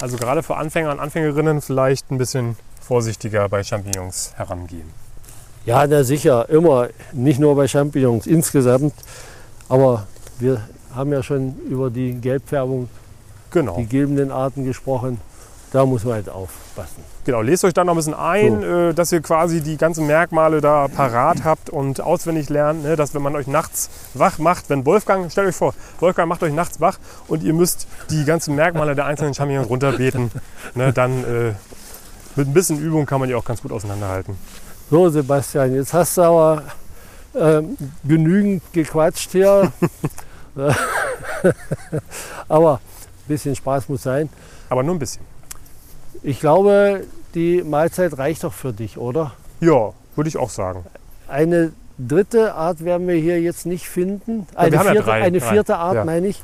Also 0.00 0.16
gerade 0.16 0.42
für 0.42 0.56
Anfänger 0.56 0.90
und 0.90 0.98
Anfängerinnen 1.00 1.60
vielleicht 1.60 2.10
ein 2.10 2.18
bisschen 2.18 2.56
vorsichtiger 2.80 3.48
bei 3.48 3.62
Champignons 3.62 4.32
herangehen. 4.36 4.90
Ja, 5.64 5.86
na 5.86 6.02
sicher, 6.02 6.48
immer, 6.48 6.88
nicht 7.12 7.38
nur 7.38 7.54
bei 7.54 7.68
Champignons, 7.68 8.26
insgesamt. 8.26 8.94
Aber 9.68 10.08
wir 10.40 10.60
haben 10.92 11.12
ja 11.12 11.22
schon 11.22 11.54
über 11.68 11.88
die 11.88 12.14
Gelbfärbung, 12.14 12.88
Genau. 13.52 13.76
die 13.76 13.86
gelbenden 13.86 14.32
Arten 14.32 14.64
gesprochen. 14.64 15.20
Da 15.72 15.86
muss 15.86 16.04
man 16.04 16.14
halt 16.14 16.28
aufpassen. 16.28 17.02
Genau, 17.24 17.40
lest 17.40 17.64
euch 17.64 17.72
da 17.72 17.82
noch 17.82 17.94
ein 17.94 17.96
bisschen 17.96 18.14
ein, 18.14 18.62
äh, 18.62 18.94
dass 18.94 19.10
ihr 19.10 19.22
quasi 19.22 19.62
die 19.62 19.78
ganzen 19.78 20.06
Merkmale 20.06 20.60
da 20.60 20.88
parat 20.88 21.44
habt 21.44 21.70
und 21.70 22.00
auswendig 22.00 22.50
lernt, 22.50 22.82
ne, 22.82 22.94
dass 22.94 23.14
wenn 23.14 23.22
man 23.22 23.34
euch 23.36 23.46
nachts 23.46 23.88
wach 24.12 24.38
macht, 24.38 24.68
wenn 24.68 24.84
Wolfgang, 24.84 25.32
stellt 25.32 25.48
euch 25.48 25.56
vor, 25.56 25.74
Wolfgang 26.00 26.28
macht 26.28 26.42
euch 26.42 26.52
nachts 26.52 26.80
wach 26.80 26.98
und 27.26 27.42
ihr 27.42 27.54
müsst 27.54 27.86
die 28.10 28.24
ganzen 28.24 28.54
Merkmale 28.54 28.94
der 28.94 29.06
einzelnen 29.06 29.34
Champignons 29.34 29.70
runterbeten, 29.70 30.30
ne, 30.74 30.92
dann 30.92 31.24
äh, 31.24 31.52
mit 32.36 32.48
ein 32.48 32.52
bisschen 32.52 32.78
Übung 32.78 33.06
kann 33.06 33.20
man 33.20 33.28
die 33.28 33.34
auch 33.34 33.44
ganz 33.44 33.62
gut 33.62 33.72
auseinanderhalten. 33.72 34.36
So, 34.90 35.08
Sebastian, 35.08 35.74
jetzt 35.74 35.94
hast 35.94 36.18
du 36.18 36.22
aber 36.22 36.64
ähm, 37.34 37.78
genügend 38.04 38.62
gequatscht 38.72 39.30
hier. 39.32 39.72
aber 42.48 42.74
ein 42.74 43.28
bisschen 43.28 43.56
Spaß 43.56 43.88
muss 43.88 44.02
sein. 44.02 44.28
Aber 44.68 44.82
nur 44.82 44.94
ein 44.94 44.98
bisschen. 44.98 45.31
Ich 46.22 46.40
glaube, 46.40 47.04
die 47.34 47.62
Mahlzeit 47.62 48.16
reicht 48.18 48.44
doch 48.44 48.52
für 48.52 48.72
dich, 48.72 48.98
oder? 48.98 49.32
Ja, 49.60 49.92
würde 50.16 50.28
ich 50.28 50.36
auch 50.36 50.50
sagen. 50.50 50.84
Eine 51.28 51.72
dritte 51.98 52.54
Art 52.54 52.84
werden 52.84 53.06
wir 53.08 53.16
hier 53.16 53.40
jetzt 53.40 53.66
nicht 53.66 53.88
finden. 53.88 54.46
Eine 54.54 54.76
ja 54.76 54.82
vierte, 54.82 55.02
drei, 55.02 55.22
eine 55.22 55.38
drei. 55.38 55.46
vierte 55.48 55.76
Art, 55.76 55.94
Ja. 55.96 56.04
meine 56.04 56.28
ich. 56.28 56.42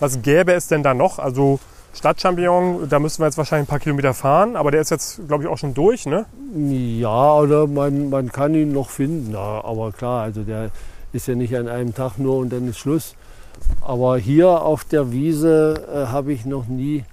Was 0.00 0.20
gäbe 0.22 0.52
es 0.52 0.68
denn 0.68 0.82
da 0.82 0.92
noch? 0.92 1.18
Also 1.18 1.58
Stadtchampignon, 1.94 2.88
da 2.90 2.98
müssten 2.98 3.22
wir 3.22 3.26
jetzt 3.26 3.38
wahrscheinlich 3.38 3.66
ein 3.66 3.70
paar 3.70 3.78
Kilometer 3.78 4.12
fahren, 4.12 4.54
aber 4.56 4.70
der 4.70 4.82
ist 4.82 4.90
jetzt, 4.90 5.26
glaube 5.26 5.44
ich, 5.44 5.48
auch 5.48 5.56
schon 5.56 5.72
durch, 5.72 6.04
ne? 6.04 6.26
Ja, 6.54 7.34
oder 7.36 7.66
man, 7.66 8.10
man 8.10 8.30
kann 8.30 8.54
ihn 8.54 8.72
noch 8.72 8.90
finden. 8.90 9.32
Ja, 9.32 9.64
aber 9.64 9.92
klar, 9.92 10.22
also 10.22 10.42
der 10.42 10.70
ist 11.14 11.26
ja 11.28 11.34
nicht 11.34 11.56
an 11.56 11.68
einem 11.68 11.94
Tag 11.94 12.18
nur 12.18 12.36
und 12.38 12.52
dann 12.52 12.68
ist 12.68 12.78
Schluss. 12.78 13.14
Aber 13.80 14.18
hier 14.18 14.48
auf 14.62 14.84
der 14.84 15.10
Wiese 15.12 15.86
äh, 15.90 16.06
habe 16.12 16.32
ich 16.34 16.44
noch 16.44 16.66
nie 16.66 17.04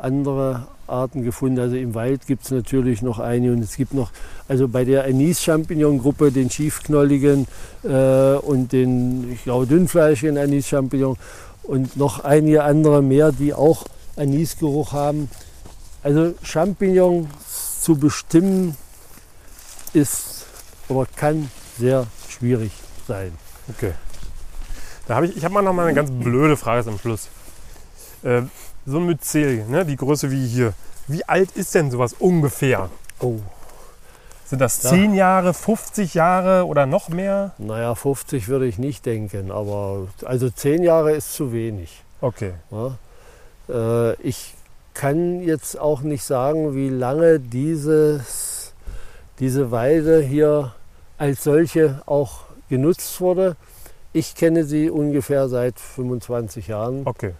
andere 0.00 0.66
Arten 0.86 1.22
gefunden. 1.22 1.58
Also 1.58 1.76
im 1.76 1.94
Wald 1.94 2.26
gibt 2.26 2.44
es 2.44 2.50
natürlich 2.50 3.02
noch 3.02 3.18
eine 3.18 3.52
und 3.52 3.62
es 3.62 3.76
gibt 3.76 3.94
noch, 3.94 4.10
also 4.48 4.68
bei 4.68 4.84
der 4.84 5.04
Anis-Champignon-Gruppe, 5.04 6.32
den 6.32 6.50
schiefknolligen 6.50 7.46
äh, 7.84 8.34
und 8.34 8.72
den, 8.72 9.32
ich 9.32 9.44
glaube, 9.44 9.66
dünnfleischigen 9.66 10.38
Anis-Champignon 10.38 11.16
und 11.62 11.96
noch 11.96 12.24
einige 12.24 12.64
andere 12.64 13.02
mehr, 13.02 13.32
die 13.32 13.52
auch 13.52 13.84
Anisgeruch 14.16 14.92
haben. 14.92 15.30
Also 16.02 16.34
Champignons 16.42 17.28
zu 17.82 17.96
bestimmen 17.96 18.76
ist 19.92 20.46
oder 20.88 21.06
kann 21.16 21.50
sehr 21.78 22.06
schwierig 22.28 22.72
sein. 23.06 23.32
Okay. 23.68 23.92
Da 25.06 25.16
habe 25.16 25.26
ich, 25.26 25.36
ich 25.36 25.44
habe 25.44 25.54
mal 25.54 25.62
noch 25.62 25.72
mal 25.72 25.86
eine 25.86 25.94
ganz 25.94 26.10
blöde 26.10 26.56
Frage 26.56 26.84
zum 26.84 26.98
Schluss. 26.98 27.28
Äh, 28.22 28.42
so 28.88 28.98
ein 28.98 29.06
Myzelie, 29.06 29.64
ne, 29.68 29.84
die 29.84 29.96
Größe 29.96 30.30
wie 30.30 30.46
hier. 30.46 30.72
Wie 31.06 31.24
alt 31.24 31.50
ist 31.52 31.74
denn 31.74 31.90
sowas 31.90 32.14
ungefähr? 32.18 32.88
Oh. 33.20 33.36
Sind 34.46 34.60
das 34.60 34.82
Ja. 34.82 34.90
10 34.90 35.14
Jahre, 35.14 35.52
50 35.52 36.14
Jahre 36.14 36.66
oder 36.66 36.86
noch 36.86 37.10
mehr? 37.10 37.52
Naja, 37.58 37.94
50 37.94 38.48
würde 38.48 38.66
ich 38.66 38.78
nicht 38.78 39.04
denken, 39.04 39.50
aber 39.50 40.08
also 40.24 40.48
10 40.48 40.82
Jahre 40.82 41.12
ist 41.12 41.34
zu 41.34 41.52
wenig. 41.52 42.02
Okay. 42.22 42.54
Ja? 42.70 42.96
Äh, 43.68 44.14
ich 44.22 44.54
kann 44.94 45.42
jetzt 45.42 45.78
auch 45.78 46.00
nicht 46.00 46.24
sagen, 46.24 46.74
wie 46.74 46.88
lange 46.88 47.40
dieses, 47.40 48.72
diese 49.38 49.70
Weide 49.70 50.20
hier 50.22 50.74
als 51.18 51.44
solche 51.44 52.02
auch 52.06 52.40
genutzt 52.70 53.20
wurde. 53.20 53.56
Ich 54.14 54.34
kenne 54.34 54.64
sie 54.64 54.88
ungefähr 54.88 55.48
seit 55.48 55.78
25 55.78 56.68
Jahren 56.68 57.02
Okay. 57.04 57.34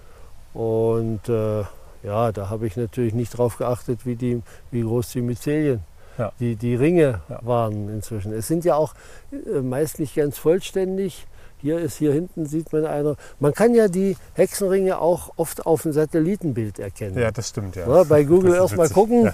Und 0.59 1.29
äh, 1.29 1.63
ja, 2.03 2.33
da 2.33 2.49
habe 2.51 2.67
ich 2.67 2.77
natürlich 2.77 3.15
nicht 3.15 3.37
drauf 3.39 3.59
geachtet, 3.59 4.01
wie, 4.05 4.17
die, 4.17 4.43
wie 4.73 4.83
groß 4.83 5.11
die 5.13 5.21
Myzelien, 5.23 5.81
Ja. 6.19 6.33
die, 6.41 6.57
die 6.57 6.75
Ringe 6.75 7.21
Ja. 7.29 7.39
waren 7.43 7.89
inzwischen. 7.89 8.33
Es 8.33 8.49
sind 8.49 8.65
ja 8.65 8.75
auch 8.75 8.95
äh, 9.33 9.61
meist 9.61 10.01
nicht 10.01 10.17
ganz 10.17 10.37
vollständig. 10.37 11.27
Hier 11.61 11.79
ist 11.79 11.97
hier 11.97 12.13
hinten 12.13 12.47
sieht 12.47 12.73
man 12.73 12.87
einer. 12.87 13.17
Man 13.41 13.53
kann 13.53 13.75
ja 13.75 13.89
die 13.89 14.17
Hexenringe 14.35 15.01
auch 15.01 15.31
oft 15.37 15.67
auf 15.67 15.83
dem 15.83 15.93
Satellitenbild 15.93 16.79
erkennen. 16.79 17.19
Ja, 17.19 17.31
das 17.33 17.49
stimmt, 17.49 17.75
ja. 17.77 17.87
Ja, 17.89 18.05
bei 18.05 18.23
Google 18.25 18.53
Das 18.57 18.73
ist 18.73 18.77
erst 18.77 18.77
mal 18.77 18.85
witzig. 18.85 18.95
gucken. 18.95 19.33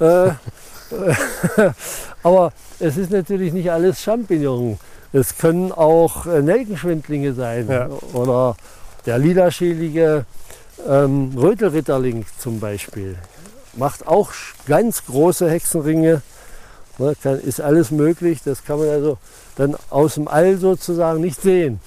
Äh, 0.00 0.30
aber 2.22 2.52
es 2.78 2.96
ist 2.96 3.10
natürlich 3.10 3.52
nicht 3.52 3.70
alles 3.70 4.00
Champignon. 4.02 4.78
Es 5.12 5.36
können 5.38 5.72
auch 5.72 6.26
äh, 6.26 6.42
Nelkenschwindlinge 6.42 7.32
sein 7.34 7.68
Ja. 7.68 7.88
oder 8.12 8.56
der 9.06 9.18
lilaschälige 9.18 10.24
ähm, 10.88 11.32
Rötelritterling 11.36 12.26
zum 12.38 12.60
Beispiel. 12.60 13.16
Macht 13.74 14.06
auch 14.06 14.30
ganz 14.66 15.04
große 15.06 15.50
Hexenringe. 15.50 16.22
Ne, 16.98 17.14
kann, 17.22 17.38
ist 17.40 17.60
alles 17.60 17.90
möglich. 17.90 18.40
Das 18.44 18.64
kann 18.64 18.78
man 18.78 18.88
also 18.88 19.18
dann 19.56 19.76
aus 19.90 20.14
dem 20.14 20.28
All 20.28 20.56
sozusagen 20.56 21.20
nicht 21.20 21.40
sehen. 21.42 21.80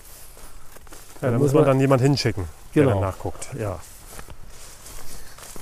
Ja, 1.22 1.32
da 1.32 1.38
muss 1.38 1.52
man 1.52 1.62
man- 1.64 1.72
dann 1.72 1.80
jemand 1.80 2.02
hinschicken, 2.02 2.46
der 2.76 2.84
Genau. 2.84 2.96
dann 2.96 3.02
nachguckt. 3.02 3.50
Ja. 3.60 3.80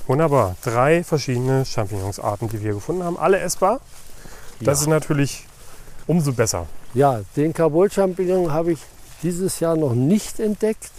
Wunderbar. 0.06 0.56
Drei 0.62 1.04
verschiedene 1.04 1.64
Champignonsarten, 1.64 2.48
die 2.48 2.62
wir 2.62 2.74
gefunden 2.74 3.02
haben. 3.02 3.18
Alle 3.18 3.38
essbar. 3.40 3.80
Das 4.60 4.78
ja. 4.78 4.82
ist 4.82 4.86
natürlich 4.88 5.46
umso 6.06 6.32
besser. 6.32 6.66
Ja, 6.94 7.20
den 7.36 7.52
Carbol-Champignon 7.52 8.52
habe 8.52 8.72
ich 8.72 8.80
dieses 9.22 9.60
Jahr 9.60 9.76
noch 9.76 9.94
nicht 9.94 10.40
entdeckt. 10.40 10.90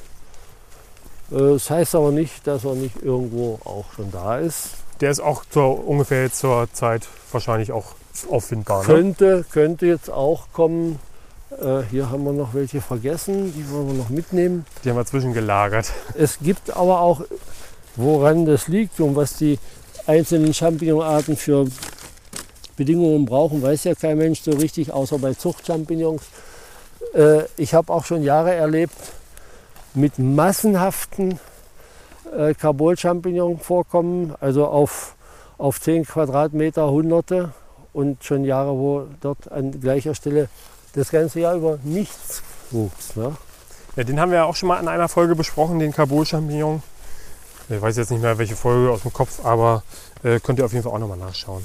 Äh, 1.31 1.53
Das 1.53 1.69
heißt 1.69 1.95
aber 1.95 2.11
nicht, 2.11 2.45
dass 2.47 2.65
er 2.65 2.75
nicht 2.75 3.01
irgendwo 3.01 3.59
auch 3.65 3.85
schon 3.95 4.11
da 4.11 4.37
ist. 4.39 4.69
Der 5.01 5.11
ist 5.11 5.19
auch 5.21 5.43
zur, 5.49 5.87
ungefähr 5.87 6.31
zur 6.31 6.67
Zeit 6.73 7.07
wahrscheinlich 7.31 7.71
auch 7.71 7.95
auffindbar. 8.29 8.79
Ne? 8.81 8.85
Könnte, 8.85 9.45
könnte 9.51 9.85
jetzt 9.85 10.09
auch 10.09 10.47
kommen. 10.51 10.99
Äh, 11.51 11.83
Hier 11.89 12.09
haben 12.11 12.25
wir 12.25 12.33
noch 12.33 12.53
welche 12.53 12.81
vergessen, 12.81 13.53
die 13.55 13.69
wollen 13.71 13.87
wir 13.87 13.93
noch 13.93 14.09
mitnehmen. 14.09 14.65
Die 14.83 14.89
haben 14.89 14.97
wir 14.97 15.05
zwischengelagert. 15.05 15.91
Es 16.15 16.37
gibt 16.39 16.75
aber 16.75 16.99
auch, 16.99 17.21
woran 17.95 18.45
das 18.45 18.67
liegt 18.67 18.99
und 18.99 19.15
was 19.15 19.37
die 19.37 19.57
einzelnen 20.05 20.53
Champignonarten 20.53 21.37
für 21.37 21.65
Bedingungen 22.75 23.25
brauchen, 23.25 23.61
weiß 23.61 23.85
ja 23.85 23.95
kein 23.95 24.17
Mensch 24.17 24.41
so 24.41 24.51
richtig, 24.51 24.91
außer 24.91 25.17
bei 25.19 25.33
Zuchtchampignons. 25.33 26.23
Äh, 27.13 27.43
Ich 27.57 27.73
habe 27.73 27.91
auch 27.93 28.05
schon 28.05 28.21
Jahre 28.23 28.53
erlebt 28.53 28.95
mit 29.93 30.19
massenhaften 30.19 31.39
äh, 32.35 32.53
Carbol-Champignon-Vorkommen, 32.53 34.35
also 34.39 34.67
auf, 34.67 35.15
auf 35.57 35.79
10 35.81 36.05
Quadratmeter 36.05 36.89
Hunderte 36.89 37.53
und 37.93 38.23
schon 38.23 38.43
Jahre, 38.43 38.71
wo 38.77 39.07
dort 39.21 39.51
an 39.51 39.79
gleicher 39.79 40.15
Stelle 40.15 40.49
das 40.93 41.11
ganze 41.11 41.39
Jahr 41.39 41.55
über 41.55 41.79
nichts 41.83 42.43
wuchs. 42.71 43.15
Ne? 43.15 43.35
Ja, 43.95 44.03
den 44.03 44.19
haben 44.19 44.31
wir 44.31 44.39
ja 44.39 44.45
auch 44.45 44.55
schon 44.55 44.69
mal 44.69 44.79
in 44.79 44.87
einer 44.87 45.09
Folge 45.09 45.35
besprochen, 45.35 45.79
den 45.79 45.91
Carbol-Champignon. 45.91 46.83
Ich 47.69 47.81
weiß 47.81 47.97
jetzt 47.97 48.11
nicht 48.11 48.21
mehr, 48.21 48.37
welche 48.37 48.55
Folge 48.55 48.91
aus 48.91 49.01
dem 49.01 49.13
Kopf, 49.13 49.43
aber 49.45 49.83
äh, 50.23 50.39
könnt 50.39 50.59
ihr 50.59 50.65
auf 50.65 50.73
jeden 50.73 50.83
Fall 50.83 50.93
auch 50.93 50.99
nochmal 50.99 51.17
nachschauen. 51.17 51.63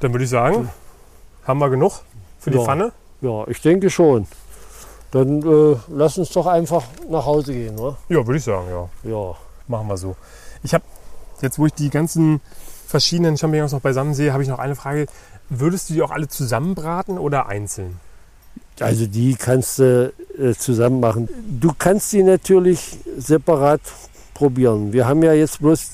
Dann 0.00 0.12
würde 0.12 0.24
ich 0.24 0.30
sagen, 0.30 0.68
haben 1.44 1.58
wir 1.58 1.70
genug 1.70 2.00
für 2.38 2.50
die 2.50 2.58
Ja. 2.58 2.64
Pfanne. 2.64 2.92
Ja, 3.20 3.46
ich 3.48 3.60
denke 3.60 3.90
schon. 3.90 4.26
Dann 5.10 5.42
äh, 5.42 5.76
lass 5.88 6.18
uns 6.18 6.30
doch 6.30 6.46
einfach 6.46 6.84
nach 7.08 7.24
Hause 7.24 7.52
gehen, 7.52 7.78
oder? 7.78 7.96
Ja, 8.08 8.26
würde 8.26 8.36
ich 8.36 8.44
sagen, 8.44 8.66
ja. 8.70 8.88
Ja. 9.10 9.34
Machen 9.66 9.88
wir 9.88 9.96
so. 9.96 10.16
Ich 10.62 10.74
habe, 10.74 10.84
jetzt 11.40 11.58
wo 11.58 11.66
ich 11.66 11.74
die 11.74 11.90
ganzen 11.90 12.40
verschiedenen 12.86 13.36
Champignons 13.36 13.72
noch 13.72 13.80
beisammen 13.80 14.14
sehe, 14.14 14.32
habe 14.32 14.42
ich 14.42 14.48
noch 14.48 14.58
eine 14.58 14.74
Frage. 14.76 15.06
Würdest 15.48 15.88
du 15.88 15.94
die 15.94 16.02
auch 16.02 16.10
alle 16.10 16.28
zusammenbraten 16.28 17.18
oder 17.18 17.46
einzeln? 17.48 18.00
Also 18.80 19.06
die 19.06 19.34
kannst 19.34 19.78
du 19.78 20.12
äh, 20.38 20.54
zusammen 20.54 21.00
machen. 21.00 21.28
Du 21.60 21.72
kannst 21.76 22.12
die 22.12 22.22
natürlich 22.22 22.98
separat 23.16 23.80
probieren. 24.34 24.92
Wir 24.92 25.08
haben 25.08 25.22
ja 25.22 25.32
jetzt 25.32 25.58
bloß 25.60 25.92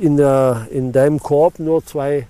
in, 0.00 0.16
der, 0.16 0.66
in 0.70 0.92
deinem 0.92 1.20
Korb 1.20 1.58
nur 1.58 1.84
zwei 1.86 2.26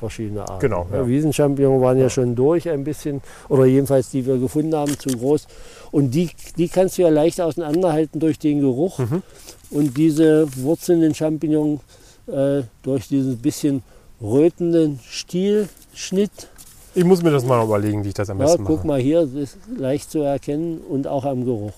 verschiedene 0.00 0.42
Arten. 0.42 0.58
Genau, 0.60 0.86
ja. 0.92 1.06
Wiesenchampignon 1.06 1.80
waren 1.80 1.98
ja. 1.98 2.10
schon 2.10 2.34
durch 2.34 2.68
ein 2.68 2.82
bisschen, 2.82 3.20
oder 3.48 3.64
jedenfalls 3.66 4.10
die 4.10 4.26
wir 4.26 4.38
gefunden 4.38 4.74
haben, 4.74 4.98
zu 4.98 5.10
groß. 5.10 5.46
Und 5.92 6.10
die, 6.10 6.30
die 6.56 6.68
kannst 6.68 6.98
du 6.98 7.02
ja 7.02 7.08
leicht 7.08 7.40
auseinanderhalten 7.40 8.18
durch 8.18 8.38
den 8.38 8.60
Geruch. 8.60 8.98
Mhm. 8.98 9.22
Und 9.70 9.96
diese 9.96 10.48
wurzelnden 10.56 11.14
Champignons 11.14 11.80
äh, 12.26 12.62
durch 12.82 13.08
diesen 13.08 13.38
bisschen 13.38 13.82
rötenden 14.20 15.00
Stielschnitt. 15.08 16.48
Ich 16.94 17.04
muss 17.04 17.22
mir 17.22 17.30
das 17.30 17.44
mal 17.44 17.64
überlegen, 17.64 18.04
wie 18.04 18.08
ich 18.08 18.14
das 18.14 18.30
am 18.30 18.38
Ja, 18.40 18.46
besten 18.46 18.64
guck 18.64 18.78
mache. 18.78 18.86
mal 18.86 19.00
hier, 19.00 19.22
das 19.22 19.32
ist 19.32 19.58
leicht 19.76 20.10
zu 20.10 20.20
erkennen 20.20 20.78
und 20.78 21.06
auch 21.06 21.24
am 21.24 21.44
Geruch. 21.44 21.74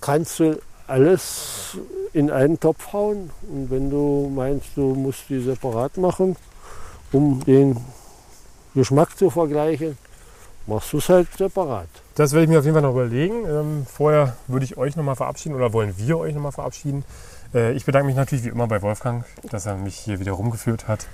Kannst 0.00 0.38
du 0.38 0.58
alles 0.86 1.76
in 2.12 2.30
einen 2.30 2.60
Topf 2.60 2.92
hauen 2.92 3.30
und 3.50 3.70
wenn 3.70 3.90
du 3.90 4.30
meinst, 4.32 4.68
du 4.76 4.94
musst 4.94 5.24
die 5.28 5.40
separat 5.40 5.96
machen, 5.96 6.36
um 7.14 7.44
den 7.44 7.76
Geschmack 8.74 9.16
zu 9.16 9.30
vergleichen, 9.30 9.96
machst 10.66 10.92
du 10.92 10.98
es 10.98 11.08
halt 11.08 11.28
separat. 11.36 11.88
Das 12.16 12.32
werde 12.32 12.44
ich 12.44 12.50
mir 12.50 12.58
auf 12.58 12.64
jeden 12.64 12.74
Fall 12.74 12.82
noch 12.82 12.90
überlegen. 12.90 13.44
Ähm, 13.46 13.86
vorher 13.86 14.36
würde 14.48 14.64
ich 14.64 14.76
euch 14.76 14.96
nochmal 14.96 15.16
verabschieden 15.16 15.54
oder 15.54 15.72
wollen 15.72 15.94
wir 15.96 16.18
euch 16.18 16.34
nochmal 16.34 16.52
verabschieden. 16.52 17.04
Äh, 17.54 17.72
ich 17.72 17.84
bedanke 17.84 18.06
mich 18.06 18.16
natürlich 18.16 18.44
wie 18.44 18.48
immer 18.48 18.66
bei 18.66 18.82
Wolfgang, 18.82 19.24
dass 19.50 19.66
er 19.66 19.76
mich 19.76 19.96
hier 19.96 20.20
wieder 20.20 20.32
rumgeführt 20.32 20.88
hat. 20.88 21.06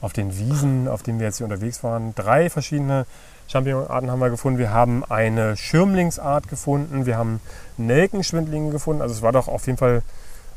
auf 0.00 0.12
den 0.12 0.36
Wiesen, 0.36 0.86
auf 0.86 1.02
denen 1.02 1.18
wir 1.18 1.26
jetzt 1.26 1.38
hier 1.38 1.46
unterwegs 1.46 1.82
waren. 1.82 2.14
Drei 2.14 2.50
verschiedene 2.50 3.06
Champignonarten 3.48 4.10
haben 4.10 4.18
wir 4.18 4.28
gefunden. 4.28 4.58
Wir 4.58 4.70
haben 4.70 5.02
eine 5.04 5.56
Schirmlingsart 5.56 6.48
gefunden. 6.48 7.06
Wir 7.06 7.16
haben 7.16 7.40
Nelkenschwindlinge 7.78 8.70
gefunden. 8.70 9.00
Also 9.00 9.14
es 9.14 9.22
war 9.22 9.32
doch 9.32 9.48
auf 9.48 9.66
jeden 9.66 9.78
Fall 9.78 10.02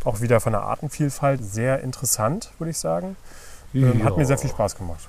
auch 0.03 0.19
wieder 0.19 0.41
von 0.41 0.51
der 0.51 0.63
Artenvielfalt 0.63 1.43
sehr 1.43 1.81
interessant, 1.81 2.51
würde 2.59 2.71
ich 2.71 2.77
sagen. 2.77 3.15
Ähm, 3.73 4.03
Hat 4.03 4.17
mir 4.17 4.25
sehr 4.25 4.37
viel 4.37 4.49
Spaß 4.49 4.75
gemacht. 4.75 5.07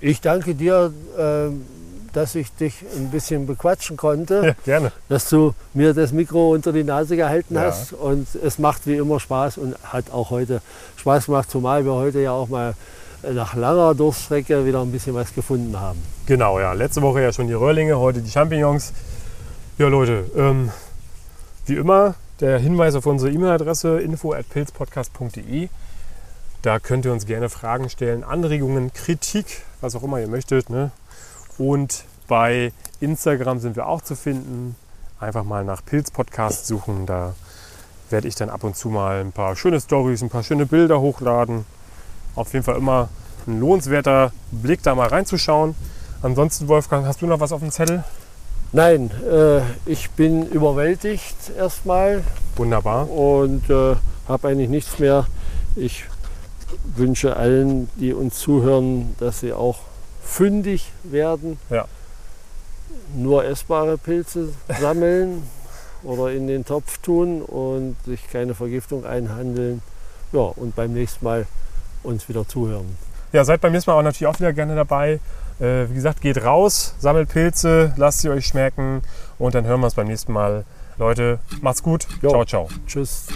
Ich 0.00 0.20
danke 0.20 0.54
dir, 0.54 0.92
ähm, 1.18 1.64
dass 2.12 2.34
ich 2.34 2.52
dich 2.54 2.74
ein 2.96 3.10
bisschen 3.10 3.46
bequatschen 3.46 3.96
konnte, 3.96 4.44
Ja, 4.44 4.52
gerne. 4.64 4.92
dass 5.08 5.28
du 5.28 5.54
mir 5.74 5.94
das 5.94 6.10
Mikro 6.12 6.52
unter 6.52 6.72
die 6.72 6.82
Nase 6.84 7.16
gehalten 7.16 7.54
Ja. 7.54 7.62
hast. 7.62 7.92
Und 7.92 8.26
es 8.34 8.58
macht 8.58 8.86
wie 8.86 8.96
immer 8.96 9.20
Spaß 9.20 9.58
und 9.58 9.76
hat 9.84 10.10
auch 10.10 10.30
heute 10.30 10.60
Spaß 10.96 11.26
gemacht, 11.26 11.50
zumal 11.50 11.84
wir 11.84 11.92
heute 11.92 12.18
ja 12.20 12.32
auch 12.32 12.48
mal 12.48 12.74
nach 13.22 13.54
langer 13.54 13.94
Durchstrecke 13.94 14.64
wieder 14.66 14.80
ein 14.82 14.90
bisschen 14.90 15.14
was 15.14 15.32
gefunden 15.34 15.78
haben. 15.78 16.02
Genau, 16.26 16.58
ja. 16.58 16.72
Letzte 16.72 17.00
Woche 17.02 17.20
ja 17.22 17.32
schon 17.32 17.46
die 17.46 17.52
Röhrlinge, 17.54 17.98
heute 17.98 18.20
die 18.22 18.30
Champignons. 18.30 18.92
Ja, 19.78 19.88
Leute, 19.88 20.24
ähm, 20.36 20.70
wie 21.66 21.74
immer 21.76 22.14
der 22.40 22.58
Hinweis 22.58 22.94
auf 22.94 23.06
unsere 23.06 23.30
E-Mail-Adresse 23.30 24.00
info.pilzpodcast.de. 24.00 25.68
Da 26.62 26.78
könnt 26.78 27.06
ihr 27.06 27.12
uns 27.12 27.24
gerne 27.24 27.48
Fragen 27.48 27.88
stellen, 27.88 28.22
Anregungen, 28.22 28.92
Kritik, 28.92 29.62
was 29.80 29.96
auch 29.96 30.02
immer 30.02 30.20
ihr 30.20 30.28
möchtet. 30.28 30.68
Ne? 30.68 30.90
Und 31.56 32.04
bei 32.28 32.72
Instagram 33.00 33.60
sind 33.60 33.76
wir 33.76 33.86
auch 33.86 34.02
zu 34.02 34.14
finden. 34.14 34.76
Einfach 35.18 35.44
mal 35.44 35.64
nach 35.64 35.82
Pilz-Podcast 35.84 36.66
suchen. 36.66 37.06
Da 37.06 37.34
werde 38.10 38.28
ich 38.28 38.34
dann 38.34 38.50
ab 38.50 38.62
und 38.62 38.76
zu 38.76 38.90
mal 38.90 39.20
ein 39.20 39.32
paar 39.32 39.56
schöne 39.56 39.80
Stories, 39.80 40.22
ein 40.22 40.28
paar 40.28 40.42
schöne 40.42 40.66
Bilder 40.66 41.00
hochladen. 41.00 41.64
Auf 42.34 42.52
jeden 42.52 42.64
Fall 42.64 42.76
immer 42.76 43.08
ein 43.46 43.58
lohnenswerter 43.58 44.32
Blick, 44.50 44.82
da 44.82 44.94
mal 44.94 45.08
reinzuschauen. 45.08 45.74
Ansonsten, 46.20 46.68
Wolfgang, 46.68 47.06
hast 47.06 47.22
du 47.22 47.26
noch 47.26 47.40
was 47.40 47.52
auf 47.52 47.60
dem 47.60 47.70
Zettel? 47.70 48.04
Nein, 48.72 49.10
äh, 49.28 49.62
ich 49.86 50.10
bin 50.10 50.46
überwältigt 50.46 51.36
erstmal 51.56 52.22
Wunderbar. 52.56 53.10
und 53.10 53.68
äh, 53.70 53.96
habe 54.28 54.48
eigentlich 54.48 54.68
nichts 54.68 54.98
mehr. 54.98 55.26
Ich 55.74 56.04
wünsche 56.96 57.36
allen, 57.36 57.88
die 57.96 58.12
uns 58.12 58.38
zuhören, 58.38 59.14
dass 59.18 59.40
sie 59.40 59.52
auch 59.52 59.80
fündig 60.22 60.92
werden. 61.02 61.58
Ja. 61.70 61.86
Nur 63.14 63.44
essbare 63.44 63.98
Pilze 63.98 64.50
sammeln 64.80 65.42
oder 66.02 66.30
in 66.30 66.46
den 66.46 66.64
Topf 66.64 66.98
tun 66.98 67.42
und 67.42 67.96
sich 68.04 68.28
keine 68.30 68.54
Vergiftung 68.54 69.04
einhandeln. 69.04 69.82
Ja, 70.32 70.40
und 70.40 70.76
beim 70.76 70.92
nächsten 70.92 71.24
Mal 71.24 71.46
uns 72.02 72.28
wieder 72.28 72.46
zuhören. 72.46 72.96
Ja, 73.32 73.44
seid 73.44 73.60
beim 73.60 73.72
nächsten 73.72 73.90
Mal 73.90 73.98
auch 73.98 74.02
natürlich 74.02 74.32
auch 74.32 74.38
wieder 74.38 74.52
gerne 74.52 74.74
dabei. 74.74 75.20
Äh, 75.60 75.88
wie 75.90 75.94
gesagt, 75.94 76.20
geht 76.20 76.42
raus, 76.42 76.94
sammelt 76.98 77.28
Pilze, 77.28 77.92
lasst 77.96 78.20
sie 78.20 78.30
euch 78.30 78.46
schmecken 78.46 79.02
und 79.38 79.54
dann 79.54 79.66
hören 79.66 79.80
wir 79.80 79.86
uns 79.86 79.94
beim 79.94 80.06
nächsten 80.06 80.32
Mal. 80.32 80.64
Leute, 80.98 81.38
macht's 81.60 81.82
gut. 81.82 82.06
Jo. 82.22 82.30
Ciao, 82.30 82.44
ciao. 82.44 82.68
Tschüss. 82.86 83.26